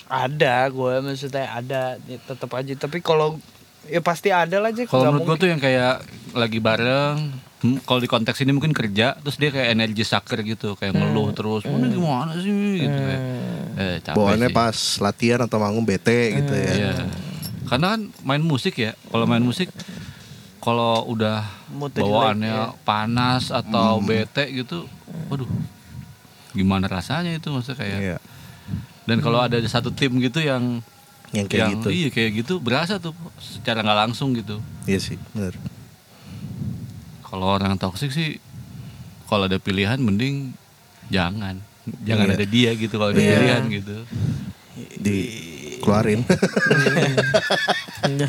Ada 0.05 0.69
gue 0.69 0.93
maksudnya 1.01 1.45
ada 1.49 1.81
ya, 1.99 2.17
tetap 2.21 2.49
aja 2.53 2.73
tapi 2.75 2.97
kalau 3.01 3.37
ya 3.85 4.01
pasti 4.01 4.29
ada 4.29 4.57
lah 4.57 4.69
aja 4.69 4.85
Kalau 4.85 5.13
menurut 5.13 5.25
gue 5.33 5.35
tuh 5.45 5.49
yang 5.49 5.61
kayak 5.61 6.01
lagi 6.33 6.59
bareng, 6.59 7.31
hmm, 7.63 7.77
kalau 7.87 7.99
di 8.01 8.09
konteks 8.09 8.43
ini 8.43 8.51
mungkin 8.51 8.75
kerja, 8.75 9.15
terus 9.23 9.39
dia 9.39 9.55
kayak 9.55 9.71
energi 9.71 10.03
sucker 10.03 10.43
gitu, 10.43 10.75
kayak 10.75 10.91
ngeluh 10.91 11.31
terus, 11.31 11.63
mana 11.63 11.87
gimana 11.87 12.35
sih 12.35 12.51
gitu 12.83 12.91
kayak. 12.91 13.21
Eh, 13.79 13.95
capek 14.03 14.15
Bawaannya 14.19 14.49
sih. 14.51 14.57
pas 14.57 14.77
latihan 14.99 15.39
atau 15.47 15.63
manggung 15.63 15.87
bete 15.87 16.35
gitu 16.35 16.51
ya. 16.51 16.71
Iya. 16.75 16.91
Karena 17.71 17.95
kan 17.95 18.11
main 18.19 18.43
musik 18.43 18.75
ya, 18.75 18.99
kalau 19.07 19.23
main 19.23 19.39
musik 19.39 19.71
kalau 20.65 21.05
udah 21.05 21.45
Moodnya 21.69 22.01
bawaannya 22.01 22.55
jelek, 22.73 22.81
panas 22.81 23.53
atau 23.53 24.01
bete 24.01 24.49
gitu, 24.49 24.89
waduh. 25.29 25.45
Gimana 26.57 26.89
rasanya 26.89 27.37
itu 27.37 27.53
maksudnya 27.53 27.77
kayak. 27.77 27.99
Iya. 28.01 28.17
Dan 29.05 29.21
kalau 29.21 29.37
ada 29.37 29.61
satu 29.69 29.93
tim 29.93 30.17
gitu 30.17 30.41
yang 30.41 30.81
Yang 31.29 31.47
kayak 31.51 31.61
yang 31.61 31.71
gitu. 31.77 31.87
iya 31.91 32.09
kayak 32.09 32.31
gitu 32.41 32.53
berasa 32.57 32.97
tuh 32.97 33.13
secara 33.37 33.85
nggak 33.85 33.99
langsung 34.09 34.33
gitu. 34.33 34.57
Iya 34.89 34.97
sih, 34.97 35.21
benar. 35.37 35.53
Kalau 37.21 37.45
orang 37.51 37.77
toksik 37.77 38.09
sih 38.09 38.41
kalau 39.27 39.45
ada 39.45 39.61
pilihan 39.61 40.01
mending 40.01 40.55
jangan. 41.11 41.61
Jangan 42.01 42.25
Iya. 42.31 42.35
ada 42.39 42.45
dia 42.47 42.71
gitu 42.73 42.97
kalau 42.97 43.13
ada 43.13 43.21
Iya. 43.21 43.31
pilihan 43.37 43.63
gitu. 43.69 43.95
Dikeluarin. 44.97 46.25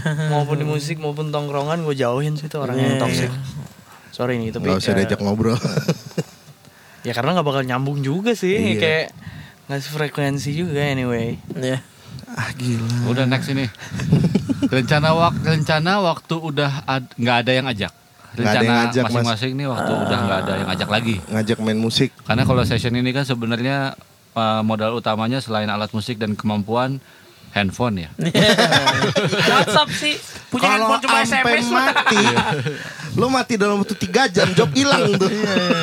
maupun 0.32 0.56
di 0.56 0.64
musik 0.64 0.96
maupun 0.96 1.28
tongkrongan 1.28 1.82
gue 1.82 1.94
jauhin 1.94 2.34
sih 2.34 2.46
tuh 2.46 2.60
orang 2.60 2.76
yang 2.76 2.94
Iya. 2.94 3.02
toxic. 3.02 3.30
Sorry 4.10 4.36
nih 4.36 4.50
tapi 4.50 4.66
Gak 4.66 4.80
usah 4.80 4.92
ya, 4.92 4.98
diajak 5.02 5.20
ngobrol. 5.20 5.58
ya 7.02 7.12
karena 7.12 7.30
nggak 7.32 7.46
bakal 7.46 7.62
nyambung 7.62 8.00
juga 8.00 8.32
sih 8.32 8.56
Iya. 8.74 8.76
kayak 8.76 9.04
nggak 9.66 9.80
sefrekuensi 9.80 10.50
juga 10.52 10.80
anyway. 10.80 11.36
ya 11.52 11.78
ah 12.28 12.50
gila. 12.52 12.86
Udah 13.06 13.24
next 13.24 13.48
ini. 13.48 13.66
rencana 14.66 15.12
wak 15.12 15.34
rencana 15.38 15.92
waktu 16.02 16.34
udah 16.34 16.82
ad- 16.84 17.12
nggak 17.14 17.36
ada 17.44 17.52
yang 17.52 17.66
ajak. 17.66 17.92
Nggak 17.92 18.42
ada 18.42 18.42
Rencana 18.42 18.64
yang 18.66 18.80
ajak, 18.84 19.02
Mas. 19.02 19.12
masing-masing 19.12 19.52
nih 19.54 19.66
waktu 19.66 19.92
udah 19.94 20.18
nggak 20.18 20.38
ada 20.38 20.52
yang 20.56 20.68
ajak 20.68 20.88
lagi. 20.90 21.14
Ngajak 21.26 21.58
main 21.58 21.78
musik. 21.78 22.10
Karena 22.20 22.42
kalau 22.42 22.62
session 22.62 22.92
ini 22.92 23.10
kan 23.10 23.22
sebenarnya 23.22 23.94
uh, 24.34 24.60
modal 24.60 24.92
utamanya 24.92 25.38
selain 25.38 25.66
alat 25.66 25.88
musik 25.90 26.16
dan 26.16 26.34
kemampuan 26.34 26.98
handphone 27.56 28.04
ya. 28.04 28.10
WhatsApp 29.48 29.88
sih 29.96 30.14
punya 30.52 30.76
Kalau 30.76 30.92
handphone 30.92 31.02
cuma 31.08 31.18
sampai 31.24 31.52
SMS 31.56 31.68
mati, 31.72 32.24
lo 33.16 33.26
mati 33.32 33.54
dalam 33.56 33.80
waktu 33.80 33.96
tiga 33.96 34.28
jam, 34.28 34.52
job 34.52 34.68
hilang 34.76 35.16
tuh. 35.16 35.32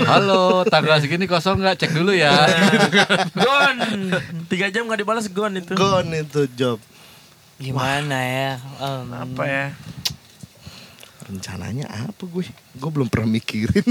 Halo, 0.05 0.61
tanggal 0.69 1.01
segini 1.01 1.26
kosong 1.26 1.65
nggak? 1.65 1.82
Cek 1.82 1.91
dulu 1.97 2.13
ya. 2.13 2.30
gon 3.34 3.78
tiga 4.45 4.69
jam 4.69 4.86
nggak 4.86 5.01
dibalas 5.01 5.26
gon 5.34 5.57
itu 5.57 5.74
Gone 5.74 6.13
itu 6.13 6.45
job. 6.53 6.78
Gimana 7.57 8.17
ya? 8.21 8.51
Em, 8.78 9.07
apa 9.09 9.43
ya 9.49 9.65
Rencananya 11.34 11.89
apa 11.89 12.29
gue? 12.29 12.45
Gue 12.77 12.89
belum 12.93 13.09
pernah 13.09 13.34
mikirin. 13.34 13.81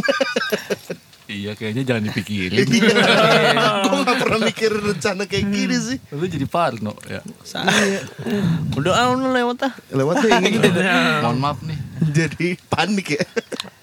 iya, 1.27 1.59
kayaknya 1.59 1.83
jangan 1.83 2.07
dipikirin. 2.07 2.63
gue 3.91 3.99
gak 4.07 4.19
pernah 4.23 4.39
mikirin 4.47 4.79
rencana 4.95 5.27
kayak 5.27 5.51
gini 5.51 5.75
sih. 5.75 5.99
Lu 6.15 6.23
jadi 6.31 6.47
parno 6.47 6.95
ya. 7.11 7.19
Udah 8.79 8.93
ah 8.95 9.11
udah 9.11 9.31
lewat 9.35 9.59
ah. 9.67 9.75
Lewat 9.91 10.23
deh 10.23 10.31
ini. 10.39 10.55
Mohon 11.27 11.39
maaf 11.43 11.59
nih. 11.67 11.79
Jadi 12.15 12.55
panik 12.71 13.19
ya. 13.19 13.27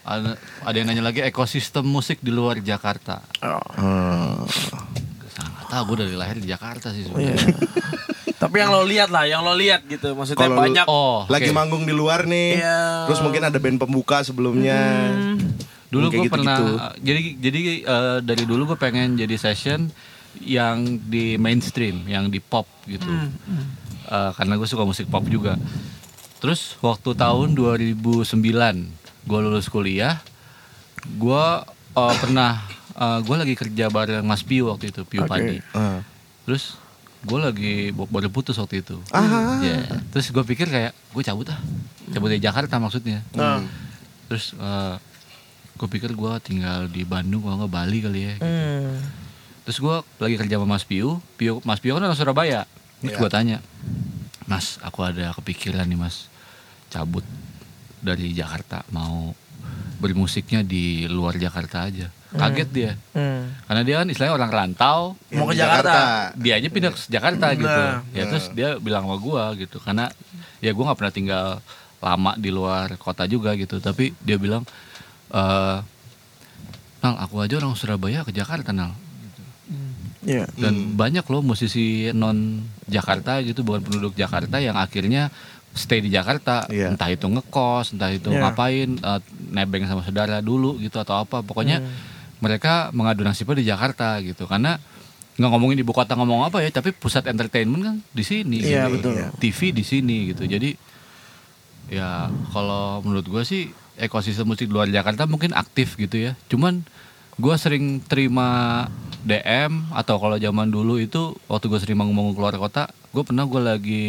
Ada, 0.07 0.39
ada 0.63 0.75
yang 0.79 0.87
nanya 0.87 1.03
lagi 1.03 1.19
ekosistem 1.19 1.83
musik 1.83 2.23
di 2.23 2.31
luar 2.31 2.63
Jakarta. 2.63 3.19
Oh. 3.43 4.47
Sangat 5.35 5.67
tahu 5.67 5.83
gue 5.93 6.07
dari 6.07 6.15
lahir 6.15 6.39
di 6.39 6.47
Jakarta 6.47 6.95
sih 6.95 7.03
Iya. 7.11 7.35
Tapi 8.39 8.55
yang 8.57 8.71
lo 8.71 8.81
lihat 8.81 9.11
lah 9.11 9.23
yang 9.23 9.43
lo 9.43 9.51
lihat 9.51 9.83
gitu 9.83 10.15
maksudnya 10.15 10.47
lu- 10.47 10.55
banyak 10.57 10.85
Oh, 10.85 11.27
Lagi 11.27 11.51
oke. 11.51 11.53
manggung 11.53 11.83
di 11.83 11.91
luar 11.91 12.23
nih. 12.23 12.57
Iya. 12.57 13.05
Terus 13.05 13.19
mungkin 13.19 13.43
ada 13.43 13.55
band 13.55 13.77
pembuka 13.77 14.23
sebelumnya. 14.23 14.79
Dulu 15.89 16.07
Kayak 16.07 16.13
gue 16.13 16.25
gitu-gitu. 16.25 16.33
pernah 16.33 16.57
jadi 16.97 17.21
jadi 17.35 17.59
eh, 17.81 18.17
dari 18.21 18.43
dulu 18.43 18.61
gue 18.65 18.77
pengen 18.77 19.13
jadi 19.13 19.35
session 19.35 19.91
yang 20.39 20.79
di 21.03 21.35
mainstream, 21.35 22.05
yang 22.05 22.29
di 22.29 22.39
pop 22.39 22.63
gitu. 22.85 23.09
Eh, 24.05 24.31
karena 24.33 24.55
gue 24.55 24.65
suka 24.65 24.81
musik 24.83 25.05
pop 25.05 25.25
juga. 25.25 25.59
Terus 26.39 26.79
waktu 26.79 27.11
tahun 27.13 27.51
2009 27.51 27.99
gue 29.21 29.39
lulus 29.39 29.67
kuliah, 29.67 30.21
gue 31.03 31.45
eh, 31.93 32.15
pernah 32.17 32.63
gue 32.99 33.35
lagi 33.37 33.55
kerja 33.55 33.87
bareng 33.87 34.21
Mas 34.21 34.41
Piu 34.41 34.67
waktu 34.67 34.89
itu, 34.89 35.01
Piu 35.03 35.23
Oke. 35.23 35.29
Padi. 35.29 35.57
Ah. 35.71 36.03
Terus 36.43 36.75
gue 37.19 37.39
lagi 37.39 37.73
baru 37.91 38.31
putus 38.31 38.55
waktu 38.55 38.79
itu. 38.79 38.95
Ah. 39.11 39.59
Ya, 39.59 39.83
Terus 40.15 40.31
gue 40.31 40.43
pikir 40.47 40.71
kayak 40.71 40.95
gue 40.95 41.23
cabut 41.23 41.51
ah, 41.51 41.59
cabut 42.15 42.31
dari 42.31 42.39
Jakarta 42.39 42.79
maksudnya. 42.79 43.19
Nah. 43.35 43.59
Terus 44.31 44.55
gue 45.79 45.87
pikir 45.87 46.11
gue 46.11 46.33
tinggal 46.43 46.91
di 46.91 47.07
Bandung 47.07 47.43
kalau 47.43 47.63
nggak 47.63 47.71
Bali 47.71 47.99
kali 48.03 48.19
ya. 48.23 48.35
Hmm. 48.39 48.99
Terus 49.63 49.77
gue 49.79 49.95
lagi 50.19 50.35
kerja 50.35 50.55
sama 50.59 50.75
Mas 50.75 50.83
Piu, 50.87 51.19
Piu 51.39 51.59
Mas 51.63 51.79
Piu 51.79 51.95
kan 51.95 52.03
orang 52.03 52.17
Surabaya. 52.17 52.63
Terus 52.99 53.15
Iya. 53.15 53.19
gue 53.23 53.29
tanya, 53.31 53.57
Mas, 54.43 54.75
aku 54.83 55.07
ada 55.07 55.31
kepikiran 55.31 55.87
nih 55.87 55.95
Mas, 55.95 56.27
cabut 56.91 57.23
dari 58.03 58.35
Jakarta 58.35 58.83
mau 58.91 59.31
bermusiknya 59.99 60.63
di 60.63 61.05
luar 61.05 61.35
Jakarta 61.35 61.85
aja. 61.85 62.07
Kaget 62.29 62.69
dia, 62.69 62.91
Hmm. 63.17 63.49
karena 63.65 63.81
dia 63.81 63.95
kan 63.97 64.05
istilahnya 64.05 64.35
orang 64.37 64.51
rantau, 64.53 65.17
Mau 65.33 65.49
ke 65.49 65.57
Jakarta. 65.57 66.29
dia 66.37 66.61
aja 66.61 66.69
pindah 66.69 66.93
ke 66.93 66.99
Jakarta 67.09 67.57
gitu. 67.57 67.65
Nah. 67.65 68.05
Ya 68.13 68.23
terus 68.29 68.53
dia 68.53 68.77
bilang 68.77 69.09
sama 69.09 69.17
gua 69.17 69.49
gitu 69.57 69.81
karena 69.81 70.13
ya 70.61 70.69
gua 70.77 70.93
nggak 70.93 70.99
pernah 71.01 71.13
tinggal 71.13 71.45
lama 71.97 72.31
di 72.37 72.53
luar 72.53 72.93
kota 73.01 73.25
juga 73.25 73.57
gitu. 73.57 73.81
Tapi 73.81 74.13
dia 74.21 74.37
bilang 74.37 74.61
eh 75.33 75.77
Nal, 76.99 77.15
aku 77.17 77.39
aja 77.41 77.57
orang 77.57 77.73
Surabaya 77.73 78.21
ke 78.21 78.29
Jakarta, 78.29 78.75
Nal. 78.75 78.91
Iya. 80.19 80.51
Dan 80.53 80.99
banyak 80.99 81.23
loh 81.31 81.41
musisi 81.41 82.11
non 82.11 82.61
Jakarta 82.85 83.39
gitu, 83.39 83.63
bukan 83.63 83.81
penduduk 83.81 84.13
Jakarta 84.13 84.59
yang 84.59 84.75
akhirnya 84.75 85.31
stay 85.71 85.99
di 85.99 86.09
Jakarta, 86.09 86.65
Iya. 86.67 86.91
entah 86.91 87.07
itu 87.07 87.23
ngekos, 87.23 87.93
entah 87.93 88.09
itu 88.09 88.29
Iya. 88.29 88.41
ngapain, 88.41 88.89
eh, 88.95 89.19
nebeng 89.49 89.85
sama 89.85 90.01
saudara 90.01 90.39
dulu 90.39 90.75
gitu 90.77 90.97
atau 90.97 91.17
apa. 91.17 91.39
Pokoknya 91.39 91.79
mereka 92.39 92.89
mengadu 92.91 93.21
nasibnya 93.21 93.55
di 93.55 93.67
Jakarta 93.67 94.17
gitu 94.19 94.45
karena 94.45 94.79
nggak 95.35 95.49
ngomongin 95.49 95.79
ibu 95.79 95.91
kota 95.91 96.13
ngomong 96.13 96.43
apa 96.43 96.59
ya 96.59 96.67
tapi 96.67 96.91
pusat 96.91 97.23
entertainment 97.25 97.79
kan 97.81 97.95
di 98.09 98.23
sini 98.23 98.59
Iya, 98.59 98.87
gitu. 98.89 99.07
betul. 99.11 99.39
TV 99.39 99.59
di 99.71 99.83
sini 99.83 100.17
gitu 100.31 100.43
jadi 100.43 100.75
ya 101.87 102.27
kalau 102.49 102.99
menurut 103.01 103.23
gue 103.23 103.43
sih 103.43 103.71
ekosistem 103.95 104.45
musik 104.45 104.67
luar 104.67 104.87
Jakarta 104.87 105.25
mungkin 105.25 105.51
aktif 105.53 105.95
gitu 105.95 106.19
ya 106.21 106.31
cuman 106.47 106.83
gue 107.35 107.55
sering 107.55 107.99
terima 108.01 108.83
DM 109.21 109.87
atau 109.89 110.15
kalau 110.15 110.35
zaman 110.35 110.67
dulu 110.67 110.95
itu 110.95 111.35
waktu 111.47 111.65
gue 111.67 111.79
sering 111.81 111.97
ngomong 111.97 112.31
keluar 112.31 112.55
kota 112.55 112.87
gue 113.09 113.23
pernah 113.25 113.43
gue 113.43 113.59
lagi 113.59 114.07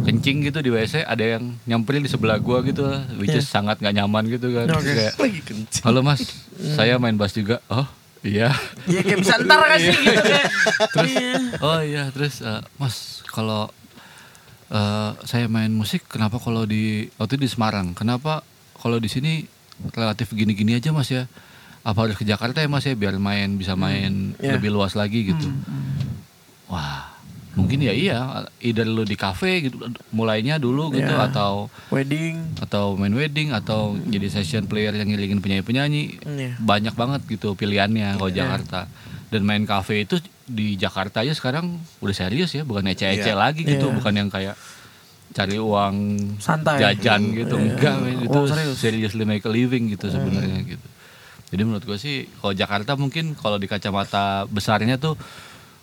kencing 0.00 0.42
gitu 0.42 0.58
di 0.60 0.70
WC 0.70 1.04
ada 1.04 1.20
yang 1.20 1.54
nyamperin 1.64 2.00
di 2.00 2.10
sebelah 2.10 2.40
gue 2.40 2.58
gitu 2.68 2.84
which 3.16 3.30
is 3.30 3.44
sangat 3.44 3.78
nggak 3.78 3.94
nyaman 3.94 4.24
gitu 4.26 4.48
kan. 4.50 4.66
Oke. 4.70 4.88
kayak 4.88 5.14
halo 5.86 6.00
mas 6.00 6.24
saya 6.74 6.96
main 6.96 7.14
bass 7.14 7.32
juga. 7.32 7.60
Oh 7.68 7.84
iya. 8.20 8.52
Ya 8.84 9.00
kayak 9.00 9.18
bisa 9.20 9.34
ntar 9.40 9.60
kan 9.60 9.78
sih 9.78 9.92
gitu 9.92 10.20
kayak. 10.20 10.46
Iya. 11.04 11.32
oh 11.60 11.80
iya. 11.80 12.02
Terus 12.12 12.40
eh, 12.40 12.60
mas 12.76 13.24
kalau 13.28 13.68
eh, 14.68 15.10
saya 15.24 15.46
main 15.46 15.70
musik 15.70 16.04
kenapa 16.06 16.40
kalau 16.40 16.64
di 16.64 17.08
waktu 17.16 17.36
di 17.36 17.48
Semarang? 17.48 17.92
Kenapa 17.92 18.40
kalau 18.76 18.96
di 18.96 19.08
sini 19.08 19.44
relatif 19.92 20.32
gini-gini 20.32 20.76
aja 20.76 20.92
mas 20.92 21.08
ya? 21.08 21.28
Apa 21.80 22.04
harus 22.04 22.16
ke 22.16 22.28
Jakarta 22.28 22.60
ya 22.60 22.68
mas 22.68 22.84
ya? 22.84 22.92
Biar 22.92 23.16
main 23.16 23.56
bisa 23.56 23.72
main 23.76 24.36
Iya. 24.36 24.56
lebih 24.56 24.72
luas 24.72 24.92
lagi 24.92 25.32
gitu. 25.32 25.48
Wah 26.70 27.09
mungkin 27.50 27.78
ya 27.78 27.90
iya 27.90 28.18
either 28.58 28.84
lu 28.84 29.02
di 29.02 29.14
cafe 29.14 29.66
gitu 29.66 29.82
mulainya 30.10 30.54
dulu 30.56 30.90
gitu 30.90 31.08
Iya. 31.08 31.26
atau 31.26 31.66
Wedding. 31.88 32.58
atau 32.58 32.94
main 32.94 33.10
wedding 33.10 33.50
atau 33.50 33.98
jadi 34.00 34.26
session 34.28 34.64
player 34.64 34.92
yang 34.92 35.08
ngiringin 35.08 35.38
penyanyi-penyanyi 35.38 36.22
Iya. 36.22 36.52
banyak 36.56 36.94
banget 36.94 37.20
gitu 37.28 37.52
pilihannya 37.52 38.14
kalau 38.16 38.30
Jakarta 38.30 38.86
dan 39.28 39.42
main 39.42 39.62
cafe 39.64 40.04
itu 40.04 40.18
di 40.44 40.74
Jakarta 40.74 41.20
aja 41.20 41.30
sekarang 41.32 41.74
udah 41.98 42.14
serius 42.16 42.50
ya 42.50 42.62
bukan 42.62 42.86
ece-ece 42.86 43.26
Iya. 43.26 43.34
lagi 43.34 43.62
gitu 43.62 43.88
Iya. 43.88 43.96
bukan 43.98 44.14
yang 44.14 44.28
kayak 44.28 44.54
cari 45.30 45.56
uang 45.56 45.94
Santai. 46.38 46.78
jajan 46.80 47.34
gitu 47.34 47.54
Iya. 47.54 47.66
enggak 47.68 47.94
men. 47.98 48.16
itu 48.24 48.34
Oh, 48.36 48.46
serius. 48.46 48.78
seriously 48.78 49.22
make 49.24 49.42
a 49.42 49.50
living 49.50 49.86
gitu 49.88 50.06
sebenarnya 50.06 50.58
gitu 50.68 50.86
jadi 51.50 51.62
menurut 51.62 51.82
gue 51.82 51.94
sih 51.96 52.30
kalau 52.36 52.50
Jakarta 52.52 52.94
mungkin 52.94 53.34
kalau 53.34 53.58
di 53.58 53.66
kacamata 53.66 54.46
besarnya 54.46 54.94
tuh 54.96 55.18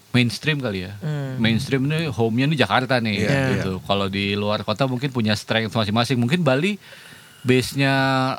mainstream 0.10 0.58
kali 0.58 0.84
ya 0.84 0.96
Hmm. 0.98 1.38
mainstream 1.38 1.86
ini 1.86 2.08
home-nya 2.08 2.48
nih 2.48 2.60
Jakarta 2.60 2.98
nih 2.98 3.16
Iya, 3.20 3.40
gitu 3.56 3.80
kalau 3.84 4.08
di 4.08 4.34
luar 4.34 4.62
kota 4.62 4.86
mungkin 4.86 5.10
punya 5.10 5.34
strength 5.34 5.72
masing-masing 5.72 6.16
mungkin 6.16 6.42
Bali 6.42 6.80
base-nya 7.40 7.94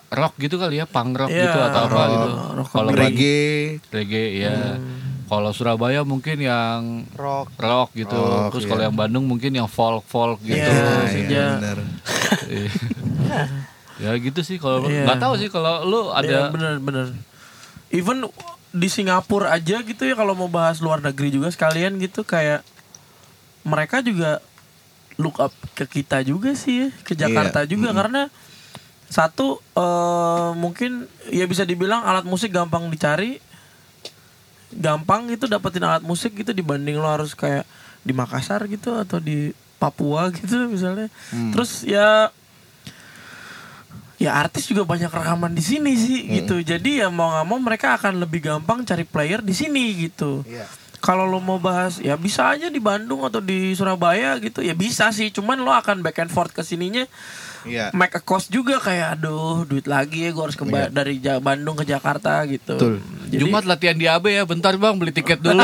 rock 0.09 0.37
gitu 0.37 0.57
kali 0.57 0.77
ya 0.77 0.85
punk 0.85 1.16
rock 1.16 1.31
Iya, 1.31 1.43
gitu 1.45 1.59
atau 1.61 1.81
apa 1.83 1.95
rock, 1.95 2.09
gitu 2.11 2.29
rock 2.57 2.69
kalau 2.71 2.91
reggae 2.91 3.47
reggae 3.87 4.27
ya 4.39 4.57
Hmm. 4.75 5.25
kalau 5.25 5.51
Surabaya 5.51 6.01
mungkin 6.03 6.37
yang 6.39 6.81
rock 7.14 7.53
rock 7.55 7.93
gitu 7.95 8.16
Rock, 8.16 8.49
terus 8.51 8.64
iya. 8.64 8.71
kalau 8.71 8.83
yang 8.83 8.97
Bandung 8.97 9.25
mungkin 9.25 9.53
yang 9.53 9.66
folk 9.66 10.03
folk 10.05 10.41
gitu 10.41 10.57
Iya, 10.57 11.05
iya, 11.07 11.27
iya. 11.27 11.47
benar. 11.55 11.79
ya 13.99 14.14
gitu 14.16 14.41
sih 14.41 14.57
kalau 14.57 14.87
Iya. 14.87 15.05
nggak 15.05 15.19
tahu 15.19 15.35
sih 15.37 15.49
kalau 15.49 15.83
lu 15.83 16.01
ada 16.11 16.49
bener-bener. 16.49 17.12
Even 17.89 18.28
di 18.68 18.89
Singapura 18.93 19.57
aja 19.57 19.80
gitu 19.80 20.05
ya 20.05 20.12
kalau 20.12 20.36
mau 20.36 20.51
bahas 20.51 20.78
luar 20.84 21.01
negeri 21.01 21.32
juga 21.32 21.49
sekalian 21.49 21.97
gitu 21.97 22.20
kayak 22.20 22.61
mereka 23.64 24.05
juga 24.05 24.45
look 25.18 25.41
up 25.43 25.51
ke 25.74 25.84
kita 25.84 26.22
juga 26.22 26.55
sih 26.55 26.86
ya, 26.86 26.89
ke 27.03 27.12
Jakarta 27.18 27.66
Iya, 27.66 27.70
juga 27.74 27.91
karena 27.91 28.30
satu 29.09 29.59
eh, 29.74 30.51
mungkin 30.55 31.09
ya 31.32 31.45
bisa 31.49 31.66
dibilang 31.66 32.05
alat 32.07 32.24
musik 32.24 32.55
gampang 32.55 32.86
dicari. 32.89 33.43
Gampang 34.68 35.32
gitu 35.32 35.49
dapetin 35.49 35.82
alat 35.82 36.05
musik 36.05 36.36
gitu 36.36 36.53
dibanding 36.53 37.01
lo 37.01 37.09
harus 37.09 37.32
kayak 37.32 37.64
di 38.05 38.12
Makassar 38.12 38.68
gitu 38.68 38.95
atau 38.95 39.18
di 39.18 39.51
Papua 39.80 40.28
gitu 40.39 40.70
misalnya. 40.70 41.11
Terus 41.32 41.82
ya 41.82 42.30
ya 44.19 44.35
artis 44.35 44.66
juga 44.66 44.83
banyak 44.83 45.09
rekaman 45.09 45.55
di 45.55 45.62
sini 45.62 45.95
sih 45.95 46.27
gitu. 46.43 46.59
Jadi 46.61 47.01
ya 47.01 47.09
mau 47.09 47.31
nggak 47.31 47.47
mau 47.47 47.59
mereka 47.62 47.95
akan 47.95 48.19
lebih 48.19 48.43
gampang 48.45 48.83
cari 48.83 49.07
player 49.07 49.41
di 49.41 49.55
sini 49.55 49.95
gitu. 50.11 50.43
Iya. 50.45 50.66
kalau 50.99 51.31
lo 51.31 51.39
mau 51.39 51.62
bahas 51.62 52.03
ya 52.03 52.19
bisa 52.19 52.51
aja 52.51 52.66
di 52.66 52.83
Bandung 52.83 53.23
atau 53.23 53.39
di 53.39 53.71
Surabaya 53.79 54.35
gitu. 54.43 54.66
Ya 54.66 54.75
bisa 54.75 55.14
sih 55.14 55.31
cuman 55.31 55.62
lo 55.62 55.71
akan 55.71 56.03
back 56.03 56.19
and 56.27 56.33
forth 56.35 56.51
ke 56.51 56.66
sininya 56.66 57.07
Iya. 57.63 57.91
make 57.91 58.13
a 58.13 58.21
cost 58.21 58.49
juga 58.49 58.79
kayak 58.79 59.17
aduh 59.17 59.63
duit 59.63 59.85
lagi 59.85 60.23
ya 60.23 60.31
gue 60.31 60.43
harus 60.43 60.55
ke 60.55 60.65
Ba- 60.65 60.87
dari 60.89 61.19
Ja- 61.19 61.39
Bandung 61.39 61.75
ke 61.75 61.85
Jakarta 61.85 62.43
gitu 62.45 62.75
Betul. 62.75 62.95
Jadi- 63.27 63.41
Jumat 63.41 63.65
latihan 63.65 63.93
di 63.93 64.07
AB 64.07 64.25
ya 64.31 64.43
bentar 64.43 64.73
bang 64.75 64.95
beli 64.95 65.11
tiket 65.11 65.39
dulu 65.39 65.61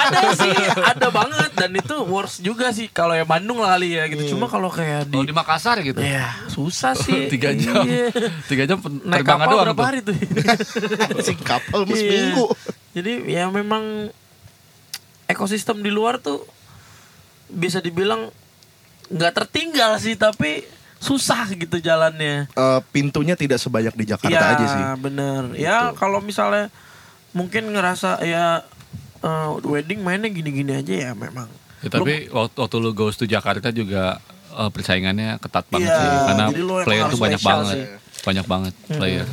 ada 0.00 0.20
sih 0.32 0.54
ada 0.78 1.08
banget 1.08 1.50
dan 1.54 1.70
itu 1.72 1.96
worst 2.02 2.40
juga 2.40 2.70
sih 2.70 2.88
kalau 2.88 3.12
ya 3.12 3.22
Bandung 3.22 3.58
lah 3.58 3.74
kali 3.74 3.94
ya 3.94 4.06
gitu 4.06 4.32
cuma 4.32 4.46
kalau 4.46 4.68
kayak 4.68 5.04
di 5.04 5.14
kalau 5.14 5.24
di 5.24 5.34
Makassar 5.34 5.76
gitu 5.80 5.98
ya 5.98 6.32
susah 6.46 6.94
sih 6.94 7.26
tiga 7.32 7.52
jam 7.52 7.84
Iya. 7.84 8.08
tiga 8.46 8.64
jam 8.64 8.78
naik 9.04 9.22
kapal 9.22 9.46
doang 9.48 9.64
berapa 9.66 9.76
tuh. 9.76 9.86
hari 9.86 9.98
tuh 10.00 10.14
si 11.26 11.32
kapal 11.36 11.84
mas 11.84 11.96
Iya. 11.96 12.10
minggu 12.30 12.46
jadi 12.92 13.12
ya 13.26 13.44
memang 13.48 14.08
ekosistem 15.26 15.78
di 15.78 15.90
luar 15.90 16.18
tuh 16.18 16.40
bisa 17.46 17.78
dibilang 17.78 18.32
nggak 19.08 19.32
tertinggal 19.34 19.96
sih 19.96 20.14
tapi 20.14 20.64
susah 20.98 21.46
gitu 21.50 21.78
jalannya. 21.78 22.46
Eh, 22.48 22.80
pintunya 22.88 23.32
tidak 23.32 23.56
sebanyak 23.56 23.94
di 23.94 24.04
Jakarta 24.04 24.34
Iya, 24.34 24.52
aja 24.52 24.66
sih. 24.66 24.82
bener. 24.98 25.42
Ya 25.54 25.78
kalau 25.92 26.18
misalnya 26.18 26.68
mungkin 27.30 27.70
ngerasa 27.70 28.18
ya 28.20 28.66
eh, 29.18 29.48
wedding 29.62 30.00
mainnya 30.00 30.28
gini-gini 30.28 30.74
aja 30.74 30.94
ya 31.06 31.12
memang. 31.12 31.46
Ya, 31.78 31.88
tapi 31.88 32.26
waktu, 32.28 32.54
waktu 32.56 32.76
lu 32.76 32.90
goes 32.90 33.14
to 33.14 33.24
Jakarta 33.24 33.70
juga 33.70 34.18
eh, 34.50 34.68
persaingannya 34.68 35.38
ketat 35.38 35.64
banget 35.68 35.86
Iya, 35.86 35.96
sih. 35.96 36.08
Karena 36.26 36.46
lu 36.52 36.74
player 36.82 37.04
tuh 37.06 37.20
banyak 37.20 37.40
banget. 37.40 37.74
sih. 37.74 37.84
banyak 38.20 38.44
banget 38.44 38.74
player. 38.90 39.26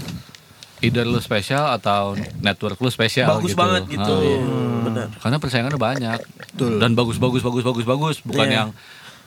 Either 0.78 1.04
lu 1.04 1.18
spesial 1.18 1.66
atau 1.72 2.14
network 2.38 2.78
lu 2.78 2.88
spesial 2.88 3.32
bagus 3.34 3.52
gitu. 3.52 3.58
banget 3.58 3.84
gitu. 3.90 4.16
Ya, 4.22 4.38
bener. 4.84 5.08
Karena 5.18 5.38
persaingannya 5.38 5.82
banyak. 5.82 6.20
Betul. 6.54 6.78
dan 6.78 6.94
bagus 6.94 7.18
bagus 7.18 7.42
bagus 7.42 7.64
bagus 7.64 7.84
bagus. 7.84 8.18
Bukan 8.22 8.46
Iya. 8.46 8.56
yang 8.56 8.70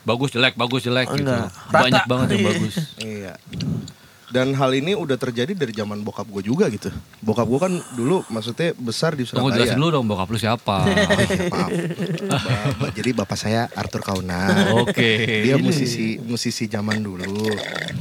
bagus 0.01 0.29
jelek 0.29 0.53
bagus 0.53 0.81
jelek 0.81 1.07
gitu 1.09 1.23
Enggak. 1.23 1.51
banyak 1.67 1.93
Rata. 1.97 2.09
banget 2.09 2.27
yang 2.29 2.39
Iya. 2.39 2.49
bagus 2.49 2.75
Iya. 3.17 3.33
Dan 4.29 4.53
hal 4.53 4.69
ini 4.71 4.93
udah 4.93 5.17
terjadi 5.17 5.57
dari 5.57 5.73
zaman 5.73 5.99
bokap 5.99 6.29
gue 6.29 6.45
juga 6.45 6.69
gitu. 6.69 6.93
Bokap 7.19 7.43
gue 7.43 7.59
kan 7.59 7.73
dulu 7.91 8.21
maksudnya 8.29 8.77
besar 8.77 9.11
di 9.11 9.25
tunggu 9.25 9.49
Surabaya. 9.49 9.65
jelasin 9.65 9.81
dulu 9.81 9.89
dong 9.91 10.05
bokap 10.05 10.29
lu 10.29 10.37
siapa 10.37 10.85
Maaf. 11.49 11.71
Ba- 12.77 12.93
jadi 12.93 13.09
bapak 13.11 13.33
saya 13.33 13.65
Arthur 13.71 14.05
Kauna. 14.05 14.53
oke 14.85 15.09
Dia 15.41 15.57
musisi 15.57 16.21
musisi 16.21 16.65
zaman 16.65 17.01
dulu. 17.01 17.25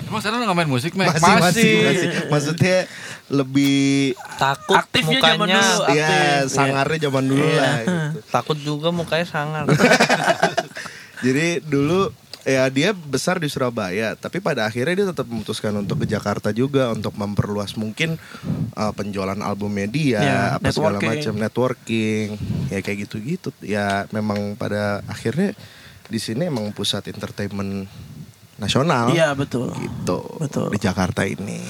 emang 0.05 0.21
sekarang 0.21 0.39
lu 0.39 0.45
nggak 0.45 0.59
main 0.59 0.69
musik 0.69 0.93
Mek? 0.93 1.09
Masih, 1.11 1.33
masih, 1.41 1.73
masih. 1.83 2.09
Maksudnya 2.29 2.77
lebih 3.29 4.13
takut 4.37 4.77
Aktifnya 4.77 5.21
zaman 5.23 5.49
mukanya 5.49 5.65
dulu. 5.65 5.81
ya 5.91 6.09
Aktif, 6.37 6.53
sangarnya 6.53 6.99
zaman 7.03 7.25
dulu 7.25 7.41
Iya. 7.43 7.57
lah 7.57 7.73
gitu. 7.79 7.97
takut 8.29 8.59
juga 8.59 8.89
mukanya 8.91 9.25
sangar 9.27 9.65
Jadi 11.25 11.63
dulu 11.65 12.11
ya 12.49 12.65
dia 12.73 12.97
besar 12.97 13.37
di 13.37 13.49
Surabaya, 13.51 14.17
tapi 14.17 14.41
pada 14.41 14.65
akhirnya 14.65 15.05
dia 15.05 15.07
tetap 15.13 15.29
memutuskan 15.29 15.75
untuk 15.77 16.01
ke 16.01 16.07
Jakarta 16.09 16.49
juga 16.55 16.95
untuk 16.97 17.13
memperluas 17.19 17.77
mungkin 17.77 18.17
uh, 18.73 18.93
penjualan 18.97 19.37
album 19.45 19.75
media, 19.75 20.19
Ya, 20.25 20.41
apa 20.57 20.73
segala 20.73 20.97
macam 20.97 21.35
networking, 21.37 22.41
ya 22.73 22.81
kayak 22.81 23.09
gitu-gitu. 23.09 23.53
Ya 23.61 24.09
memang 24.15 24.57
pada 24.57 25.05
akhirnya 25.11 25.53
di 26.09 26.17
sini 26.17 26.49
emang 26.49 26.73
pusat 26.73 27.05
entertainment 27.13 27.85
nasional 28.59 29.15
iya 29.15 29.37
betul 29.39 29.71
gitu 29.79 30.19
Betul. 30.43 30.75
di 30.75 30.79
Jakarta 30.83 31.23
ini. 31.23 31.63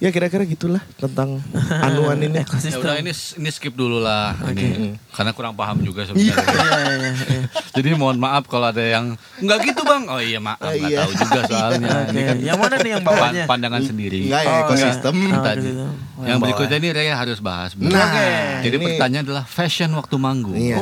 Ya 0.00 0.08
kira-kira 0.08 0.42
gitulah 0.42 0.80
tentang 0.96 1.44
anuan 1.70 2.16
ini. 2.18 2.40
Ya 2.64 2.76
udah 2.76 2.96
ini 2.96 3.12
ini 3.12 3.50
skip 3.50 3.72
dulu 3.72 3.98
lah 3.98 4.32
ini 4.48 4.96
karena 5.10 5.30
kurang 5.30 5.52
paham 5.52 5.80
juga 5.80 6.04
sebenarnya. 6.06 6.32
Iya, 6.32 6.92
iya, 6.96 7.10
iya. 7.28 7.42
Jadi 7.70 7.88
mohon 7.94 8.16
maaf 8.16 8.44
kalau 8.44 8.66
ada 8.66 8.80
yang 8.80 9.12
nggak 9.36 9.58
gitu 9.62 9.82
bang. 9.82 10.02
Oh 10.06 10.16
iya 10.18 10.38
maaf 10.38 10.56
Oh, 10.58 10.70
nggak 10.70 10.88
iya. 10.88 10.98
tahu 10.98 11.12
juga 11.14 11.40
soalnya. 11.50 11.88
Oke, 12.00 12.10
Ini 12.10 12.20
kan 12.22 12.36
yang 12.40 12.58
mana 12.58 12.74
nih 12.76 12.90
yang 12.90 13.02
bawahnya? 13.02 13.44
pan- 13.44 13.50
pandangan 13.50 13.82
sendiri. 13.84 14.18
Enggak 14.24 14.40
ya 14.40 14.48
Oh, 14.50 14.60
ekosistem. 14.64 15.14
enggak. 15.14 15.36
Oh, 15.36 15.44
Tadi. 15.44 15.60
gitu. 15.62 15.86
Yang 16.20 16.38
berikutnya 16.40 16.76
ini 16.78 16.88
Raya 16.90 17.14
harus 17.14 17.38
bahas. 17.38 17.70
bener. 17.74 17.92
Nah, 17.92 18.04
Oke. 18.06 18.28
Jadi 18.62 18.74
ini- 18.74 18.86
pertanyaan 18.90 19.24
adalah 19.26 19.44
fashion 19.44 19.90
waktu 19.92 20.16
manggung. 20.16 20.56
Iya. 20.56 20.80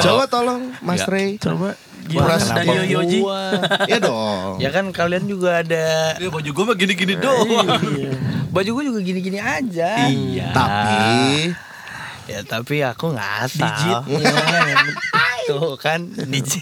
Coba 0.00 0.24
tolong 0.26 0.72
Mas 0.80 1.00
Ya. 1.00 1.08
Ray. 1.08 1.36
Coba 1.36 1.76
Kenapa 2.12 2.54
dari 2.56 2.68
Yoyoji? 2.84 3.18
Gua. 3.20 3.42
Ya 3.86 3.98
dong. 3.98 4.58
ya 4.58 4.68
kan 4.70 4.84
kalian 4.90 5.24
juga 5.24 5.62
ada 5.62 6.14
Ya 6.16 6.28
baju 6.28 6.50
gue 6.50 6.64
mah 6.64 6.76
gini-gini 6.76 7.14
doang. 7.14 7.66
Iya. 7.86 8.12
baju 8.50 8.70
gue 8.72 8.84
juga 8.84 9.00
gini-gini 9.00 9.38
aja 9.38 10.06
Iya. 10.06 10.50
Tapi 10.50 11.54
ya 12.26 12.40
tapi 12.42 12.78
aku 12.80 13.10
nggak 13.10 13.30
asal 13.42 13.66
Digit. 13.66 13.96
Iya. 15.50 15.58
tuh 15.60 15.74
kan 15.76 16.00
DJ, 16.32 16.52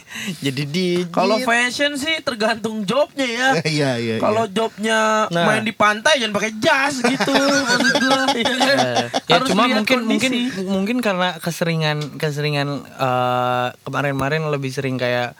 jadi 0.41 0.63
DJ 0.65 0.79
Kalau 1.09 1.37
fashion 1.41 1.93
sih 1.95 2.19
tergantung 2.21 2.83
jobnya 2.83 3.25
ya. 3.25 3.49
Iya 3.77 3.91
iya. 3.97 4.15
Kalau 4.17 4.45
jobnya 4.47 5.29
Nah. 5.29 5.45
main 5.45 5.61
di 5.61 5.71
pantai 5.71 6.17
jangan 6.17 6.35
pakai 6.35 6.53
jas 6.57 6.99
gitu 6.99 7.33
maksud 7.69 7.95
gua. 7.99 8.21
ya 8.31 8.55
kan? 8.57 8.77
Eh, 8.79 9.07
ya 9.23 9.35
Harus 9.35 9.49
cuma 9.49 9.65
mungkin 9.67 9.99
mungkin 10.03 10.31
kondisi. 10.33 10.65
mungkin 10.65 10.97
karena 10.99 11.37
keseringan 11.37 11.99
keseringan 12.15 12.69
eh, 12.89 13.67
kemarin-kemarin 13.83 14.47
lebih 14.47 14.71
sering 14.71 14.97
kayak 14.97 15.37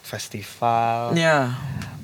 festival 0.00 1.12
Ya, 1.12 1.52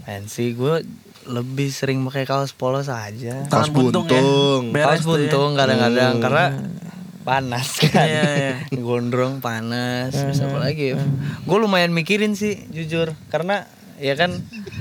pensi 0.03 0.53
gue 0.53 0.83
lebih 1.23 1.71
sering 1.71 2.03
pakai 2.03 2.25
kaos 2.25 2.51
polos 2.51 2.89
aja 2.89 3.47
Kaos 3.47 3.71
buntung, 3.71 4.05
ya. 4.05 4.19
buntung. 4.19 4.63
Beres 4.71 4.87
kaos 4.91 5.01
ya. 5.01 5.07
buntung 5.09 5.51
kadang-kadang 5.55 6.13
Hmm. 6.13 6.21
karena 6.21 6.45
panas 7.23 7.79
kan. 7.79 8.07
Iya, 8.07 8.23
iya. 8.37 8.55
gondrong 8.87 9.39
panas. 9.39 10.13
Terus 10.15 10.43
apa 10.43 10.59
lagi 10.59 10.95
gue 11.47 11.59
lumayan 11.59 11.95
mikirin 11.95 12.35
sih 12.35 12.69
jujur. 12.71 13.15
Karena 13.31 13.67
ya 14.03 14.19
kan 14.19 14.35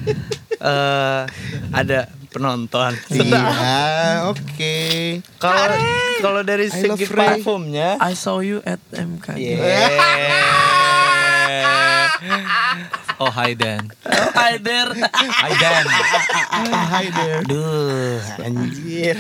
eh 0.68 1.24
ada 1.72 2.00
penonton. 2.32 2.94
Iya, 3.12 4.30
oke. 4.32 4.78
kalau 5.42 5.66
kalau 6.22 6.42
dari 6.46 6.70
I 6.70 6.74
segi 6.74 7.06
parfumnya 7.10 7.98
I 8.00 8.14
saw 8.18 8.40
you 8.42 8.62
at 8.66 8.82
MKJ. 8.94 9.42
Yeah. 9.42 9.90
Oh 13.22 13.30
hi 13.30 13.54
Dan. 13.54 13.86
Oh, 14.02 14.34
Hi 14.34 14.58
there. 14.58 14.90
Hi 15.46 15.54
Dan. 15.54 15.86
Hi 16.74 17.06
there. 17.06 17.46
Duh, 17.46 18.18
anjir. 18.42 19.14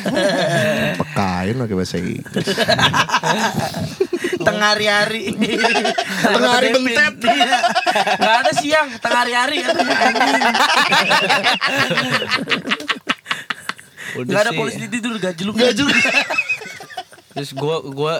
Pekain 1.05 1.53
pakai 1.53 1.75
bahasa 1.77 2.01
Inggris. 2.01 2.49
tengah 4.49 4.73
hari-hari. 4.73 5.37
Tengah 6.17 6.49
hari 6.49 6.73
bentet. 6.73 7.13
Nggak 8.17 8.35
ada 8.41 8.51
siang, 8.57 8.89
tengah 8.97 9.21
hari-hari 9.21 9.69
katanya 9.69 9.93
anjing. 9.93 10.41
Udah 14.17 14.25
Nggak 14.25 14.41
ada 14.49 14.51
polisi 14.57 14.89
tidur 14.89 15.13
gajluk. 15.21 15.53
Gajluk. 15.61 15.93
Terus 17.37 17.53
gua 17.53 17.85
gua 17.85 18.13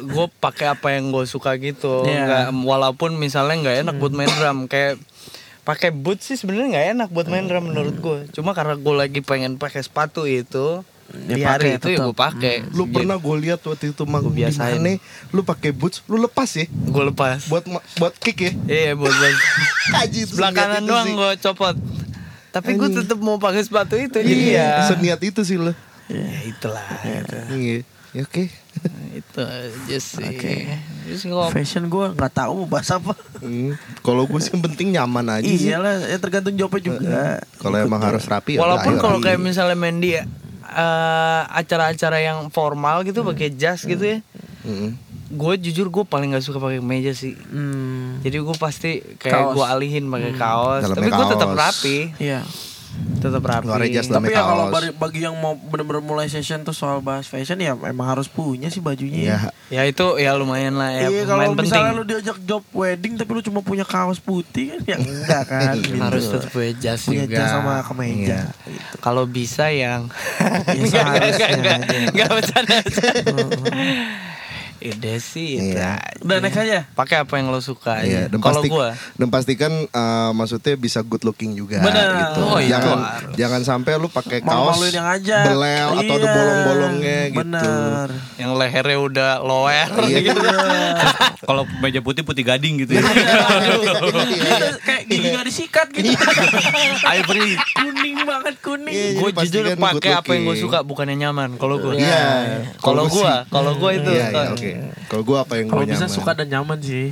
gua 0.00 0.26
pakai 0.42 0.72
apa 0.72 0.96
yang 0.96 1.12
gue 1.12 1.28
suka 1.28 1.54
gitu. 1.60 2.08
Iya. 2.08 2.24
Nggak 2.24 2.46
walaupun 2.64 3.20
misalnya 3.20 3.68
nggak 3.68 3.76
enak 3.84 3.94
buat 4.00 4.16
main 4.16 4.32
drum 4.32 4.64
kayak 4.64 4.98
pakai 5.70 5.90
boot 5.92 6.18
sih 6.18 6.34
sebenarnya 6.34 6.68
nggak 6.68 6.86
enak 6.92 7.08
buat 7.08 7.26
main 7.26 7.44
drum 7.44 7.64
menurut 7.64 7.96
gue. 7.96 8.18
Cuma 8.32 8.50
karena 8.50 8.74
gue 8.74 8.94
lagi 8.96 9.20
pengen 9.20 9.54
pakai 9.54 9.80
sepatu 9.80 10.24
itu 10.24 10.82
Ya, 11.26 11.26
di 11.28 11.42
hari 11.42 11.74
pakai 11.74 11.74
itu 11.74 11.88
ya 11.88 11.96
tetap. 11.96 12.06
gue 12.06 12.16
pakai. 12.16 12.54
Lu 12.70 12.86
pernah 12.86 13.16
gue 13.16 13.36
lihat 13.40 13.58
waktu 13.60 13.90
itu 13.90 14.02
mang 14.04 14.22
Gua 14.22 14.30
di 14.30 14.36
biasain. 14.40 14.78
mana, 14.78 14.94
lu 15.28 15.42
pakai 15.42 15.70
boots, 15.70 16.06
lu 16.06 16.18
lepas 16.18 16.46
ya 16.52 16.66
gue 16.66 17.04
lepas. 17.04 17.46
buat 17.46 17.66
buat 17.98 18.14
kick 18.16 18.38
ya. 18.40 18.52
Iya 18.64 18.92
buat 18.94 19.10
buat 19.10 19.34
Haji 19.92 20.20
belakangan 20.30 20.82
doang 20.82 21.08
gue 21.12 21.30
copot. 21.40 21.74
Tapi 22.50 22.70
gue 22.72 22.88
tetap 22.92 23.18
mau 23.18 23.38
pakai 23.38 23.62
sepatu 23.62 23.94
itu 23.94 24.14
jadi 24.16 24.44
Iya. 24.50 24.66
ya. 24.76 24.86
Seniat 24.88 25.20
itu 25.20 25.42
sih 25.42 25.54
lo. 25.54 25.74
Ya 26.06 26.30
itulah. 26.42 26.86
gitu. 27.02 27.36
Iya. 27.52 27.78
Ya 28.10 28.26
oke. 28.26 28.50
itu 29.14 29.40
aja 29.42 29.98
sih. 30.02 30.26
Oke. 30.26 30.66
Ngomong 31.30 31.54
Fashion 31.54 31.86
gue 31.86 32.04
nggak 32.14 32.32
tahu 32.34 32.64
mau 32.64 32.66
bahas 32.66 32.90
apa. 32.90 33.14
Hmm. 33.38 33.78
Kalau 34.02 34.26
gue 34.26 34.40
sih 34.42 34.50
yang 34.50 34.62
penting 34.66 34.88
nyaman 34.98 35.26
aja 35.38 35.46
sih. 35.46 35.70
Iyalah, 35.70 36.10
ya 36.10 36.18
tergantung 36.18 36.54
jawabnya 36.58 36.82
juga. 36.82 37.22
Kalau 37.62 37.76
emang 37.78 38.02
harus 38.02 38.26
rapi 38.26 38.58
ya 38.58 38.66
Walaupun 38.66 38.98
kalau 38.98 39.18
kayak 39.22 39.38
misalnya 39.38 39.78
main 39.78 40.02
di 40.02 40.18
eh, 40.18 41.42
acara-acara 41.46 42.18
yang 42.18 42.50
formal 42.50 43.06
gitu 43.06 43.22
pakai 43.22 43.54
jas 43.54 43.86
gitu 43.86 44.02
ya. 44.02 44.18
Mm-mm. 44.66 44.98
Gue 45.30 45.54
jujur 45.62 45.86
gue 45.94 46.02
paling 46.02 46.34
nggak 46.34 46.42
suka 46.42 46.58
pakai 46.58 46.82
meja 46.82 47.14
sih. 47.14 47.38
Hmm. 47.38 48.18
Jadi 48.26 48.42
gue 48.42 48.56
pasti 48.58 48.98
kayak 49.22 49.54
gue 49.54 49.66
alihin 49.66 50.10
pakai 50.10 50.34
kaos. 50.34 50.82
Dalamnya 50.82 50.98
Tapi 50.98 51.10
gue 51.14 51.26
tetap 51.30 51.50
rapi, 51.54 51.98
Iya. 52.18 52.42
Tetap 53.20 53.42
rapi. 53.44 53.68
Tapi 54.00 54.28
ya 54.32 54.42
kalau 54.42 54.72
bagi, 54.72 54.90
bagi 54.96 55.20
yang 55.24 55.36
mau 55.36 55.52
bener-bener 55.56 56.00
mulai 56.00 56.26
session 56.26 56.64
tuh 56.64 56.72
soal 56.72 57.04
bahas 57.04 57.28
fashion 57.28 57.60
ya 57.60 57.76
emang 57.76 58.08
harus 58.08 58.26
punya 58.26 58.72
sih 58.72 58.80
bajunya. 58.80 59.20
Iya. 59.20 59.38
Ya 59.70 59.82
itu 59.86 60.06
ya 60.18 60.34
lumayan 60.34 60.80
lah 60.80 60.90
ya. 60.92 61.08
Iya 61.12 61.22
kalau 61.28 61.44
lumayan 61.44 61.56
penting. 61.56 61.64
misalnya 61.70 61.92
lu 61.94 62.04
diajak 62.08 62.38
job 62.42 62.62
wedding 62.72 63.14
tapi 63.20 63.30
lu 63.36 63.42
cuma 63.44 63.60
punya 63.60 63.84
kaos 63.84 64.18
putih 64.18 64.74
kan 64.74 64.80
ya 64.86 64.96
enggak 64.98 65.42
kan 65.46 65.74
gitu. 65.78 66.00
Harus 66.00 66.24
tetap 66.28 66.50
punya 66.50 66.72
jas 66.80 67.00
punya 67.06 67.24
juga. 67.28 67.36
jas 67.38 67.48
sama 67.52 67.74
kemeja. 67.84 68.38
Iya. 68.66 68.82
Kalau 69.00 69.24
bisa 69.28 69.68
yang 69.70 70.08
Ya, 70.40 70.46
Enggak, 70.74 70.80
enggak, 70.80 70.90
seharusnya 70.90 71.48
enggak, 71.52 71.78
aja. 71.78 71.98
enggak 72.10 72.30
bercanda. 72.32 72.76
Udah 74.82 75.16
sih 75.18 75.48
itu 75.54 75.72
Iya. 75.72 76.00
Udah 76.20 76.36
next 76.38 76.56
aja. 76.58 76.88
Pakai 76.90 77.16
apa 77.18 77.34
yang 77.34 77.48
lo 77.48 77.60
suka 77.60 78.00
Iya, 78.00 78.26
aja. 78.26 78.28
dan 78.28 78.38
Kalau 78.38 78.54
pasti 78.56 78.68
gua 78.68 78.88
dan 79.14 79.28
pastikan 79.28 79.72
eh, 79.84 80.30
maksudnya 80.32 80.74
bisa 80.74 81.00
good 81.02 81.20
looking 81.22 81.52
juga 81.52 81.80
Bener. 81.80 82.08
gitu. 82.18 82.40
Oh, 82.42 82.56
itu 82.56 82.70
jangan 82.70 82.98
harus. 82.98 83.34
jangan 83.36 83.60
sampai 83.62 83.92
lu 83.94 84.08
pakai 84.08 84.40
kaos 84.40 84.72
Malu-maluin 84.74 84.94
yang 84.94 85.08
aja. 85.10 85.36
belel 85.44 85.88
atau 85.94 86.14
ada 86.14 86.20
Iya. 86.22 86.32
bolong-bolongnya 86.32 87.18
gitu. 87.26 87.38
Bener. 87.42 88.08
yang 88.36 88.50
lehernya 88.54 88.98
udah 88.98 89.30
lower 89.38 89.88
Iya. 90.02 90.18
gitu. 90.22 90.40
Kalau 91.42 91.62
meja 91.78 92.00
putih 92.00 92.22
putih 92.22 92.42
gading 92.42 92.80
gitu 92.80 92.94
ya. 92.94 93.02
Iya, 93.02 94.80
kayak 94.80 95.02
gigi 95.06 95.28
gak 95.30 95.44
disikat 95.44 95.86
gitu. 95.92 96.12
Ivory. 97.02 97.52
kuning 97.74 98.16
banget 98.22 98.54
kuning. 98.60 98.94
Iya, 98.94 99.08
gue 99.18 99.30
jujur 99.42 99.64
pakai 99.74 100.12
apa 100.14 100.30
yang 100.30 100.44
gue 100.46 100.56
suka 100.58 100.78
bukannya 100.80 101.16
nyaman 101.18 101.56
kalau 101.56 101.76
gue 101.76 101.96
Iya. 101.96 102.64
kalau 102.78 103.04
gue 103.06 103.32
kalau 103.48 103.72
gue 103.74 103.90
itu 103.94 104.10
Iya, 104.10 104.26
iya, 104.26 104.44
eh, 104.50 104.69
oke. 104.72 105.06
Kalau 105.06 105.22
gua 105.22 105.38
apa 105.40 105.52
yang 105.54 105.66
Kalau 105.66 105.82
gua 105.82 105.90
bisa 105.90 106.04
nyaman? 106.04 106.16
suka 106.16 106.30
dan 106.32 106.46
nyaman 106.48 106.78
sih. 106.80 107.08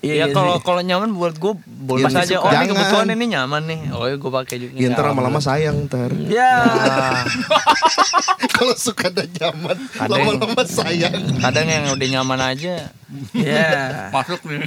ya 0.00 0.14
iya 0.16 0.26
kalau 0.28 0.56
sih. 0.56 0.64
kalau 0.64 0.80
nyaman 0.80 1.10
buat 1.12 1.34
gue 1.36 1.52
boleh 1.62 2.02
Iya, 2.02 2.10
saja 2.12 2.34
suka. 2.36 2.42
oh 2.42 2.50
ini 2.52 2.66
kebetulan 2.66 3.08
ini 3.12 3.26
nyaman 3.30 3.62
nih 3.64 3.80
oh 3.92 4.04
ya 4.04 4.16
gue 4.16 4.30
pakai 4.34 4.56
juga 4.58 4.74
Ya 4.74 4.88
ntar 4.90 5.04
lama-lama 5.06 5.38
sayang 5.38 5.86
ntar. 5.86 6.10
Ya. 6.26 6.52
Kalau 8.52 8.74
suka 8.74 9.08
dan 9.08 9.30
nyaman, 9.30 9.76
lama-lama 10.00 10.62
sayang. 10.64 11.14
kadang 11.38 11.66
yang 11.66 11.84
udah 11.88 12.08
nyaman 12.10 12.40
aja 12.44 12.90
Ya. 13.32 14.08
Masuk 14.08 14.40
nih. 14.44 14.64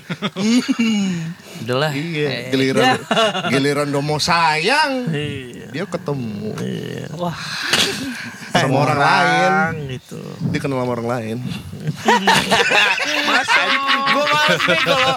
udahlah 1.66 1.92
Iya, 1.92 2.28
Eh, 2.28 2.42
giliran 2.50 2.98
giliran 3.54 3.88
mau 3.98 4.18
sayang, 4.18 5.10
Iya. 5.10 5.72
dia 5.72 5.86
ketemu 5.86 6.54
wah 7.16 7.34
sama 8.52 8.86
orang 8.86 9.00
lain. 9.00 9.52
gitu. 9.94 10.20
Dia 10.48 10.60
kenal 10.60 10.80
sama 10.80 10.92
orang 10.94 11.08
lain. 11.10 11.38
gue 14.06 14.26
males 14.26 14.62
nih 14.64 14.82
kalau 14.82 15.14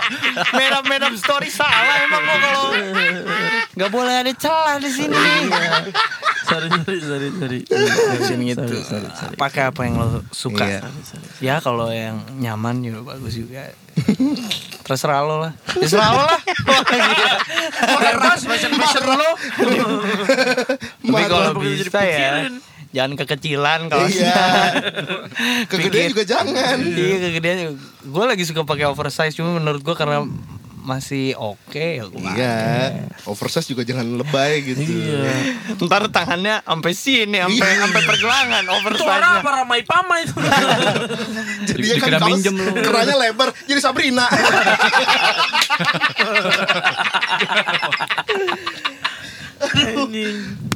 merah 0.53 0.83
merah 0.83 1.13
story 1.15 1.49
salah 1.49 1.97
emang 2.03 2.23
gue 2.23 2.39
kalau 2.41 2.65
nggak 3.75 3.91
boleh 3.91 4.15
ada 4.17 4.33
celah 4.35 4.77
di 4.79 4.91
sini 4.91 5.17
Sorry 6.49 6.65
sorry 6.73 7.01
sorry 7.03 7.29
sorry. 7.31 7.61
Action 8.11 8.41
gitu 8.41 8.65
pakai 9.37 9.69
apa 9.69 9.81
yang 9.85 10.01
lo 10.01 10.25
suka 10.31 10.65
Iya. 10.65 10.81
ya 11.41 11.55
kalau 11.61 11.89
yang 11.89 12.25
nyaman 12.35 12.81
juga 12.81 13.18
bagus 13.19 13.35
juga. 13.35 13.63
Terserah 14.87 15.21
lo 15.21 15.37
lah. 15.39 15.53
Terserah 15.83 16.11
lo 16.11 16.23
lah. 16.23 16.41
Pakai 17.93 18.13
ras 18.15 18.43
fashion 18.43 18.73
fashion 18.73 19.05
lo. 19.05 19.31
tapi 21.03 21.25
kalau 21.27 21.53
bisa 21.59 22.01
ya 22.01 22.49
jangan 22.89 23.21
kekecilan 23.21 23.81
kalau 23.87 24.09
Iya. 24.09 24.33
Kegedean 25.69 26.09
juga 26.09 26.25
jangan. 26.25 26.77
iya 26.81 27.17
kegedean 27.21 27.77
gue 28.01 28.25
lagi 28.25 28.49
suka 28.49 28.65
pakai 28.65 28.89
oversize 28.89 29.37
cuma 29.37 29.61
menurut 29.61 29.85
gue 29.85 29.93
karena 29.93 30.25
masih 30.89 31.37
oke 31.37 32.01
ya 32.01 32.05
gue 32.09 32.17
Iya, 32.33 32.57
oversize 33.25 33.69
juga 33.69 33.85
jangan 33.85 34.09
lebay 34.17 34.65
gitu. 34.65 34.81
Iya. 34.81 35.53
ntar 35.85 36.09
tangannya 36.09 36.65
sampai 36.65 36.93
sini 36.93 37.37
sampai 37.37 37.61
Iya. 37.61 37.85
sampai 37.85 38.03
pergelangan 38.03 38.63
Itu 38.65 38.73
orang 38.73 38.81
oversize 38.81 39.39
apa 39.39 39.51
ramai 39.53 39.81
pamai 39.85 40.21
itu. 40.25 40.33
Jadi 41.69 41.81
ya 41.85 41.97
kan 41.99 42.11
kaos 42.17 42.29
minjem 42.33 42.55
lu. 42.57 42.73
kerahnya 42.81 43.15
lebar, 43.15 43.53
jadi 43.63 43.81
Sabrina. 43.81 44.25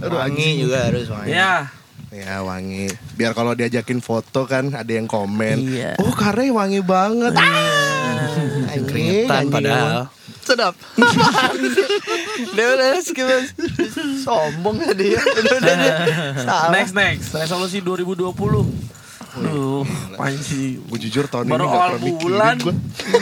Aduh, 0.03 0.19
wangi 0.19 0.49
juga 0.61 0.91
harus 0.91 1.07
wangi 1.09 1.31
Ya. 1.33 1.71
Ya 2.13 2.45
wangi. 2.45 2.93
Biar 3.17 3.33
kalau 3.33 3.57
diajakin 3.57 4.05
foto 4.05 4.45
kan 4.45 4.77
ada 4.77 4.93
yang 4.93 5.09
komen. 5.09 5.65
Iya. 5.65 5.97
Oh 5.97 6.13
karena 6.13 6.53
wangi 6.53 6.85
banget. 6.85 7.33
Ah, 7.33 8.69
anjing, 8.69 8.85
keringetan 8.85 9.49
padahal 9.49 10.13
sedap 10.43 10.75
udah 12.53 12.67
udah 12.75 12.99
skip 12.99 13.27
sombong 14.27 14.83
ya 14.83 14.91
dia 14.91 15.23
udah 15.39 15.55
udah 15.63 15.75
Next 16.75 16.95
next 16.99 17.31
resolusi 17.31 17.79
2020. 17.79 18.35
Duh, 19.35 19.87
panci. 20.12 20.76
Gue 20.78 20.99
jujur 20.99 21.24
tahun 21.24 21.47
Baru 21.47 21.64
ini 21.64 21.68
gak 21.68 21.80
pernah 21.80 21.99
mikirin 21.99 22.20
bulan. 22.20 22.57
gue. 22.59 22.74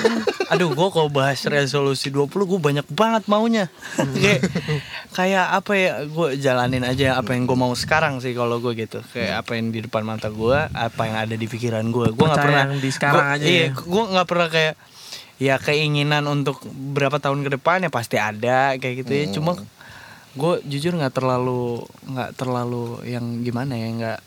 aduh 0.50 0.66
gue 0.68 0.88
kalau 0.90 1.06
bahas 1.08 1.38
resolusi 1.44 2.11
20 2.11 2.26
gue 2.26 2.58
banyak 2.58 2.86
banget 2.90 3.22
maunya 3.26 3.70
kayak 3.94 4.42
kayak 5.12 5.46
apa 5.54 5.72
ya 5.72 5.90
gue 6.02 6.28
jalanin 6.36 6.82
aja 6.82 7.14
apa 7.14 7.32
yang 7.32 7.46
gue 7.46 7.54
mau 7.54 7.70
sekarang 7.72 8.18
sih 8.18 8.34
kalau 8.34 8.58
gue 8.58 8.74
gitu 8.74 8.98
kayak 9.06 9.46
apa 9.46 9.54
yang 9.54 9.70
di 9.70 9.78
depan 9.80 10.02
mata 10.02 10.26
gue 10.26 10.58
apa 10.66 11.02
yang 11.04 11.16
ada 11.20 11.34
di 11.34 11.46
pikiran 11.46 11.86
gue 11.86 12.11
gue 12.11 12.18
nggak 12.18 12.34
Percaya 12.34 12.42
pernah 12.42 12.64
yang 12.66 12.74
di 12.76 12.90
sekarang 12.90 13.22
gua- 13.22 13.30
aja 13.32 13.46
iya 13.46 13.62
ya. 13.62 13.68
gue 13.72 14.02
nggak 14.11 14.26
pernah 14.26 14.48
kayak 14.50 14.74
ya 15.38 15.54
keinginan 15.56 16.24
untuk 16.26 16.58
berapa 16.66 17.16
tahun 17.16 17.40
ke 17.40 17.50
depan 17.54 17.78
ya 17.80 17.88
pasti 17.88 18.16
ada 18.18 18.74
kayak 18.74 18.94
gitu 19.00 19.12
ya 19.12 19.24
cuma 19.30 19.54
gue 20.32 20.54
jujur 20.64 20.92
nggak 20.92 21.11
terlalu 21.12 21.78
nggak 22.06 22.30
terlalu 22.34 22.98
yang 23.04 23.22
gimana 23.40 23.72
ya 23.72 23.86
nggak 23.88 24.18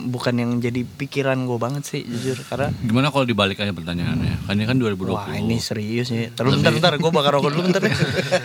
bukan 0.00 0.34
yang 0.34 0.50
jadi 0.56 0.86
pikiran 0.86 1.42
gue 1.42 1.56
banget 1.56 1.82
sih 1.82 2.00
jujur 2.00 2.38
karena 2.44 2.70
Gimana 2.78 3.08
kalau 3.08 3.22
dibalik 3.22 3.56
aja 3.56 3.70
pertanyaannya? 3.70 4.44
Kan 4.44 4.54
ini 4.54 4.64
kan 4.64 4.76
2020. 4.76 5.10
wah 5.10 5.26
ini 5.30 5.58
serius 5.58 6.08
ya 6.08 6.30
terus 6.30 6.54
bentar 6.54 6.70
bentar 6.70 6.92
gue 6.94 7.10
bakar 7.10 7.34
rokok 7.34 7.50
dulu 7.50 7.62
bentar 7.66 7.82
ya 7.82 7.94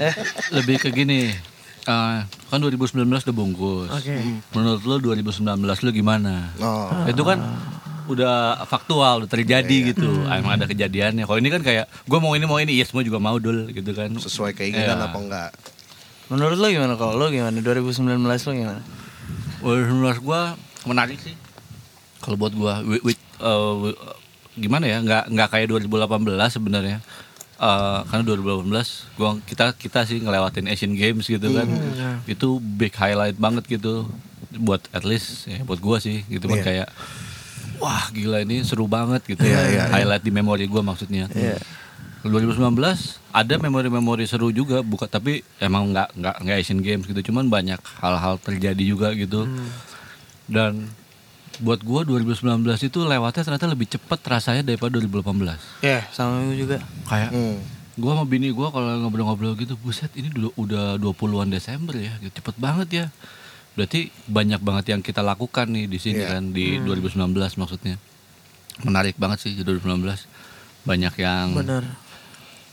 Lebih 0.58 0.78
ke 0.80 0.90
gini. 0.90 1.30
eh, 1.84 2.18
kan 2.24 2.58
2019 2.58 2.96
udah 3.04 3.36
bungkus. 3.36 3.90
Oke. 3.92 4.16
Menurut 4.52 4.82
lo 4.82 4.96
2019 4.98 5.44
lo 5.60 5.90
gimana? 5.92 6.50
Oh. 6.58 6.88
Itu 7.06 7.22
kan 7.22 7.44
udah 8.04 8.64
faktual, 8.64 9.24
udah 9.24 9.30
terjadi 9.30 9.92
gitu. 9.92 10.08
Hmm. 10.08 10.32
Emang 10.34 10.56
ada 10.56 10.66
kejadiannya. 10.66 11.24
Kalau 11.24 11.38
ini 11.38 11.50
kan 11.50 11.60
kayak 11.60 11.88
gue 11.88 12.20
mau 12.20 12.32
ini 12.32 12.44
mau 12.44 12.56
ini, 12.58 12.74
iya 12.74 12.84
semua 12.84 13.02
juga 13.02 13.16
mau 13.18 13.36
dul 13.36 13.68
gitu 13.70 13.92
kan. 13.92 14.12
Sesuai 14.12 14.52
keinginan 14.54 14.96
Iya. 14.96 15.06
apa 15.06 15.18
enggak? 15.18 15.52
menurut 16.24 16.56
lo 16.56 16.66
gimana 16.66 16.96
kalau 16.96 17.14
lo 17.16 17.28
gimana 17.28 17.54
2019 17.54 18.00
lo 18.24 18.52
gimana 18.56 18.82
2019 19.60 20.24
gue 20.24 20.42
menarik 20.86 21.20
sih. 21.20 21.36
Kalau 22.24 22.40
buat 22.40 22.52
gue, 22.52 22.74
wi- 22.90 23.04
wi- 23.04 23.24
eh, 23.38 23.72
wi- 23.84 24.00
gimana 24.56 24.86
ya? 24.86 24.98
Nggak 24.98 25.24
nggak 25.28 25.50
kayak 25.50 25.68
2018 25.68 26.24
sebenarnya. 26.50 27.04
Eh, 27.54 28.00
karena 28.08 28.24
2018 28.26 28.88
gua 29.14 29.36
kita 29.40 29.72
kita 29.74 30.04
sih 30.04 30.18
ngelewatin 30.18 30.68
Asian 30.68 30.92
Games 30.94 31.24
gitu 31.26 31.48
kan. 31.50 31.68
Hmm. 31.68 32.24
Itu 32.26 32.58
big 32.58 32.92
highlight 32.94 33.36
banget 33.36 33.68
gitu 33.70 34.08
buat 34.54 34.84
at 34.90 35.02
least 35.02 35.46
ya 35.46 35.64
buat 35.64 35.78
gua 35.78 35.98
sih 35.98 36.22
gitu 36.28 36.46
kan 36.46 36.60
Iya. 36.60 36.66
kayak 36.66 36.88
wah 37.78 38.06
gila 38.10 38.40
ini 38.40 38.62
seru 38.62 38.86
banget 38.86 39.26
gitu 39.26 39.42
Iya, 39.42 39.60
ya. 39.60 39.64
iya, 39.66 39.84
highlight 39.90 40.22
di 40.22 40.30
memori 40.30 40.66
gua 40.66 40.82
maksudnya. 40.82 41.26
2019 42.22 42.72
ada 43.32 43.54
memori-memori 43.58 44.24
seru 44.24 44.48
juga 44.48 44.80
bukan 44.80 45.08
tapi 45.08 45.44
emang 45.58 45.92
nggak 45.92 46.16
nggak 46.16 46.36
nggak 46.40 46.56
Asian 46.56 46.80
Games 46.80 47.04
gitu 47.04 47.20
cuman 47.26 47.50
banyak 47.50 47.80
hal-hal 47.98 48.40
terjadi 48.40 48.80
juga 48.80 49.12
gitu 49.12 49.44
dan 50.46 50.88
buat 51.56 51.80
gua 51.80 52.02
2019 52.02 52.42
itu 52.82 53.00
lewatnya 53.00 53.44
ternyata 53.44 53.68
lebih 53.68 53.86
cepet 53.88 54.20
rasanya 54.24 54.64
daripada 54.64 54.96
2018 54.96 55.54
ya 55.82 56.02
sama 56.10 56.42
gue 56.44 56.58
juga 56.60 56.78
kayak 57.06 57.30
Hmm. 57.30 57.58
gua 57.94 58.12
sama 58.16 58.26
bini 58.26 58.50
gua 58.50 58.70
kalau 58.70 58.90
ngobrol-ngobrol 59.00 59.54
gitu 59.56 59.78
buset 59.78 60.10
ini 60.14 60.28
dulu 60.28 60.50
udah 60.56 60.98
20-an 60.98 61.48
Desember 61.48 61.94
ya 61.94 62.18
gitu. 62.20 62.42
cepet 62.42 62.56
banget 62.58 62.88
ya 62.90 63.06
berarti 63.74 64.10
banyak 64.26 64.58
banget 64.60 64.86
yang 64.90 65.02
kita 65.02 65.22
lakukan 65.22 65.66
nih 65.68 65.86
di 65.86 65.98
sini 65.98 66.20
Iya. 66.20 66.30
kan 66.32 66.44
di 66.50 66.78
2019 66.80 67.22
maksudnya 67.56 67.98
menarik 68.82 69.14
banget 69.16 69.38
sih 69.40 69.54
di 69.54 69.62
2019 69.62 70.26
banyak 70.84 71.14
yang 71.16 71.54
Bener. 71.54 71.86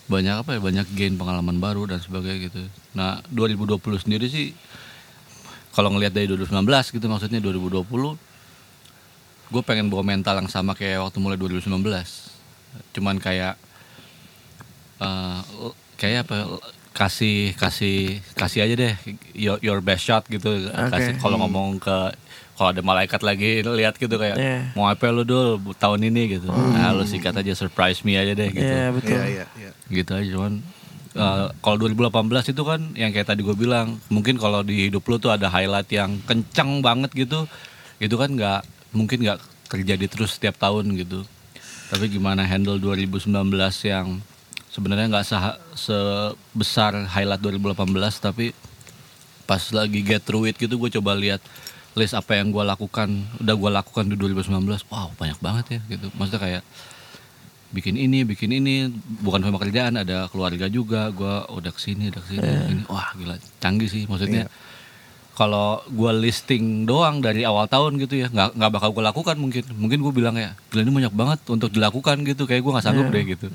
banyak 0.07 0.35
apa 0.39 0.57
ya 0.57 0.61
banyak 0.61 0.87
gain 0.91 1.15
pengalaman 1.15 1.57
baru 1.57 1.85
dan 1.85 1.99
sebagainya 1.99 2.49
gitu 2.49 2.61
nah 2.93 3.21
2020 3.29 3.77
sendiri 3.99 4.25
sih 4.27 4.57
kalau 5.71 5.89
ngelihat 5.91 6.11
dari 6.11 6.27
2019 6.27 6.65
gitu 6.91 7.07
maksudnya 7.07 7.39
2020 7.39 8.30
gue 9.51 9.63
pengen 9.63 9.91
bawa 9.91 10.07
mental 10.07 10.39
yang 10.39 10.49
sama 10.49 10.73
kayak 10.73 11.03
waktu 11.03 11.19
mulai 11.19 11.37
2019 11.37 11.75
cuman 12.95 13.19
kayak 13.19 13.59
eh, 15.01 15.41
kayak 15.99 16.25
apa 16.27 16.37
kasih 16.91 17.55
kasih 17.55 18.19
kasih 18.35 18.61
aja 18.67 18.75
deh 18.75 18.95
your, 19.33 19.57
your 19.63 19.79
best 19.81 20.05
shot 20.05 20.27
gitu. 20.27 20.69
Kasih 20.91 21.17
kalau 21.23 21.39
ngomong 21.39 21.79
ke 21.79 21.97
kalau 22.59 22.77
ada 22.77 22.83
malaikat 22.85 23.25
lagi 23.25 23.65
lihat 23.65 23.97
gitu 23.97 24.21
kayak 24.21 24.37
Iya. 24.37 24.59
mau 24.77 24.85
apa 24.85 25.09
lu 25.09 25.25
dul? 25.25 25.57
Tahun 25.79 26.01
ini 26.03 26.37
gitu. 26.37 26.51
Nah 26.51 26.93
lu 26.93 27.07
sikat 27.07 27.33
aja 27.33 27.55
surprise 27.57 28.03
me 28.05 28.19
aja 28.19 28.35
deh 28.37 28.51
gitu. 28.53 28.69
Iya 28.69 28.87
betul. 28.93 29.17
Iya, 29.17 29.25
iya, 29.25 29.45
iya. 29.57 29.71
gitu 29.89 30.11
aja 30.13 30.29
cuman 30.35 30.53
uh, 31.17 31.47
kalau 31.63 31.77
2018 31.89 32.53
itu 32.53 32.63
kan 32.67 32.81
yang 32.99 33.11
kayak 33.15 33.33
tadi 33.33 33.41
gue 33.47 33.57
bilang 33.57 33.97
mungkin 34.13 34.37
kalau 34.37 34.61
di 34.61 34.91
hidup 34.91 35.07
lu 35.09 35.17
tuh 35.17 35.33
ada 35.33 35.49
highlight 35.49 35.89
yang 35.95 36.21
kenceng 36.27 36.83
banget 36.85 37.15
gitu. 37.17 37.47
Itu 37.97 38.19
kan 38.21 38.35
nggak 38.35 38.61
mungkin 38.91 39.23
nggak 39.23 39.41
terjadi 39.71 40.07
terus 40.11 40.37
setiap 40.37 40.59
tahun 40.59 40.91
gitu. 40.99 41.23
Tapi 41.91 42.07
gimana 42.07 42.47
handle 42.47 42.79
2019 42.79 43.31
yang 43.87 44.23
sebenarnya 44.71 45.11
nggak 45.11 45.27
sebesar 45.75 46.95
highlight 47.11 47.43
2018 47.43 47.91
tapi 48.23 48.55
pas 49.47 49.63
lagi 49.75 49.99
get 50.07 50.23
through 50.23 50.47
it 50.47 50.55
gitu 50.55 50.79
gue 50.79 50.91
coba 50.95 51.19
lihat 51.19 51.43
list 51.99 52.15
apa 52.15 52.39
yang 52.39 52.55
gue 52.55 52.63
lakukan 52.63 53.11
udah 53.43 53.55
gue 53.59 53.71
lakukan 53.83 54.05
di 54.07 54.15
2019 54.15 54.63
wow 54.87 55.11
banyak 55.19 55.39
banget 55.43 55.67
ya 55.79 55.81
gitu. 55.99 56.07
Maksudnya 56.15 56.39
kayak 56.39 56.63
bikin 57.71 57.95
ini 57.95 58.27
bikin 58.27 58.51
ini 58.51 58.91
bukan 59.23 59.47
cuma 59.47 59.59
kerjaan 59.63 59.95
ada 59.95 60.27
keluarga 60.27 60.67
juga 60.67 61.11
gue 61.15 61.35
udah 61.55 61.71
ke 61.71 61.81
sini 61.83 62.11
udah 62.11 62.23
ke 62.23 62.29
sini, 62.35 62.43
ke 62.43 62.67
sini. 62.67 62.83
wah 62.91 63.15
gila 63.15 63.39
canggih 63.63 63.87
sih 63.87 64.11
maksudnya 64.11 64.51
kalau 65.41 65.81
gue 65.89 66.13
listing 66.21 66.85
doang 66.85 67.25
dari 67.25 67.49
awal 67.49 67.65
tahun 67.65 67.97
gitu 67.97 68.21
ya 68.21 68.29
nggak 68.29 68.61
nggak 68.61 68.71
bakal 68.77 68.93
gue 68.93 69.01
lakukan 69.01 69.37
mungkin. 69.41 69.65
Mungkin 69.73 70.05
gue 70.05 70.13
bilang 70.13 70.37
ya 70.37 70.53
gila 70.69 70.85
ini 70.85 70.93
banyak 70.93 71.15
banget 71.17 71.41
untuk 71.49 71.73
dilakukan 71.73 72.21
gitu. 72.29 72.45
Kayak 72.45 72.61
gue 72.61 72.73
nggak 72.77 72.85
sanggup 72.85 73.09
deh 73.09 73.25
gitu. 73.25 73.49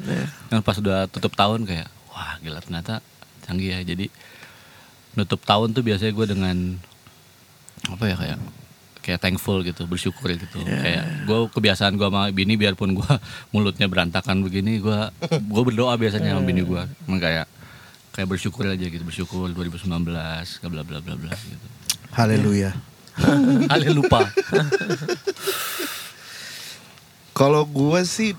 dan 0.50 0.66
pas 0.66 0.74
udah 0.82 1.06
tutup 1.14 1.38
tahun 1.38 1.70
kayak 1.70 1.86
wah 2.10 2.42
gila 2.42 2.58
ternyata 2.66 3.06
canggih 3.46 3.78
ya. 3.78 3.80
Jadi 3.86 4.10
nutup 5.14 5.46
tahun 5.46 5.78
tuh 5.78 5.86
biasanya 5.86 6.10
gue 6.18 6.26
dengan 6.26 6.58
apa 7.86 8.04
ya 8.10 8.16
kayak 8.18 8.40
kayak 9.06 9.20
thankful 9.22 9.62
gitu 9.62 9.86
bersyukur 9.86 10.34
gitu 10.34 10.66
kayak 10.66 11.30
gue 11.30 11.40
kebiasaan 11.54 11.94
gue 11.94 12.10
sama 12.10 12.34
bini 12.34 12.58
biarpun 12.58 12.98
gue 12.98 13.14
mulutnya 13.54 13.86
berantakan 13.86 14.42
begini 14.42 14.82
gue 14.82 15.00
gue 15.30 15.64
berdoa 15.70 15.94
biasanya 15.94 16.34
sama 16.34 16.42
bini 16.42 16.66
gue 16.66 16.82
emang 17.06 17.22
kayak 17.22 17.46
kayak 18.18 18.28
bersyukur 18.32 18.66
aja 18.66 18.82
gitu 18.82 19.06
bersyukur 19.06 19.54
2019 19.54 19.86
bla 19.94 20.82
bla 20.82 21.00
bla 21.06 21.14
bla 21.14 21.36
gitu 21.38 21.68
Haleluya. 22.16 22.72
Ale 23.72 23.92
lupa 23.92 24.24
Kalau 27.40 27.68
gue 27.68 28.02
sih 28.08 28.32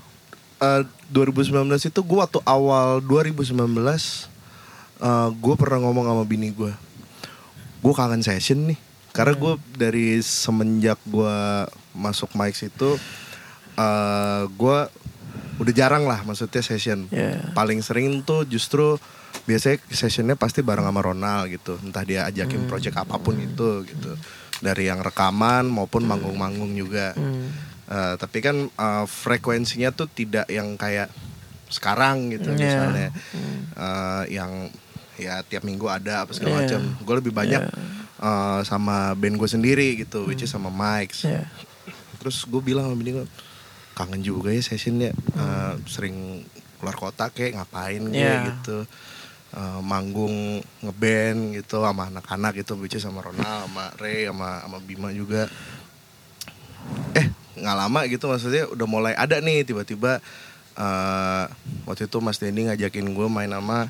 eh, 0.65 0.83
2019 1.13 1.53
itu 1.93 2.01
gue 2.01 2.19
waktu 2.19 2.41
awal 2.49 3.05
2019 3.05 3.53
eh, 3.53 5.29
gue 5.29 5.55
pernah 5.61 5.79
ngomong 5.85 6.09
sama 6.09 6.25
bini 6.25 6.49
gue, 6.57 6.73
gue 7.85 7.93
kangen 7.93 8.25
session 8.25 8.73
nih. 8.73 8.81
Karena 9.13 9.37
gue 9.37 9.53
dari 9.77 10.25
semenjak 10.25 10.97
gue 11.05 11.37
masuk 11.93 12.33
Mike's 12.33 12.69
itu, 12.69 12.97
eh 13.77 14.43
gue 14.57 14.79
udah 15.57 15.73
jarang 15.77 16.09
lah 16.09 16.25
maksudnya 16.25 16.65
session. 16.65 17.13
Iya. 17.13 17.53
Paling 17.53 17.85
sering 17.85 18.25
tuh 18.25 18.49
justru 18.49 18.97
biasanya 19.47 19.79
sessionnya 19.89 20.35
pasti 20.35 20.61
bareng 20.61 20.85
sama 20.85 21.01
Ronald 21.01 21.49
gitu. 21.49 21.79
Entah 21.81 22.03
dia 22.03 22.27
ajakin 22.27 22.67
project 22.67 22.97
apa 22.97 23.17
pun 23.17 23.39
itu 23.39 23.87
gitu. 23.87 24.13
Dari 24.59 24.87
yang 24.87 25.01
rekaman 25.01 25.67
maupun 25.67 26.03
manggung-manggung 26.03 26.75
juga. 26.75 27.15
Eh, 27.87 28.15
tapi 28.17 28.39
kan 28.41 28.67
eh, 28.67 29.05
frekuensinya 29.07 29.91
tuh 29.91 30.07
tidak 30.07 30.45
yang 30.49 30.75
kayak 30.75 31.07
sekarang 31.67 32.31
gitu 32.31 32.51
Iya. 32.51 32.59
misalnya 32.59 33.09
Eh, 33.77 34.25
yang 34.33 34.71
ya 35.17 35.41
tiap 35.43 35.63
minggu 35.63 35.87
ada 35.87 36.25
apa 36.25 36.33
segala 36.33 36.59
Iya. 36.59 36.61
macam. 36.67 36.81
Gue 37.01 37.15
lebih 37.17 37.33
banyak 37.33 37.63
eh, 38.17 38.61
sama 38.63 39.13
band 39.13 39.37
gue 39.37 39.47
sendiri 39.47 39.95
gitu, 39.97 40.25
which 40.25 40.41
is 40.41 40.49
sama 40.49 40.69
Mike. 40.69 41.15
Iya. 41.21 41.47
Terus 42.17 42.43
gue 42.43 42.59
bilang 42.59 42.89
sama 42.89 42.97
bini 42.97 43.13
gue, 43.15 43.27
kangen 43.93 44.19
juga 44.21 44.51
ya 44.51 44.59
sessionnya, 44.59 45.13
Eh, 45.13 45.75
sering 45.87 46.43
keluar 46.77 46.97
kota 46.97 47.29
kayak 47.29 47.55
ngapain 47.55 48.03
Iya. 48.09 48.51
gitu. 48.51 48.89
Eh, 49.55 49.81
manggung 49.81 50.61
ngeband 50.83 51.57
gitu 51.57 51.81
sama 51.81 52.13
anak-anak 52.13 52.61
gitu, 52.61 52.77
is 52.83 53.01
sama 53.01 53.25
Ronald, 53.25 53.71
sama 53.71 53.89
Ray, 53.97 54.27
sama 54.27 54.61
sama 54.67 54.79
Bima 54.85 55.09
juga. 55.15 55.49
Eh 57.17 57.31
nggak 57.57 57.77
lama 57.79 58.01
gitu 58.05 58.29
maksudnya 58.29 58.69
udah 58.69 58.85
mulai 58.85 59.15
ada 59.17 59.41
nih 59.41 59.65
tiba-tiba 59.65 60.21
eh 60.77 61.45
waktu 61.89 62.05
itu 62.05 62.19
Mas 62.21 62.37
Denny 62.37 62.69
ngajakin 62.69 63.17
gue 63.17 63.27
main 63.33 63.49
sama 63.49 63.89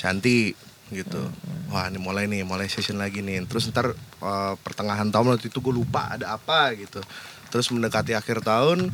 Shanti 0.00 0.56
gitu. 0.88 1.28
Wah 1.68 1.92
ini 1.92 2.00
mulai 2.00 2.24
nih 2.24 2.46
mulai 2.46 2.72
session 2.72 2.96
lagi 2.96 3.20
nih. 3.20 3.44
Terus 3.44 3.68
ntar 3.68 3.92
eh, 3.98 4.54
pertengahan 4.64 5.12
tahun 5.12 5.36
waktu 5.36 5.52
itu 5.52 5.60
gue 5.60 5.74
lupa 5.76 6.14
ada 6.16 6.40
apa 6.40 6.72
gitu. 6.78 7.04
Terus 7.52 7.68
mendekati 7.68 8.16
akhir 8.16 8.40
tahun 8.40 8.88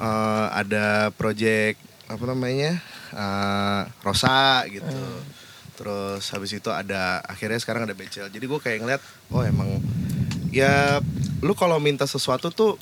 eh, 0.00 0.46
ada 0.48 1.12
project 1.12 1.76
apa 2.08 2.24
namanya 2.24 2.80
eh, 3.12 3.82
Rosa 4.00 4.64
gitu 4.70 4.96
terus 5.78 6.26
habis 6.34 6.50
itu 6.50 6.66
ada 6.74 7.22
akhirnya 7.22 7.62
sekarang 7.62 7.86
ada 7.86 7.94
Becel. 7.94 8.26
Jadi 8.26 8.44
gue 8.50 8.58
kayak 8.58 8.78
ngeliat 8.82 9.02
oh 9.30 9.46
emang 9.46 9.78
ya 10.50 10.98
lu 11.38 11.54
kalau 11.54 11.78
minta 11.78 12.02
sesuatu 12.02 12.50
tuh 12.50 12.74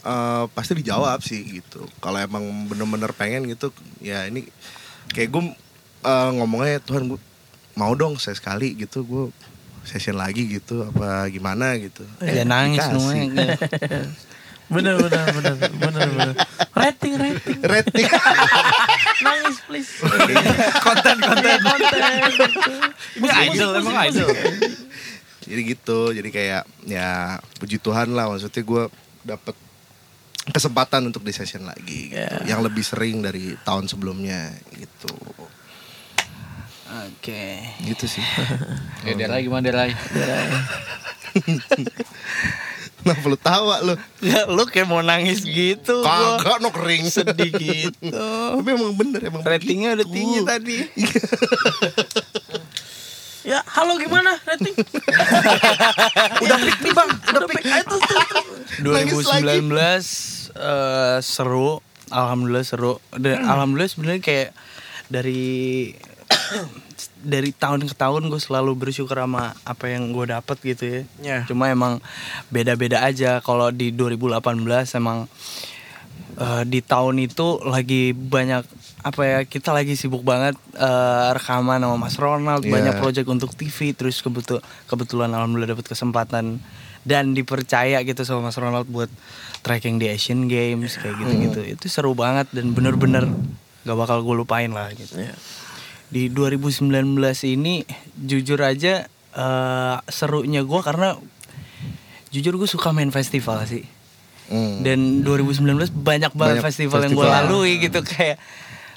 eh, 0.00 0.44
pasti 0.56 0.72
dijawab 0.80 1.20
sih 1.20 1.60
gitu. 1.60 1.84
Kalau 2.00 2.16
emang 2.16 2.72
bener-bener 2.72 3.12
pengen 3.12 3.44
gitu 3.44 3.68
ya 4.00 4.24
ini 4.24 4.48
kayak 5.12 5.28
gue 5.28 5.44
eh, 6.08 6.30
ngomongnya 6.40 6.80
Tuhan 6.80 7.12
gue 7.12 7.20
mau 7.76 7.92
dong 7.92 8.16
saya 8.16 8.32
sekali 8.32 8.72
gitu. 8.80 9.04
Gue 9.04 9.28
session 9.84 10.16
lagi 10.16 10.48
gitu 10.48 10.88
apa 10.88 11.28
gimana 11.28 11.76
gitu. 11.76 12.08
Ya 12.24 12.48
nangis 12.48 12.80
dikasih. 12.80 13.28
Bener 14.68 14.94
bener 14.98 15.24
bener 15.32 15.54
bener 15.56 16.06
bener. 16.08 16.34
Rating 16.72 17.14
rating. 17.16 17.58
Rating. 17.60 18.06
Nangis 19.26 19.58
please. 19.64 19.90
konten 20.80 21.16
konten 21.18 21.58
Konten. 21.58 22.02
ini 23.16 23.28
idol 23.48 23.70
emang 23.78 23.96
idol 24.08 24.28
jadi 25.42 25.60
gitu 25.68 26.00
jadi 26.10 26.28
kayak 26.30 26.62
ya 26.86 27.10
puji 27.58 27.78
Tuhan 27.78 28.14
lah 28.14 28.30
maksudnya 28.30 28.62
gue 28.62 28.84
dapet 29.22 29.54
kesempatan 30.48 31.06
untuk 31.06 31.22
di 31.22 31.30
session 31.30 31.62
lagi 31.62 32.10
gitu 32.10 32.18
Ya. 32.18 32.56
yang 32.56 32.62
lebih 32.62 32.82
sering 32.82 33.22
dari 33.22 33.54
tahun 33.62 33.86
sebelumnya 33.86 34.50
gitu 34.72 35.14
Oke. 37.10 37.62
gitu 37.82 38.04
sih 38.06 38.22
ya 39.02 39.14
Derai 39.14 39.46
gimana 39.46 39.62
Derai 39.62 39.90
kenapa 43.02 43.26
lu 43.26 43.36
tawa 43.36 43.74
lu 43.82 43.94
Ya 44.22 44.46
lu 44.46 44.62
kayak 44.64 44.86
mau 44.86 45.02
nangis 45.02 45.42
gitu. 45.42 46.00
kagak 46.00 46.58
no 46.58 46.70
kering 46.70 47.04
sedih 47.06 47.50
gitu. 47.50 48.08
tapi 48.56 48.68
emang 48.70 48.94
bener 48.94 49.20
emang 49.26 49.42
Ratingnya 49.42 49.94
udah 49.94 50.06
begitu. 50.06 50.16
tinggi 50.16 50.38
tadi. 50.42 50.78
Ya 53.42 53.58
halo 53.66 53.98
gimana 53.98 54.38
rating? 54.46 54.70
Udah 56.46 56.56
pick 56.62 56.78
nih 56.78 56.92
bang. 56.94 57.10
Udah 57.10 57.42
pick. 57.50 57.64
Ayo 57.66 57.82
tuh 57.90 57.98
tuh. 57.98 58.22
tuh. 58.22 58.44
2019 58.86 59.66
eh, 60.54 61.18
seru, 61.18 61.82
alhamdulillah 62.06 62.62
seru. 62.62 63.02
Dan 63.10 63.42
alhamdulillah 63.42 63.90
sebenarnya 63.90 64.22
kayak 64.22 64.50
dari 65.10 65.90
dari 67.22 67.50
tahun 67.50 67.86
ke 67.86 67.94
tahun 67.94 68.26
gue 68.26 68.36
selalu 68.36 68.74
bersyukur 68.76 69.14
sama 69.14 69.54
apa 69.62 69.84
yang 69.86 70.10
gue 70.10 70.26
dapet 70.28 70.56
gitu 70.60 70.84
ya. 70.84 71.00
Ya. 71.18 71.38
Cuma 71.46 71.66
emang 71.66 72.02
beda-beda 72.48 73.00
aja. 73.00 73.38
Kalau 73.38 73.70
di 73.70 73.90
2018 73.90 74.42
emang 74.94 75.30
eh, 76.36 76.62
di 76.64 76.80
tahun 76.80 77.22
itu 77.22 77.62
lagi 77.62 78.12
banyak 78.12 78.64
apa 79.02 79.22
ya 79.22 79.38
kita 79.42 79.70
lagi 79.70 79.94
sibuk 79.94 80.22
banget 80.22 80.54
eh, 80.74 81.28
rekaman 81.32 81.82
sama 81.82 81.96
Mas 81.98 82.16
Ronald 82.16 82.62
Iya. 82.62 82.70
banyak 82.70 82.94
project 82.98 83.26
untuk 83.26 83.50
TV 83.52 83.92
terus 83.92 84.22
kebetul 84.22 84.58
kebetulan 84.86 85.30
alhamdulillah 85.30 85.74
dapat 85.74 85.90
kesempatan 85.90 86.62
dan 87.02 87.34
dipercaya 87.34 87.98
gitu 88.02 88.22
sama 88.22 88.46
Mas 88.46 88.56
Ronald 88.56 88.86
buat 88.86 89.10
tracking 89.60 89.98
di 89.98 90.06
Asian 90.06 90.46
Games 90.46 90.94
kayak 90.96 91.18
gitu-gitu 91.18 91.60
itu 91.68 91.86
seru 91.86 92.14
banget 92.14 92.46
dan 92.54 92.70
bener-bener 92.70 93.26
gak 93.82 93.98
bakal 93.98 94.22
gue 94.22 94.36
lupain 94.36 94.70
lah 94.70 94.86
gitu 94.94 95.18
Ya. 95.18 95.34
Di 96.12 96.28
2019 96.28 96.92
ini 97.48 97.82
jujur 98.14 98.60
aja 98.60 99.08
eh, 99.32 99.96
serunya 100.06 100.60
gue 100.60 100.80
karena 100.80 101.16
jujur 102.28 102.54
gue 102.54 102.68
suka 102.68 102.92
main 102.92 103.08
festival 103.08 103.64
sih 103.64 103.88
Hmm. 104.42 104.84
dan 104.84 105.24
2019 105.24 105.64
banyak 105.96 106.36
banget 106.36 106.60
Banyak 106.60 106.66
festival, 106.66 107.00
yang 107.00 107.14
gue 107.14 107.24
festival. 107.24 107.46
lalui 107.48 107.72
gitu 107.80 108.04
kayak 108.04 108.36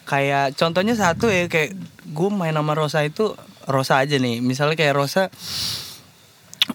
kayak 0.04 0.52
contohnya 0.54 0.94
satu 0.94 1.32
ya 1.32 1.48
kayak 1.48 1.80
gue 2.04 2.30
main 2.30 2.52
sama 2.52 2.76
Rosa 2.76 3.00
itu 3.02 3.32
Rosa 3.64 4.04
aja 4.04 4.20
nih 4.20 4.44
misalnya 4.44 4.76
kayak 4.76 4.94
Rosa 4.94 5.32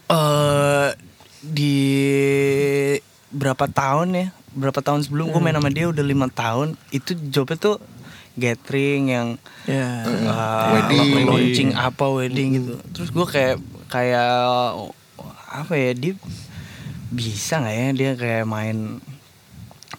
eh 0.07 0.89
di 1.41 1.75
berapa 3.29 3.65
tahun 3.67 4.07
ya 4.11 4.25
berapa 4.51 4.79
tahun 4.79 5.05
sebelum 5.05 5.29
gue 5.29 5.41
main 5.41 5.55
sama 5.55 5.69
dia 5.69 5.85
udah 5.85 6.01
lima 6.01 6.27
tahun 6.27 6.73
itu 6.89 7.15
jobnya 7.29 7.55
tuh 7.57 7.75
gathering 8.33 9.03
yang 9.07 9.27
Ya. 9.63 10.01
uh, 10.07 10.73
Wedding. 10.73 11.25
launching 11.25 11.69
apa 11.71 12.05
wedding 12.07 12.49
gitu 12.57 12.73
terus 12.91 13.09
gue 13.09 13.25
kayak 13.25 13.55
kayak 13.87 14.31
apa 15.47 15.73
ya 15.73 15.91
dia 15.91 16.13
bisa 17.07 17.59
nggak 17.59 17.75
ya 17.75 17.87
dia 17.91 18.11
kayak 18.15 18.45
main 18.45 19.03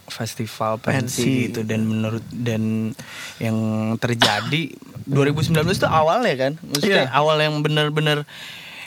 festival 0.09 0.77
pensi 0.77 0.99
Pensi. 1.23 1.33
gitu 1.47 1.61
dan 1.63 1.85
menurut 1.85 2.25
dan 2.29 2.93
yang 3.37 3.57
terjadi 3.97 4.73
2019 5.05 5.53
tuh 5.79 5.89
awal 5.89 6.21
ya 6.23 6.37
kan 6.39 6.53
maksudnya 6.59 7.07
Iya. 7.07 7.13
awal 7.13 7.37
yang 7.39 7.61
bener-bener 7.61 8.25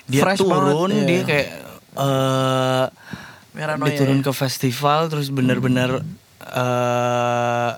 dia 0.06 0.22
Fresh 0.22 0.42
turun 0.42 0.90
banget, 0.92 1.06
dia 1.06 1.16
iya. 1.16 1.26
kayak 1.26 1.50
Meranoia 3.56 3.88
dia 3.88 3.98
turun 3.98 4.20
ya. 4.20 4.26
ke 4.26 4.32
festival 4.34 5.00
terus 5.08 5.30
bener-bener 5.30 6.04
eh 6.46 7.72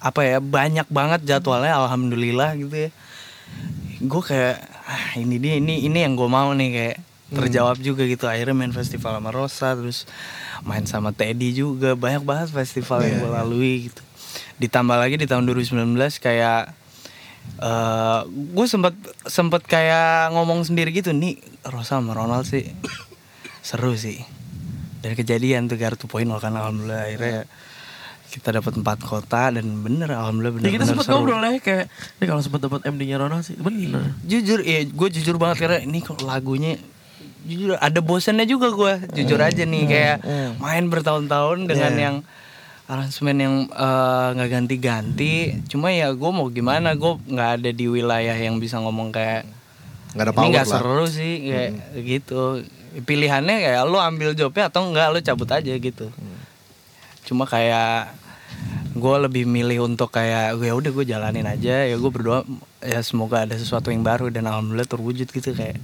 apa 0.00 0.20
ya 0.22 0.38
banyak 0.38 0.86
banget 0.92 1.24
jadwalnya 1.24 1.74
alhamdulillah 1.76 2.54
gitu 2.60 2.88
ya. 2.88 2.90
Gue 4.04 4.22
kayak 4.22 4.60
ah, 4.84 5.16
ini 5.16 5.40
dia 5.40 5.56
ini 5.56 5.84
ini 5.88 5.98
yang 6.04 6.14
gue 6.14 6.28
mau 6.28 6.52
nih 6.52 6.70
kayak 6.72 6.96
terjawab 7.32 7.76
juga 7.80 8.06
gitu. 8.06 8.28
Akhirnya 8.28 8.54
main 8.54 8.74
festival 8.74 9.18
sama 9.18 9.30
Rosa 9.32 9.74
terus 9.74 10.04
main 10.62 10.84
sama 10.84 11.10
Teddy 11.10 11.56
juga. 11.56 11.96
Banyak 11.96 12.22
banget 12.22 12.48
festival 12.52 13.02
yang 13.02 13.24
gue 13.24 13.30
lalui 13.32 13.74
gitu. 13.90 14.02
Ditambah 14.60 14.96
lagi 14.96 15.16
di 15.16 15.26
tahun 15.26 15.48
2019 15.48 15.96
kayak 16.20 16.86
eh 17.56 18.20
gue 18.26 18.66
sempet 18.66 18.94
sempet 19.22 19.62
kayak 19.64 20.34
ngomong 20.34 20.66
sendiri 20.66 20.90
gitu 20.90 21.14
nih 21.14 21.38
Rosa 21.62 22.02
sama 22.02 22.10
Ronald 22.10 22.44
sih 22.44 22.68
seru 23.66 23.96
sih. 23.98 24.22
Dan 25.00 25.14
kejadian 25.14 25.70
tuh 25.70 25.78
Gartu 25.78 26.06
Point 26.06 26.30
kan 26.38 26.54
alhamdulillah. 26.54 27.06
Akhirnya 27.10 27.40
kita 28.36 28.52
dapat 28.52 28.76
empat 28.76 28.98
kota 29.00 29.48
dan 29.48 29.64
bener 29.80 30.12
alhamdulillah 30.12 30.60
bener 30.60 30.68
Ya 30.68 30.76
kita 30.76 30.84
sempat 30.84 31.08
ngobrol 31.08 31.40
ya 31.40 31.56
kayak 31.56 31.88
ini 32.20 32.24
kalau 32.28 32.42
sempat 32.44 32.60
dapat 32.60 32.84
MD-nya 32.84 33.16
Ronald 33.16 33.42
sih 33.42 33.56
bener. 33.56 34.12
jujur 34.22 34.60
ya 34.60 34.84
gue 34.84 35.08
jujur 35.08 35.40
banget 35.40 35.64
karena 35.64 35.78
ini 35.80 36.04
kok 36.04 36.20
lagunya 36.20 36.76
jujur 37.42 37.80
ada 37.80 37.98
bosannya 37.98 38.44
juga 38.44 38.68
gue 38.70 38.92
jujur 39.16 39.40
aja 39.40 39.64
nih 39.64 39.84
kayak 39.86 40.16
main 40.58 40.84
bertahun-tahun 40.86 41.64
dengan 41.64 41.92
Yeah. 41.92 42.04
yang 42.04 42.16
aransemen 42.86 43.36
yang 43.36 43.54
eh, 43.66 44.26
nggak 44.30 44.50
ganti-ganti. 44.52 45.34
Cuma 45.66 45.90
ya 45.90 46.14
gue 46.14 46.30
mau 46.30 46.46
gimana 46.46 46.94
gue 46.94 47.18
nggak 47.18 47.50
ada 47.58 47.70
di 47.74 47.86
wilayah 47.90 48.34
yang 48.34 48.62
bisa 48.62 48.78
ngomong 48.78 49.10
kayak 49.10 49.42
nggak 50.14 50.22
ada 50.22 50.32
ini 50.38 50.48
nggak 50.54 50.68
seru 50.70 51.04
sih 51.10 51.50
kayak 51.50 51.70
gitu. 51.98 52.62
Pilihannya 53.02 53.56
kayak 53.58 53.82
lo 53.84 53.98
ambil 53.98 54.38
jobnya 54.38 54.70
atau 54.70 54.86
enggak 54.86 55.10
lo 55.10 55.18
cabut 55.18 55.50
aja 55.50 55.72
gitu. 55.72 56.06
Cuma 57.26 57.42
kayak 57.42 58.14
gue 58.96 59.16
lebih 59.28 59.44
milih 59.44 59.84
untuk 59.84 60.08
kayak 60.08 60.56
ya 60.56 60.72
udah 60.72 60.90
gue 60.90 61.04
jalanin 61.04 61.44
aja. 61.44 61.84
Ya 61.84 61.96
gue 61.96 62.10
berdoa 62.10 62.42
ya 62.80 63.04
semoga 63.04 63.44
ada 63.44 63.54
sesuatu 63.54 63.92
yang 63.92 64.00
baru. 64.00 64.32
Dan 64.32 64.48
alhamdulillah 64.48 64.88
terwujud 64.88 65.28
gitu 65.28 65.52
kayak 65.52 65.76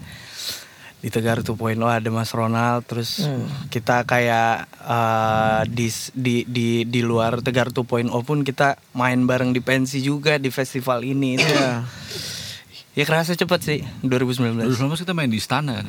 di 1.02 1.10
Tegar 1.10 1.42
2.0 1.44 1.76
ada 1.84 2.08
Mas 2.08 2.32
Ronald. 2.32 2.88
Terus 2.88 3.20
kita 3.68 4.08
kayak 4.08 4.66
eh, 4.80 5.60
di, 5.68 5.88
di 6.16 6.36
di 6.48 6.68
di 6.88 7.00
luar 7.04 7.44
Tegar 7.44 7.68
2.0 7.68 8.08
pun 8.24 8.38
kita 8.42 8.80
main 8.96 9.20
bareng 9.28 9.52
di 9.52 9.60
pensi 9.60 10.00
juga 10.00 10.40
di 10.40 10.48
festival 10.48 11.04
ini. 11.04 11.36
Itu 11.36 11.54
ya 12.92 13.04
kerasa 13.08 13.32
cepet 13.32 13.60
sih 13.64 13.80
2019 14.04 14.68
2019 14.68 15.04
kita 15.04 15.16
main 15.16 15.32
di 15.32 15.40
istana 15.40 15.80
kan 15.80 15.88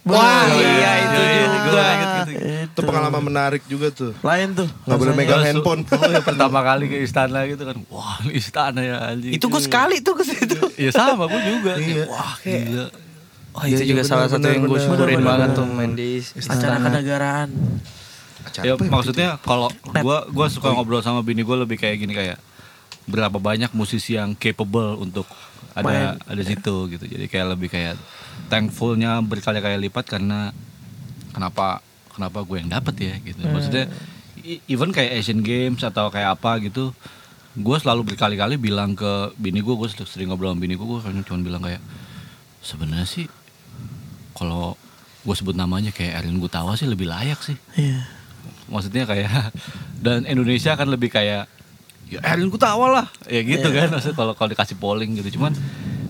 ya? 0.00 0.10
Wah, 0.10 0.44
iya 0.48 0.90
itu 0.98 1.18
Iya, 1.18 1.44
juga. 1.46 1.68
gua 1.68 1.84
inget 1.86 2.08
gitu. 2.08 2.32
itu 2.68 2.80
pengalaman 2.80 3.22
menarik 3.24 3.62
juga 3.66 3.88
tuh 3.88 4.12
Lain 4.20 4.48
tuh. 4.52 4.68
nggak 4.84 4.96
boleh 4.96 5.14
megang 5.14 5.42
handphone 5.42 5.80
oh, 5.84 6.06
ya, 6.06 6.20
pertama 6.20 6.58
kali 6.60 6.84
ke 6.86 6.96
istana 6.98 7.44
gitu 7.44 7.62
kan 7.62 7.76
wah 7.86 8.16
istana 8.30 8.80
ya 8.80 8.96
anjing 9.08 9.32
Itu 9.32 9.46
gue 9.46 9.58
sekali 9.58 9.98
tuh 9.98 10.14
ke 10.14 10.24
situ. 10.24 10.56
Iya 10.76 10.90
sama 10.90 11.26
gue 11.26 11.40
juga 11.42 11.72
Kayak, 11.74 12.06
wah 12.06 12.34
gila 12.38 12.86
Oh, 13.50 13.64
itu 13.64 13.80
Iya, 13.80 13.90
juga 13.90 14.02
iya, 14.02 14.06
salah 14.06 14.28
satu 14.28 14.46
yang 14.46 14.62
gue 14.62 14.78
syukurin 14.78 15.18
banget 15.18 15.50
tuh 15.52 15.66
main 15.66 15.92
di 15.92 16.20
Acara 16.20 16.38
istana. 16.38 16.76
kenegaraan. 16.84 17.48
Acara 18.40 18.62
ya 18.62 18.72
apa 18.72 18.82
ya 18.82 18.88
maksudnya 18.88 19.28
kalau 19.38 19.66
gua 19.96 20.24
gua 20.28 20.46
suka 20.46 20.70
ngobrol 20.70 21.00
sama 21.00 21.20
bini 21.20 21.42
gue 21.42 21.56
lebih 21.58 21.74
kayak 21.74 21.98
gini 21.98 22.14
kayak 22.14 22.38
berapa 23.04 23.34
banyak 23.34 23.72
musisi 23.72 24.14
yang 24.14 24.32
capable 24.32 24.94
untuk 24.96 25.26
ada 25.74 25.98
ada 26.18 26.42
situ 26.42 26.74
gitu. 26.88 27.04
Jadi 27.04 27.24
kayak 27.26 27.46
lebih 27.52 27.68
kayak 27.68 27.96
thankfulnya 28.46 29.20
berkali-kali 29.20 29.76
lipat 29.82 30.04
karena 30.08 30.52
kenapa 31.30 31.80
kenapa 32.10 32.42
gue 32.42 32.56
yang 32.58 32.70
dapet 32.70 32.94
ya 32.98 33.14
gitu. 33.20 33.40
Maksudnya 33.42 33.84
i- 34.40 34.62
even 34.66 34.90
kayak 34.90 35.12
Asian 35.14 35.40
Games 35.40 35.80
atau 35.80 36.08
kayak 36.08 36.34
apa 36.34 36.58
gitu 36.60 36.90
gue 37.54 37.76
selalu 37.76 38.06
berkali-kali 38.06 38.54
bilang 38.54 38.94
ke 38.94 39.08
bini 39.34 39.58
gue 39.58 39.74
gue 39.74 39.88
sering 39.98 40.30
ngobrol 40.30 40.52
sama 40.52 40.62
bini 40.62 40.74
gue 40.74 40.86
gue 40.86 41.00
cuma 41.24 41.40
bilang 41.40 41.58
kayak 41.58 41.82
sebenarnya 42.60 43.02
sih 43.02 43.26
kalau 44.32 44.78
gue 45.20 45.34
sebut 45.34 45.52
namanya 45.52 45.90
kayak 45.90 46.22
Erwin 46.22 46.38
Gutawa 46.38 46.72
sih 46.72 46.86
lebih 46.86 47.06
layak 47.06 47.40
sih. 47.40 47.58
Iya. 47.74 48.06
maksudnya 48.68 49.04
kayak 49.04 49.28
dan 50.04 50.22
Indonesia 50.24 50.72
kan 50.72 50.86
lebih 50.86 51.08
kayak 51.08 51.50
ya 52.08 52.20
Erwin 52.24 52.48
Gutawa 52.48 52.86
lah. 52.88 53.06
Ya 53.28 53.40
gitu 53.40 53.68
kan 53.68 53.92
maksudnya 53.92 54.16
kalau 54.16 54.32
kalau 54.32 54.48
dikasih 54.50 54.76
polling 54.76 55.16
gitu. 55.16 55.36
Cuman 55.36 55.52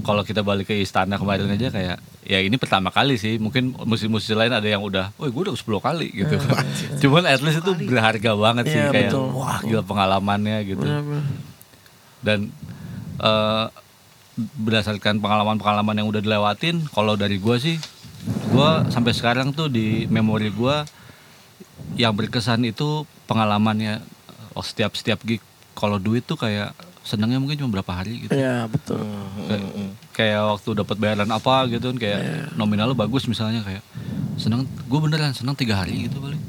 kalau 0.02 0.24
kita 0.24 0.40
balik 0.40 0.70
ke 0.70 0.78
istana 0.78 1.20
kemarin 1.20 1.50
aja 1.52 1.68
kayak 1.68 1.96
ya 2.24 2.38
ini 2.40 2.56
pertama 2.56 2.88
kali 2.88 3.18
sih. 3.18 3.36
Mungkin 3.36 3.74
musisi-musisi 3.84 4.32
lain 4.32 4.54
ada 4.54 4.64
yang 4.64 4.80
udah 4.80 5.10
oh 5.18 5.26
gue 5.26 5.42
udah 5.50 5.54
10 5.54 5.64
kali 5.82 6.08
gitu. 6.14 6.34
Kan 6.38 6.64
cuman 7.02 7.22
at 7.26 7.42
least 7.42 7.60
itu 7.60 7.72
berharga 7.84 8.32
banget 8.34 8.64
sih 8.70 8.80
Iya, 8.80 8.88
kayak 8.90 9.10
betul. 9.12 9.26
wah 9.34 9.58
gila 9.60 9.82
pengalamannya 9.84 10.58
gitu. 10.64 10.86
Benar-benar. 10.86 11.24
dan 12.18 12.38
eh, 13.18 13.66
berdasarkan 14.38 15.18
pengalaman-pengalaman 15.18 15.98
yang 15.98 16.08
udah 16.10 16.22
dilewatin 16.22 16.86
kalau 16.90 17.18
dari 17.18 17.42
gua 17.42 17.58
sih 17.58 17.78
gua 18.50 18.86
sampai 18.86 19.10
sekarang 19.10 19.50
tuh 19.50 19.66
di 19.66 20.06
memori 20.06 20.50
gua 20.50 20.86
yang 21.94 22.14
berkesan 22.14 22.62
itu 22.62 23.02
pengalamannya 23.26 23.98
oh, 24.54 24.62
setiap 24.62 24.94
setiap 24.94 25.22
gig 25.22 25.42
kalau 25.78 26.02
duit 26.02 26.26
tuh 26.26 26.34
kayak 26.34 26.74
senangnya 27.06 27.38
mungkin 27.38 27.56
cuma 27.56 27.70
berapa 27.78 27.92
hari 28.02 28.26
gitu. 28.26 28.34
Iya 28.34 28.66
betul. 28.66 29.00
kayak, 29.46 29.64
kayak 30.12 30.40
waktu 30.58 30.68
dapat 30.74 30.96
bayaran 30.98 31.30
apa 31.30 31.70
gitu 31.70 31.94
kan 31.94 31.96
kayak 31.96 32.52
nominal 32.58 32.90
lu 32.90 32.96
bagus 32.98 33.24
misalnya 33.30 33.62
kayak 33.62 33.80
senang 34.36 34.66
gue 34.66 34.98
beneran 34.98 35.32
senang 35.32 35.54
tiga 35.54 35.78
hari 35.78 36.10
gitu 36.10 36.18
paling. 36.18 36.42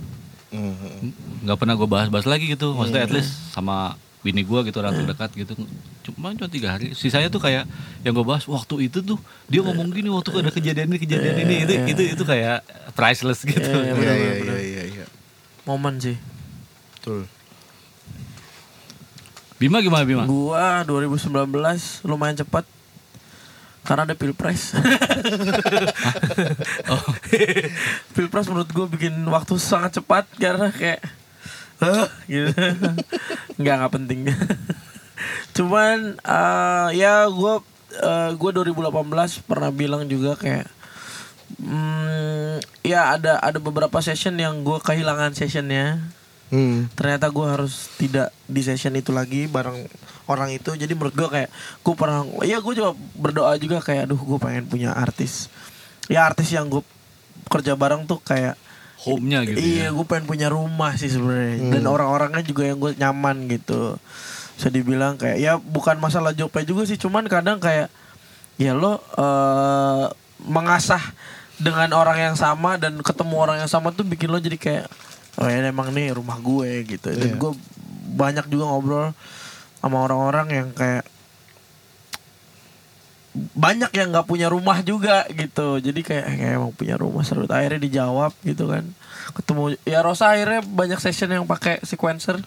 Nggak 1.46 1.58
pernah 1.62 1.78
gue 1.78 1.88
bahas-bahas 1.88 2.26
lagi 2.26 2.50
gitu 2.50 2.74
maksudnya 2.74 3.06
at 3.06 3.14
least 3.14 3.32
sama 3.54 3.96
bini 4.20 4.44
gue 4.44 4.60
gitu 4.68 4.84
orang 4.84 5.00
terdekat 5.00 5.32
gitu. 5.32 5.56
Cuma 6.04 6.36
cuma 6.36 6.52
tiga 6.52 6.76
hari. 6.76 6.92
Sisanya 6.92 7.32
tuh 7.32 7.40
kayak 7.40 7.64
yang 8.04 8.12
gue 8.12 8.26
bahas 8.28 8.44
waktu 8.44 8.92
itu 8.92 9.00
tuh 9.00 9.16
dia 9.48 9.64
ngomong 9.64 9.96
gini 9.96 10.12
waktu 10.12 10.44
ada 10.44 10.52
kejadian 10.52 10.92
ini 10.92 11.00
kejadian 11.00 11.36
ini. 11.48 11.56
Itu 11.64 11.74
itu 11.88 12.02
itu 12.20 12.24
kayak 12.28 12.68
priceless 13.00 13.48
gitu. 13.48 13.64
Iya, 13.64 13.96
Iya 13.96 14.14
iya 14.18 14.34
iya 14.44 14.58
iya 14.60 14.84
iya. 14.92 15.06
Momen 15.64 16.04
sih. 16.04 16.20
Betul. 17.00 17.32
Bima 19.60 19.84
gimana 19.84 20.08
Bima 20.08 20.24
Gua 20.24 20.88
2019 20.88 21.28
lumayan 22.08 22.40
cepat 22.40 22.64
karena 23.90 24.06
ada 24.06 24.14
pilpres. 24.14 24.78
oh, 26.94 27.06
pilpres 28.14 28.46
menurut 28.46 28.70
gue 28.70 28.86
bikin 28.94 29.18
waktu 29.26 29.58
sangat 29.58 29.98
cepat 29.98 30.30
karena 30.38 30.70
kayak 30.70 31.02
"Hah?" 31.82 32.06
gitu. 32.30 32.54
nggak 33.58 33.76
nggak 33.82 33.94
penting. 33.98 34.30
Cuman 35.58 36.22
eh, 36.22 36.88
ya 37.02 37.26
gue 37.26 37.56
eh, 37.98 38.30
gue 38.38 38.50
2018 38.62 39.50
pernah 39.50 39.74
bilang 39.74 40.06
juga 40.06 40.38
kayak 40.38 40.70
hmm, 41.58 42.62
ya 42.86 43.18
ada 43.18 43.42
ada 43.42 43.58
beberapa 43.58 43.98
session 44.06 44.38
yang 44.38 44.62
gue 44.62 44.78
kehilangan 44.86 45.34
sessionnya 45.34 45.98
Hmm. 46.50 46.90
ternyata 46.98 47.30
gue 47.30 47.46
harus 47.46 47.94
tidak 48.02 48.34
di 48.50 48.66
session 48.66 48.98
itu 48.98 49.14
lagi 49.14 49.46
bareng 49.46 49.86
orang 50.30 50.50
itu. 50.54 50.74
Jadi 50.74 50.94
menurut 50.98 51.14
gue 51.14 51.30
kayak 51.30 51.50
gue 51.82 51.94
pernah 51.94 52.26
ya 52.46 52.58
gue 52.62 52.74
juga 52.74 52.98
berdoa 53.18 53.54
juga 53.58 53.82
kayak 53.82 54.10
aduh 54.10 54.18
gue 54.18 54.40
pengen 54.42 54.66
punya 54.66 54.94
artis. 54.94 55.50
Ya 56.10 56.26
artis 56.26 56.50
yang 56.54 56.70
gue 56.70 56.82
kerja 57.50 57.74
bareng 57.74 58.06
tuh 58.06 58.22
kayak 58.22 58.58
home-nya 59.00 59.48
gitu 59.48 59.58
iya 59.64 59.90
ya 59.90 59.96
gue 59.96 60.06
pengen 60.06 60.26
punya 60.30 60.48
rumah 60.50 60.98
sih 60.98 61.10
sebenarnya. 61.10 61.70
Dan 61.74 61.84
orang-orangnya 61.90 62.46
juga 62.46 62.66
yang 62.66 62.78
gue 62.82 62.98
nyaman 62.98 63.50
gitu. 63.50 63.98
Bisa 64.58 64.70
dibilang 64.74 65.18
kayak 65.18 65.38
ya 65.38 65.58
bukan 65.58 65.98
masalah 65.98 66.34
jobnya 66.34 66.66
juga 66.66 66.86
sih 66.86 66.98
cuman 66.98 67.26
kadang 67.26 67.58
kayak 67.62 67.94
ya 68.60 68.76
lo 68.76 69.00
eh, 69.16 70.06
mengasah 70.44 71.02
dengan 71.60 71.92
orang 71.96 72.32
yang 72.32 72.36
sama 72.40 72.80
dan 72.80 73.00
ketemu 73.04 73.36
orang 73.36 73.58
yang 73.60 73.72
sama 73.72 73.92
tuh 73.92 74.08
bikin 74.08 74.32
lo 74.32 74.40
jadi 74.40 74.56
kayak 74.56 74.88
oh 75.40 75.48
ya 75.48 75.64
emang 75.66 75.90
nih 75.90 76.12
rumah 76.12 76.38
gue 76.38 76.84
gitu. 76.86 77.10
Dan 77.10 77.34
Iya. 77.34 77.38
gue 77.38 77.52
banyak 78.12 78.46
juga 78.46 78.68
ngobrol 78.68 79.08
sama 79.80 80.04
orang-orang 80.04 80.48
yang 80.52 80.68
kayak 80.72 81.08
banyak 83.56 83.92
yang 83.94 84.10
nggak 84.10 84.26
punya 84.26 84.50
rumah 84.50 84.82
juga 84.82 85.24
gitu. 85.32 85.78
Jadi 85.80 86.02
kayak 86.02 86.26
"Eh, 86.26 86.36
kayak 86.36 86.54
emang 86.60 86.74
punya 86.74 86.96
rumah. 86.98 87.22
Seru. 87.22 87.46
Akhirnya 87.46 87.80
dijawab 87.80 88.34
gitu 88.42 88.68
kan. 88.68 88.84
Ketemu 89.32 89.78
ya 89.86 90.02
Rosa 90.02 90.34
akhirnya 90.34 90.66
banyak 90.66 91.00
session 91.00 91.30
yang 91.30 91.46
pakai 91.46 91.80
sequencer 91.86 92.42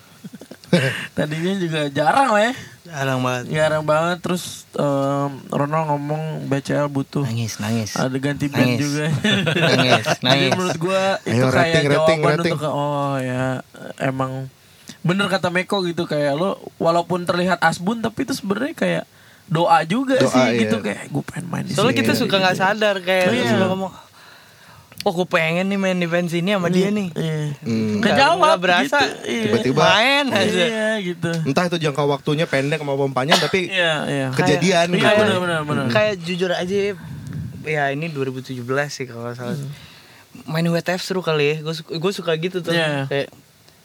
tadinya 1.15 1.53
juga 1.55 1.81
jarang 1.89 2.31
lah 2.31 2.43
ya 2.45 2.55
Jarang 2.83 3.21
banget. 3.21 3.45
jarang 3.49 3.85
banget 3.85 4.19
terus 4.21 4.45
em, 4.75 5.31
Ronald 5.49 5.87
ngomong 5.89 6.23
BCL 6.45 6.89
butuh 6.89 7.23
Nangis, 7.23 7.57
nangis. 7.57 7.95
ada 7.95 8.13
ganti 8.15 8.47
band 8.47 8.59
Nangis. 8.69 8.81
juga 8.81 9.07
Nangis, 9.71 10.05
jadi 10.11 10.21
nangis. 10.21 10.51
menurut 10.53 10.77
gua 10.79 11.03
itu 11.23 11.31
Ayo, 11.33 11.47
kayak 11.47 11.55
rating, 11.55 11.87
rating, 11.87 12.19
jawaban 12.19 12.37
rating. 12.37 12.55
untuk 12.55 12.63
oh 12.67 13.15
ya 13.17 13.45
emang 13.99 14.33
bener 15.01 15.27
kata 15.27 15.49
Meko 15.49 15.83
gitu 15.83 16.05
kayak 16.05 16.33
lo 16.33 16.51
walaupun 16.77 17.23
terlihat 17.23 17.59
asbun 17.61 17.99
tapi 17.99 18.23
itu 18.23 18.33
sebenarnya 18.33 18.73
kayak 18.73 19.05
doa 19.45 19.83
juga 19.83 20.15
Doa, 20.17 20.31
sih 20.31 20.43
iya. 20.49 20.61
gitu 20.61 20.79
kayak 20.79 21.07
gue 21.07 21.23
pengen 21.25 21.47
main 21.49 21.65
di 21.65 21.73
Soalnya 21.73 21.93
sini. 21.93 22.01
kita 22.01 22.13
suka 22.15 22.35
nggak 22.37 22.57
sadar 22.57 22.97
kayak 22.99 23.27
Iya. 23.29 23.51
suka 23.53 23.65
ngomong, 23.69 23.91
oh 25.03 25.13
gue 25.13 25.27
pengen 25.27 25.67
nih 25.67 25.79
main 25.79 25.99
di 25.99 26.07
sini 26.31 26.55
sama 26.55 26.71
dia 26.71 26.89
nih. 26.95 27.09
Iya. 27.15 27.39
Hmm. 27.67 27.99
Kejawab 27.99 28.39
Nggak 28.39 28.61
berasa. 28.63 28.99
gitu. 29.03 29.17
Iya. 29.27 29.43
Tiba-tiba. 29.51 29.81
Main 29.83 30.25
aja. 30.31 30.63
Iya 30.63 30.91
gitu. 31.03 31.31
Entah 31.47 31.65
itu 31.67 31.77
jangka 31.83 32.03
waktunya 32.07 32.47
pendek 32.47 32.81
maupun 32.87 33.11
panjang 33.11 33.39
tapi 33.43 33.67
Iya, 33.71 33.95
iya. 34.07 34.27
kejadian 34.35 34.87
Iya 34.95 34.99
gitu. 35.03 35.19
benar 35.19 35.39
benar 35.43 35.61
benar. 35.67 35.85
Kayak 35.91 36.15
jujur 36.23 36.51
aja 36.55 36.77
ya 37.63 37.85
ini 37.95 38.07
2017 38.11 38.63
sih 38.91 39.05
kalau 39.11 39.35
salah. 39.35 39.59
Main 40.49 40.65
WTF 40.71 41.03
seru 41.03 41.21
kali 41.21 41.59
ya. 41.59 41.67
Gue 41.67 41.75
suka, 41.75 42.11
suka 42.15 42.33
gitu 42.39 42.63
tuh. 42.63 42.73
Iya. 42.73 43.11
Kayak 43.11 43.29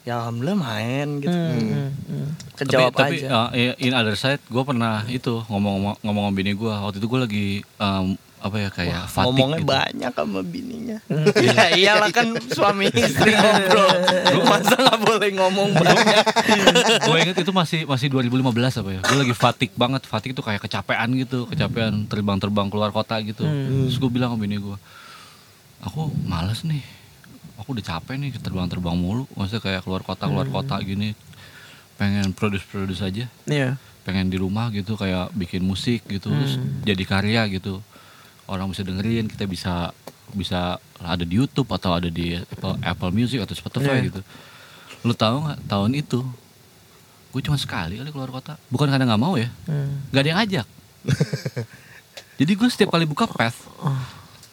ya 0.06 0.24
alhamdulillah 0.24 0.56
main 0.56 1.20
gitu. 1.20 1.34
Hmm, 1.34 1.58
hmm, 1.58 1.90
hmm. 2.08 2.28
Kejawab 2.56 2.96
tapi, 2.96 3.22
aja. 3.22 3.52
tapi 3.52 3.60
uh, 3.70 3.76
in 3.82 3.92
other 3.92 4.16
side 4.16 4.40
gue 4.48 4.62
pernah 4.64 5.04
itu 5.10 5.44
ngomong 5.50 6.00
ngomong 6.00 6.22
sama 6.30 6.32
bini 6.32 6.56
gue 6.56 6.72
waktu 6.72 6.96
itu 7.02 7.06
gue 7.06 7.20
lagi 7.20 7.46
um, 7.76 8.16
apa 8.38 8.56
ya 8.56 8.70
kayak 8.70 9.10
fatigue 9.10 9.34
Ngomongnya 9.34 9.58
gitu. 9.58 9.70
banyak 9.74 10.12
sama 10.14 10.40
bininya. 10.46 10.98
ya 11.50 11.64
iyalah 11.74 12.10
kan 12.14 12.30
suami 12.38 12.86
istri 12.86 13.34
ngobrol. 13.38 13.90
Masa 14.46 14.74
nggak 14.78 14.98
boleh 15.02 15.30
ngomong 15.34 15.68
banyak. 15.74 16.24
gue 17.10 17.16
inget 17.18 17.36
itu 17.42 17.50
masih 17.50 17.82
masih 17.82 18.06
2015 18.06 18.38
apa 18.78 18.90
ya. 18.94 19.00
Gue 19.02 19.16
lagi 19.18 19.34
fatigue 19.34 19.74
banget. 19.74 20.06
Fatigue 20.06 20.38
itu 20.38 20.42
kayak 20.46 20.62
kecapean 20.62 21.08
gitu. 21.18 21.50
Kecapean 21.50 22.06
terbang-terbang 22.06 22.70
keluar 22.70 22.94
kota 22.94 23.18
gitu. 23.26 23.42
Terus 23.42 23.98
gue 23.98 24.10
bilang 24.10 24.34
sama 24.34 24.46
bini 24.46 24.62
gue 24.62 24.78
aku 25.82 26.06
males 26.22 26.62
nih. 26.62 26.82
Aku 27.58 27.74
udah 27.74 27.82
capek 27.82 28.22
nih 28.22 28.30
terbang-terbang 28.38 28.94
mulu. 28.94 29.26
Maksudnya 29.34 29.62
kayak 29.62 29.82
keluar 29.82 30.06
kota 30.06 30.30
keluar 30.30 30.46
kota 30.46 30.78
gini. 30.78 31.18
Pengen 31.98 32.30
produce-produce 32.30 33.02
aja. 33.02 33.26
Iya. 33.50 33.74
pengen 34.08 34.32
di 34.32 34.40
rumah 34.40 34.72
gitu 34.72 34.96
kayak 34.96 35.36
bikin 35.36 35.60
musik 35.60 36.00
gitu. 36.08 36.32
Terus 36.32 36.56
jadi 36.80 37.02
karya 37.04 37.44
gitu 37.52 37.84
orang 38.48 38.68
bisa 38.68 38.82
dengerin 38.82 39.24
kita 39.26 39.44
bisa 39.44 39.92
bisa 40.28 40.60
ada 40.98 41.22
di 41.22 41.34
YouTube 41.34 41.68
atau 41.70 41.94
ada 41.94 42.08
di 42.08 42.32
Apple, 42.34 42.74
Apple 42.82 43.12
Music 43.12 43.38
atau 43.38 43.54
Spotify 43.54 43.96
Iya. 43.96 44.08
gitu 44.08 44.20
lu 45.00 45.14
tahu 45.14 45.36
nggak 45.42 45.58
tahun 45.64 45.90
itu 45.94 46.20
gue 47.28 47.40
cuma 47.40 47.54
sekali 47.54 47.96
kali 47.96 48.08
keluar 48.08 48.28
kota 48.30 48.56
bukan 48.66 48.88
karena 48.88 49.04
nggak 49.06 49.22
mau 49.22 49.34
ya 49.34 49.48
Hmm. 49.64 50.02
nggak 50.08 50.20
ada 50.20 50.28
yang 50.28 50.38
ngajak 50.38 50.66
jadi 52.40 52.52
gue 52.52 52.68
setiap 52.68 52.90
kali 52.90 53.04
buka 53.04 53.24
path 53.26 53.68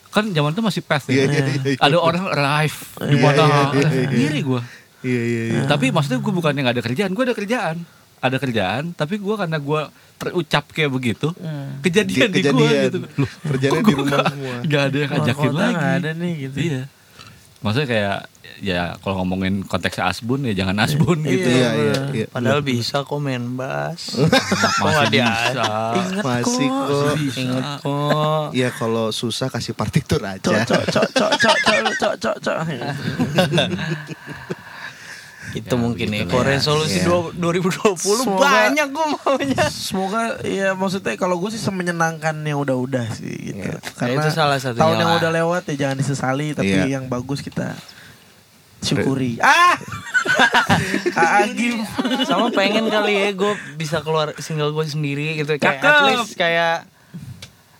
kan 0.09 0.23
zaman 0.27 0.51
itu 0.51 0.61
masih 0.61 0.81
path 0.81 1.07
ya 1.07 1.23
iya, 1.23 1.27
iya, 1.27 1.43
iya. 1.65 1.77
ada 1.77 1.97
orang 1.97 2.23
live 2.29 2.77
di 3.01 3.15
Iya, 3.15 3.21
mana 3.21 3.43
iya, 3.74 3.87
sendiri 3.89 4.39
gue 4.41 4.61
Iya 5.01 5.21
iya 5.24 5.41
iya. 5.45 5.59
tapi 5.65 5.89
maksudnya 5.89 6.17
gue 6.17 6.33
bukannya 6.33 6.61
nggak 6.61 6.75
ada 6.75 6.83
kerjaan 6.83 7.11
gue 7.11 7.24
ada 7.24 7.36
kerjaan 7.36 7.78
ada 8.25 8.37
kerjaan 8.37 8.83
tapi 8.91 9.15
gue 9.15 9.35
karena 9.35 9.57
gue 9.57 9.81
terucap 10.15 10.63
kayak 10.69 10.89
begitu 10.89 11.27
Hmm. 11.35 11.79
kejadian 11.79 12.29
di 12.29 12.39
gue 12.39 12.51
Kejadian. 12.51 12.83
gitu 12.85 12.97
loh 13.15 13.29
Kerjanya 13.45 13.71
kok 13.71 13.81
di 13.81 13.85
gua 13.85 13.95
rumah 13.95 14.07
nggak- 14.07 14.31
semua. 14.31 14.55
nggak 14.61 14.81
ada 14.81 14.97
yang 14.97 15.09
kota 15.09 15.25
lagi 15.27 15.47
nggak 15.73 15.93
ada 15.93 16.09
nih 16.13 16.33
gitu. 16.41 16.57
iya 16.61 16.81
maksudnya 17.57 17.87
kayak 17.87 18.17
ya 18.55 18.81
kalau 18.97 19.15
ngomongin 19.19 19.53
konteksnya 19.61 20.07
asbun 20.07 20.39
ya 20.41 20.55
jangan 20.55 20.77
asbun 20.79 21.17
gitu 21.19 21.49
Iya 21.49 21.69
iya 21.73 21.97
iya. 22.13 22.25
Padahal 22.29 22.61
bisa 22.61 23.01
kok 23.01 23.17
main 23.17 23.41
bass. 23.51 24.15
Kok 24.15 24.31
masih 24.79 25.09
bisa 25.11 25.67
Ingat 25.91 26.23
Masih 26.23 26.67
kok. 26.69 26.85
kok. 26.87 27.15
bisa 27.17 27.39
Ingat 27.41 27.65
kok. 27.81 28.45
Iya 28.53 28.69
kalau 28.71 29.05
susah 29.09 29.49
kasih 29.49 29.73
partitur 29.73 30.21
aja. 30.23 30.39
cok 30.39 30.61
cok 30.63 30.83
cok 30.87 31.09
cok 31.11 31.31
cok 31.35 31.57
cok 31.97 32.13
cok 32.15 32.35
cok. 32.39 32.57
Itu 35.57 35.75
mungkin 35.75 36.05
nih. 36.05 36.21
begitulah 36.21 36.36
Kalau 36.36 36.45
ya. 36.45 36.53
resolusi 36.53 36.97
Iya. 36.97 37.05
dua- 37.05 37.33
2020 37.33 37.95
Semoga- 38.21 38.43
banyak 38.45 38.87
gue 38.89 39.05
maunya. 39.15 39.65
Semoga 39.67 40.21
ya 40.41 40.69
maksudnya 40.71 41.13
kalau 41.15 41.36
gue 41.37 41.49
sih 41.49 41.59
semenyenangkan 41.59 42.36
yang 42.39 42.59
udah-udah 42.59 43.05
sih 43.11 43.32
gitu. 43.49 43.63
Iya. 43.65 43.79
Karena 43.93 44.11
Ya, 44.11 44.21
itu 44.21 44.29
salah 44.32 44.57
satunya 44.57 44.82
tahun 44.82 44.95
yang 44.97 45.09
lah. 45.09 45.19
udah 45.19 45.32
lewat 45.33 45.61
ya 45.67 45.75
jangan 45.79 45.97
disesali 45.97 46.47
tapi 46.51 46.69
Iya. 46.69 46.86
yang 46.91 47.05
bagus 47.05 47.39
kita 47.39 47.73
syukuri. 48.79 49.39
Ah. 49.45 49.77
Agim. 51.39 51.86
Sama 52.23 52.49
pengen 52.49 52.86
kali 52.86 53.13
ya 53.15 53.29
gue 53.32 53.53
bisa 53.75 54.01
keluar 54.01 54.33
single 54.37 54.71
gue 54.71 54.86
sendiri 54.86 55.37
gitu. 55.37 55.55
Kayak 55.55 55.79
at 55.79 55.82
Cakep. 55.82 56.05
least 56.09 56.33
kayak 56.33 56.75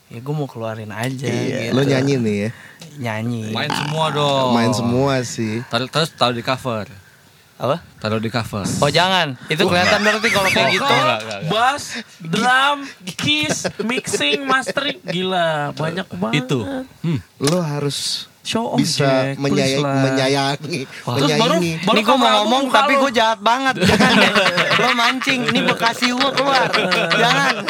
ya 0.08 0.20
gue 0.22 0.34
mau 0.34 0.46
keluarin 0.46 0.90
aja 0.90 1.26
Iya. 1.26 1.70
gitu. 1.70 1.74
Lo 1.74 1.82
nyanyi 1.82 2.14
nih 2.16 2.38
ya. 2.40 2.50
Nyanyi. 2.96 3.52
main 3.52 3.68
semua 3.68 4.08
dong 4.10 4.54
Main 4.54 4.72
semua 4.72 5.20
sih. 5.22 5.60
taruh 5.66 5.84
terus 5.86 6.10
taruh 6.12 6.32
di 6.32 6.40
cover 6.40 6.88
Apa? 7.56 7.80
taruh 8.04 8.20
di 8.20 8.28
cover 8.28 8.68
Oh 8.84 8.92
jangan. 8.92 9.40
Itu 9.48 9.66
kelihatan 9.66 10.04
berarti 10.04 10.30
kalau 10.30 10.50
kayak 10.52 10.76
gitu. 10.76 10.84
Oh, 10.84 10.92
enggak, 10.92 11.20
enggak, 11.24 11.40
enggak. 11.40 11.52
Bass, 11.56 11.84
drum, 12.20 12.78
keys, 13.16 13.58
mixing, 13.82 14.44
mastering, 14.44 15.00
gila 15.08 15.72
banyak 15.72 16.08
banget. 16.20 16.46
itu 16.46 16.60
hmm. 16.62 17.20
Lo 17.40 17.64
harus 17.64 18.28
Show 18.46 18.78
off 18.78 18.78
bisa 18.78 19.34
Jack, 19.34 19.42
menyayai, 19.42 19.82
lah. 19.82 20.06
menyayangi, 20.06 20.82
Terus 20.86 21.32
baru 21.34 21.58
menyayangi. 21.58 21.82
baru 21.82 21.98
Ini 21.98 22.02
gue 22.06 22.18
mau 22.22 22.30
ngomong 22.46 22.64
tapi 22.70 22.94
gue 22.94 23.12
jahat 23.18 23.40
banget. 23.42 23.74
Jangan 23.90 24.14
deh. 24.22 24.32
Lo 24.86 24.90
mancing. 24.94 25.40
Ini 25.50 25.60
bekasi 25.66 26.14
gue 26.14 26.32
keluar. 26.38 26.70
Jangan. 27.26 27.66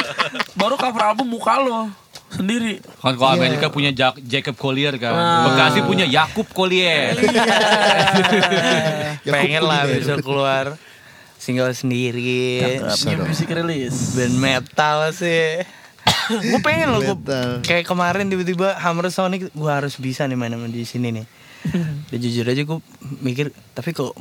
baru 0.52 0.76
cover 0.76 1.00
album 1.00 1.32
muka 1.32 1.64
lo. 1.64 1.88
Sendiri. 2.28 2.82
Kan 2.98 3.14
kalau 3.14 3.32
Amerika 3.32 3.68
punya 3.68 3.90
Jak- 3.90 4.18
Jacob 4.20 4.54
Collier 4.54 4.94
kan. 4.96 5.10
Ah. 5.10 5.44
Bekasi 5.46 5.80
punya 5.82 6.04
Yakub 6.04 6.46
Collier. 6.48 7.14
pengen 9.24 9.62
lah 9.62 9.86
bisa 9.86 10.18
keluar 10.18 10.74
single 11.36 11.70
sendiri 11.70 12.62
New 12.80 13.22
music 13.22 13.48
release. 13.48 14.14
band 14.14 14.34
metal 14.34 14.98
sih 15.12 15.62
gue 16.50 16.60
pengen 16.60 16.90
loh 16.90 17.02
gua- 17.04 17.18
Metal. 17.18 17.50
kayak 17.62 17.84
kemarin 17.84 18.26
tiba-tiba 18.26 18.74
Hammer 18.76 19.06
Sonic 19.08 19.50
gue 19.50 19.70
harus 19.70 19.94
bisa 19.96 20.22
nih 20.24 20.34
main 20.34 20.50
sama 20.50 20.66
di 20.66 20.82
sini 20.82 21.10
nih 21.12 21.26
Dan 22.10 22.18
jujur 22.20 22.46
aja 22.46 22.62
gue 22.62 22.78
mikir 23.20 23.46
tapi 23.72 23.90
kok 23.90 24.14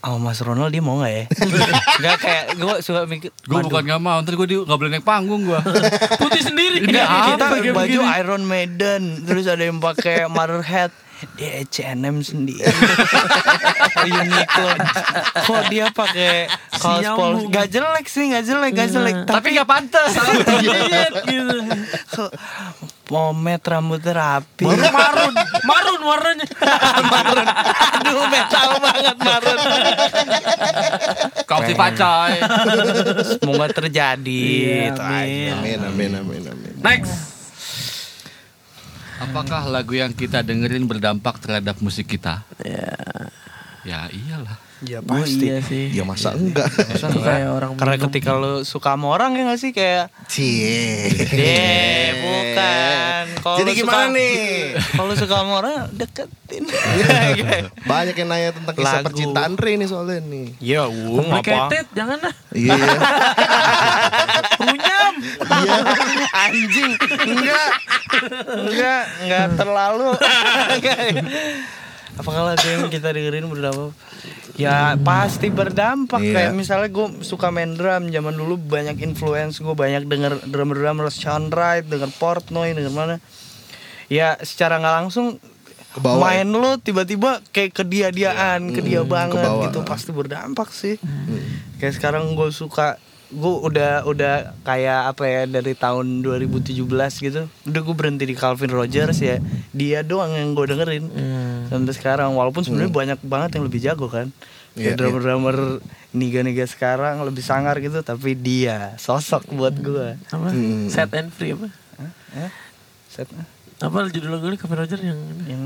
sama 0.00 0.32
Mas 0.32 0.40
Ronald 0.40 0.72
dia 0.72 0.80
mau 0.80 0.96
nggak 0.96 1.12
ya? 1.12 1.24
Gak 2.04 2.16
kayak 2.24 2.44
gue 2.56 2.74
suka 2.80 3.04
mikir. 3.04 3.28
Gue 3.44 3.60
"Waduh, 3.60 3.68
bukan 3.68 3.82
gak 3.84 4.00
mau, 4.00 4.16
ntar 4.24 4.32
gue 4.32 4.46
nggak 4.48 4.78
boleh 4.80 4.90
naik 4.96 5.04
panggung 5.04 5.44
gue. 5.44 5.60
Putih 6.20 6.40
sendiri. 6.40 6.88
Enggak, 6.88 7.06
kita 7.36 7.44
kayak 7.44 7.74
baju 7.76 7.98
begini. 8.00 8.16
Iron 8.16 8.42
Maiden, 8.48 9.02
terus 9.28 9.44
ada 9.44 9.60
yang 9.60 9.76
pakai 9.76 10.24
Motherhead, 10.32 10.88
dia 11.36 11.60
H&M 11.60 12.16
sendiri. 12.24 12.64
Uniqlo. 14.08 14.72
Kok 15.44 15.62
dia 15.68 15.86
pakai 15.92 16.48
kaos 16.80 17.04
polos? 17.12 17.42
Gak 17.52 17.68
jelek 17.68 18.06
sih, 18.08 18.24
gak 18.32 18.44
jelek, 18.48 18.72
gak 18.72 18.88
jelek. 18.88 19.14
Tapi 19.28 19.48
gak 19.52 19.68
pantas. 19.68 20.16
Iya, 20.64 21.12
gitu. 21.28 21.56
Kok 23.10 23.34
pomade 23.34 23.66
rambutnya 23.66 24.12
rapi. 24.14 24.62
Baru 24.62 24.86
marun, 24.94 25.34
marun 25.66 26.00
warnanya. 26.06 26.46
Aduh, 27.98 28.22
metal 28.30 28.68
banget 28.78 29.16
marun. 29.18 29.58
Kau 31.42 31.60
si 31.66 31.74
pacai. 31.74 32.38
Semoga 33.42 33.66
terjadi. 33.74 34.46
Iya, 34.46 34.94
amin. 34.94 35.50
Amin, 35.58 35.78
amin, 35.90 36.10
amin, 36.22 36.42
amin. 36.54 36.72
Next. 36.78 37.14
Apakah 39.18 39.66
lagu 39.66 39.98
yang 39.98 40.14
kita 40.14 40.46
dengerin 40.46 40.86
berdampak 40.86 41.42
terhadap 41.42 41.82
musik 41.82 42.06
kita? 42.06 42.46
Ya, 42.62 42.94
Ya 43.82 44.06
iyalah. 44.06 44.69
Ya 44.80 44.98
gue 44.98 45.20
iya 45.36 45.60
sih. 45.60 45.92
Ya 45.92 46.02
masa 46.02 46.32
enggak? 46.32 46.64
Masa 46.66 47.12
kayak 47.12 47.52
orang 47.52 47.76
Karena 47.76 47.94
minum. 47.94 48.04
ketika 48.08 48.30
lu 48.32 48.52
suka 48.62 48.94
sama 48.94 49.06
orang 49.10 49.34
ya 49.34 49.44
gak 49.44 49.60
sih 49.60 49.70
kayak 49.70 50.08
Cie. 50.24 51.04
Deh, 51.28 52.04
bukan. 52.16 53.24
Kalau 53.38 53.56
Jadi 53.60 53.70
gimana 53.74 53.96
suka- 54.02 54.14
nih? 54.14 54.36
Kalau 54.96 55.12
suka 55.14 55.34
sama 55.34 55.52
orang 55.58 55.76
deketin. 55.92 56.64
Banyak 57.90 58.14
yang 58.14 58.28
nanya 58.28 58.50
tentang 58.52 58.74
kisah 58.74 58.94
Lagu. 58.96 59.06
percintaan 59.06 59.52
Re 59.54 59.72
nih 59.76 59.86
soalnya 59.86 60.18
nih. 60.22 60.46
Ya, 60.58 60.82
uh, 60.82 60.88
apa? 60.88 61.44
Complicated, 61.44 61.86
jangan 61.92 62.18
lah. 62.18 62.34
Iya. 62.50 62.72
Runyam. 64.60 65.14
Iya. 65.42 65.76
Anjing. 66.32 66.92
Enggak. 67.20 67.70
Enggak, 68.64 69.02
enggak 69.20 69.44
terlalu. 69.56 70.08
Apakah 72.18 72.52
lagu 72.52 72.66
yang 72.66 72.88
kita 72.90 73.14
dengerin 73.14 73.46
berdampak? 73.46 73.94
Ya 74.58 74.98
pasti 75.00 75.48
berdampak. 75.48 76.20
Iya. 76.20 76.34
kayak 76.36 76.52
misalnya 76.52 76.88
gue 76.92 77.22
suka 77.24 77.48
main 77.54 77.78
drum. 77.78 78.10
Zaman 78.10 78.34
dulu 78.36 78.58
banyak 78.58 78.98
influence 79.00 79.62
gue 79.62 79.72
banyak 79.72 80.04
denger 80.10 80.50
drummer 80.50 80.76
drummer 80.76 81.06
Sean 81.08 81.48
Wright 81.48 81.86
denger 81.86 82.10
Portnoy 82.20 82.76
denger 82.76 82.92
mana. 82.92 83.16
Ya 84.10 84.36
secara 84.42 84.82
nggak 84.82 84.96
langsung 85.06 85.38
Kebawa 85.90 86.22
main 86.22 86.46
lo 86.46 86.78
tiba-tiba 86.78 87.42
kayak 87.50 87.74
ke 87.74 87.82
dia 87.82 88.14
diaan 88.14 88.70
ke 88.70 88.78
dia 88.78 89.02
banget 89.02 89.42
kebawa. 89.42 89.66
gitu. 89.66 89.82
Pasti 89.82 90.10
berdampak 90.14 90.70
sih. 90.70 91.02
Kayak 91.82 91.98
sekarang 91.98 92.38
gue 92.38 92.50
suka 92.54 92.94
gue 93.30 93.54
udah 93.70 94.04
udah 94.10 94.58
kayak 94.66 95.14
apa 95.14 95.22
ya 95.22 95.42
dari 95.46 95.78
tahun 95.78 96.18
2017 96.26 96.74
gitu 97.22 97.46
udah 97.46 97.80
gue 97.86 97.94
berhenti 97.94 98.26
di 98.26 98.34
Calvin 98.34 98.74
Rogers 98.74 99.22
ya. 99.22 99.38
Dia 99.70 100.02
doang 100.02 100.34
yang 100.34 100.58
gue 100.58 100.66
dengerin 100.66 101.04
sampai 101.70 101.94
sekarang. 101.94 102.34
Walaupun 102.34 102.66
sebenarnya 102.66 102.90
banyak 102.90 103.18
banget 103.22 103.50
yang 103.58 103.64
lebih 103.70 103.80
jago 103.80 104.10
kan. 104.10 104.34
Iya, 104.78 104.94
kayak 104.94 105.02
drummer-drummer 105.02 105.56
niga-niga 106.14 106.62
sekarang 106.62 107.22
lebih 107.26 107.42
sangar 107.42 107.74
gitu 107.82 108.06
tapi 108.06 108.38
dia 108.38 108.94
sosok 109.02 109.50
buat 109.50 109.74
gue 109.74 110.14
Apa? 110.30 110.46
Hmm. 110.50 110.86
Set 110.86 111.10
and 111.14 111.34
free 111.34 111.58
apa? 111.58 111.66
Hah? 112.38 112.50
Set 113.10 113.26
Apa 113.82 114.06
judul 114.06 114.30
lagu 114.30 114.46
ini? 114.46 114.54
Cover 114.54 114.86
Roger 114.86 115.02
yang 115.02 115.18
yang 115.50 115.62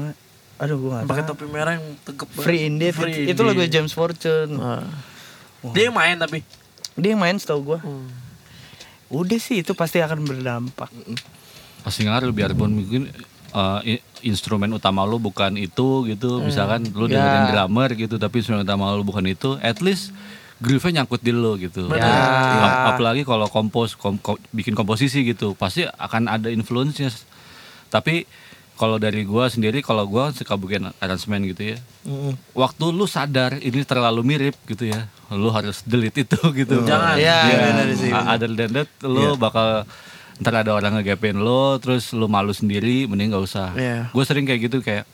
aduh 0.54 0.78
gue 0.78 0.88
gak 0.88 1.10
pakai 1.10 1.24
topi 1.26 1.44
merah 1.50 1.76
yang 1.76 1.84
tegep 2.06 2.30
banget. 2.30 2.46
Free 2.46 2.62
Indeed. 2.64 2.94
Free 2.94 3.28
itu 3.28 3.42
lagu 3.44 3.60
Indeed. 3.60 3.74
James 3.74 3.92
Fortune. 3.92 4.54
Wah. 4.56 4.86
Dia 5.74 5.90
yang 5.90 5.96
main 5.96 6.16
tapi. 6.16 6.40
Dia 6.94 7.12
yang 7.12 7.20
main 7.20 7.36
setahu 7.36 7.60
gue 7.66 7.78
Hmm. 7.80 8.08
udah 9.10 9.38
sih 9.38 9.60
itu 9.60 9.72
pasti 9.72 9.98
akan 9.98 10.22
berdampak 10.22 10.90
Pasti 11.80 12.02
ngaruh 12.02 12.32
biarpun 12.32 12.72
mungkin 12.72 13.12
uh, 13.52 13.84
instrumen 14.20 14.72
utama 14.72 15.04
lu 15.04 15.20
bukan 15.20 15.52
itu 15.54 16.08
gitu. 16.08 16.40
Misalkan 16.40 16.88
lu 16.90 17.04
Ya. 17.06 17.20
dengerin 17.20 17.44
drummer 17.52 17.88
gitu 17.92 18.16
tapi 18.16 18.40
instrumen 18.40 18.64
utama 18.64 18.88
lu 18.90 19.04
bukan 19.04 19.20
itu, 19.24 19.60
at 19.60 19.78
least 19.78 20.08
groove-nya 20.58 21.04
nyangkut 21.04 21.20
di 21.20 21.28
lu 21.28 21.60
gitu. 21.60 21.84
Benar. 21.84 22.00
Ya. 22.00 22.08
Ya. 22.08 22.64
Ap- 22.64 22.96
apalagi 22.96 23.22
kalau 23.22 23.44
kompos 23.46 23.92
kom- 23.94 24.16
ko- 24.16 24.40
bikin 24.48 24.72
komposisi 24.72 25.22
gitu, 25.22 25.52
pasti 25.52 25.84
akan 25.84 26.24
ada 26.26 26.48
influence-nya. 26.48 27.12
Tapi 27.92 28.24
kalau 28.74 28.96
dari 28.96 29.22
gua 29.22 29.46
sendiri 29.46 29.78
kalau 29.78 30.08
gua 30.08 30.32
suka 30.32 30.56
bikin 30.56 30.88
aransemen 30.98 31.44
gitu 31.44 31.76
ya. 31.76 31.78
Waktu 32.56 32.84
lu 32.90 33.04
sadar 33.04 33.60
ini 33.60 33.84
terlalu 33.84 34.24
mirip 34.24 34.56
gitu 34.64 34.88
ya, 34.88 35.04
lu 35.34 35.48
harus 35.48 35.82
delete 35.82 36.22
itu 36.22 36.38
gitu. 36.60 36.82
Jangan. 36.82 37.14
Iya, 37.14 37.38
Ya, 37.44 37.84
sih, 37.92 38.08
a- 38.08 38.32
Other 38.32 38.48
than 38.48 38.70
that, 38.74 38.88
lu 39.00 39.34
bakal 39.34 39.84
ntar 40.36 40.54
ada 40.56 40.70
orang 40.70 40.96
ngegapin 40.96 41.36
lo, 41.36 41.76
terus 41.76 42.10
lu 42.10 42.26
malu 42.26 42.50
sendiri, 42.50 43.04
mending 43.04 43.30
gak 43.30 43.44
usah. 43.44 43.68
Iya. 43.72 44.10
Gue 44.10 44.22
sering 44.22 44.42
kayak 44.42 44.60
gitu 44.64 44.78
kayak, 44.80 45.06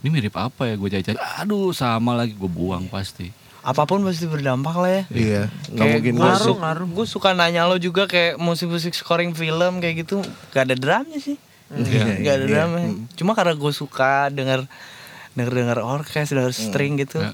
ini 0.00 0.10
mirip 0.10 0.34
apa 0.34 0.66
ya 0.66 0.74
gue 0.74 0.88
cari-cari, 0.88 1.14
aduh 1.16 1.70
sama 1.70 2.14
lagi 2.14 2.32
gue 2.32 2.48
buang 2.48 2.86
pasti. 2.86 3.30
apa 3.62 3.82
pun 3.82 4.02
pasti 4.02 4.26
berdampak 4.26 4.76
lah 4.76 4.90
ya 4.90 5.02
Iya. 5.08 5.42
Nggak 5.66 5.72
Kayak 5.78 5.94
mungkin 5.96 6.14
ngaruh, 6.18 6.44
su- 6.44 6.58
ngaruh. 6.58 6.88
gue 6.90 7.06
suka 7.08 7.32
nanya 7.32 7.64
lo 7.64 7.78
juga 7.78 8.04
kayak 8.04 8.36
musik-musik 8.36 8.92
scoring 8.92 9.32
film 9.32 9.80
kayak 9.80 10.04
gitu 10.04 10.20
gak 10.50 10.68
ada 10.68 10.76
drumnya 10.76 11.16
sih 11.16 11.40
Iya. 11.72 12.04
gak 12.20 12.34
ada 12.34 12.44
iya. 12.44 12.52
drumnya 12.60 12.84
cuma 13.14 13.32
karena 13.32 13.56
gue 13.56 13.72
suka 13.72 14.28
denger 14.28 14.68
denger 15.32 15.52
denger 15.54 15.78
orkes 15.80 16.28
denger 16.28 16.52
string 16.52 17.00
gitu 17.00 17.24
Ya. 17.24 17.32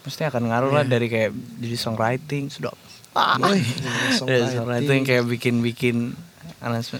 Pasti 0.00 0.24
akan 0.24 0.42
ngaruh 0.48 0.72
lah 0.72 0.84
dari 0.84 1.08
kayak 1.08 1.32
jadi 1.60 1.76
songwriting. 1.76 2.48
Sudah 2.48 2.72
ah, 3.16 3.36
dari 3.36 3.64
songwriting. 4.16 4.56
songwriting 4.56 5.00
kayak 5.04 5.24
bikin 5.28 5.60
bikin 5.60 5.96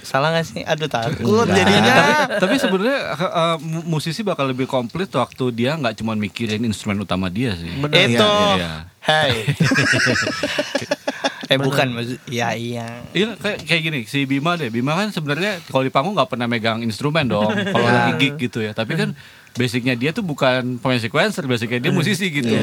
salah 0.02 0.32
gak 0.32 0.46
sih? 0.48 0.64
Aduh 0.64 0.88
takut 0.88 1.48
jadinya. 1.48 1.92
Tapi, 1.92 2.12
tapi 2.40 2.54
sebenarnya 2.56 3.00
uh, 3.20 3.56
mu- 3.60 3.98
musisi 3.98 4.24
bakal 4.24 4.48
lebih 4.48 4.64
komplit 4.64 5.12
waktu 5.12 5.52
dia 5.52 5.76
nggak 5.76 6.00
cuma 6.00 6.16
mikirin 6.16 6.64
instrumen 6.64 7.04
utama 7.04 7.28
dia 7.28 7.52
sih. 7.56 7.68
Benar. 7.76 8.08
itu. 8.08 8.28
Iya. 8.56 8.72
hai 9.00 9.32
eh 11.50 11.58
bukan 11.58 11.88
maksud 11.96 12.20
ya 12.28 12.52
iya. 12.52 13.00
Iya 13.16 13.32
kayak 13.40 13.64
kayak 13.64 13.82
gini 13.82 13.98
si 14.08 14.24
Bima 14.24 14.56
deh. 14.56 14.72
Bima 14.72 14.96
kan 14.96 15.12
sebenarnya 15.12 15.60
kalau 15.68 15.84
di 15.84 15.92
panggung 15.92 16.16
nggak 16.16 16.30
pernah 16.30 16.46
megang 16.48 16.80
instrumen 16.84 17.28
dong 17.28 17.52
kalau 17.52 17.84
lagi 17.84 18.12
gig 18.20 18.34
gitu 18.40 18.64
ya. 18.64 18.72
Tapi 18.72 18.96
kan 18.96 19.12
basicnya 19.50 19.98
dia 19.98 20.14
tuh 20.14 20.22
bukan 20.22 20.78
pemain 20.78 21.02
sequencer 21.02 21.42
basicnya 21.44 21.82
dia 21.82 21.90
musisi 21.90 22.30
gitu 22.30 22.54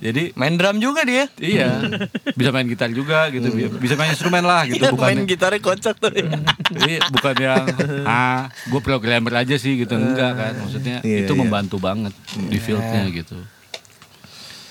jadi 0.00 0.32
main 0.34 0.56
drum 0.56 0.80
juga 0.80 1.04
dia 1.04 1.28
iya 1.36 1.84
bisa 2.32 2.48
main 2.48 2.64
gitar 2.64 2.88
juga 2.90 3.28
gitu 3.28 3.52
bisa 3.76 3.94
main 3.94 4.16
instrumen 4.16 4.40
lah 4.40 4.64
gitu 4.64 4.80
Iya, 4.80 4.92
bukan 4.96 5.04
main 5.04 5.20
gitarnya 5.28 5.60
kocak 5.60 5.96
tuh 6.00 6.10
dia. 6.12 6.28
Jadi 6.72 6.94
bukan 7.12 7.34
yang 7.36 7.64
ah 8.08 8.48
gue 8.48 8.80
programmer 8.80 9.32
aja 9.36 9.56
sih 9.60 9.76
gitu 9.76 9.94
enggak 9.94 10.32
kan 10.32 10.52
maksudnya 10.64 11.04
Iya, 11.04 11.28
itu 11.28 11.32
iya. 11.32 11.40
membantu 11.44 11.76
banget 11.76 12.16
di 12.36 12.56
fieldnya 12.56 13.04
gitu 13.12 13.36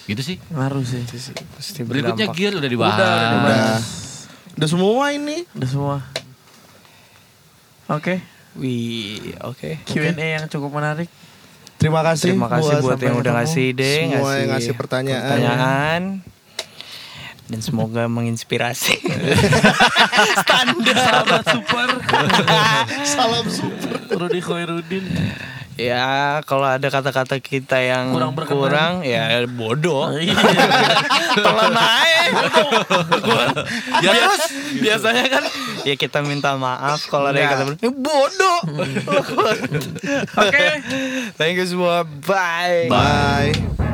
gitu 0.04 0.20
sih 0.20 0.38
Ngaruh 0.52 0.84
sih. 0.84 1.00
Pasti 1.56 1.86
berikutnya 1.86 2.28
berdampak. 2.28 2.36
gear 2.36 2.54
udah 2.58 2.70
dibahas 2.70 2.98
Udah, 2.98 3.14
udah. 3.14 3.32
Udah. 3.40 3.78
Udah 4.54 4.68
semua 4.70 5.06
ini. 5.10 5.38
Udah 5.54 5.70
semua. 5.70 5.98
Oke, 7.90 8.22
Wih, 8.54 9.34
oke. 9.42 9.82
Q&A 9.84 10.14
yang 10.38 10.46
cukup 10.46 10.70
menarik. 10.72 11.10
Terima 11.84 12.00
kasih. 12.00 12.32
Terima 12.32 12.48
kasih 12.48 12.80
buat 12.80 12.96
sampai 12.96 13.08
yang 13.12 13.18
udah 13.20 13.34
ngasih 13.36 13.64
ide, 13.76 13.94
Semua 14.08 14.32
yang 14.40 14.50
ngasih 14.56 14.74
pertanyaan. 14.80 15.24
pertanyaan. 15.28 16.02
Dan 17.44 17.60
semoga 17.60 18.08
menginspirasi. 18.16 19.04
Standar. 20.48 20.96
Sahabat 20.96 21.44
super. 21.44 21.90
Salam 23.14 23.46
super. 23.52 24.00
Rudi 24.16 24.40
Khoirudin. 24.40 25.04
Ya, 25.76 26.06
kalau 26.44 26.66
ada 26.66 26.86
kata-kata 26.86 27.38
kita 27.38 27.78
yang 27.78 28.12
Kurang 28.12 28.34
berkenan. 28.34 28.60
kurang, 28.60 28.94
ya 29.02 29.42
bodoh. 29.46 30.14
Iya. 30.16 30.36
Telan 31.36 31.74
aja. 31.74 32.22
ya 34.00 34.12
terus 34.14 34.44
biasanya 34.76 35.26
kan 35.30 35.44
ya 35.82 35.96
kita 35.96 36.22
minta 36.22 36.54
maaf 36.56 37.10
kalau 37.10 37.30
ada 37.30 37.40
yang 37.40 37.52
kata 37.52 37.64
"Eh, 37.80 37.90
bodoh. 37.90 38.60
Oke. 40.44 40.66
Thank 41.36 41.58
you 41.58 41.66
semua. 41.66 42.06
Bye. 42.06 42.88
Bye. 42.88 43.90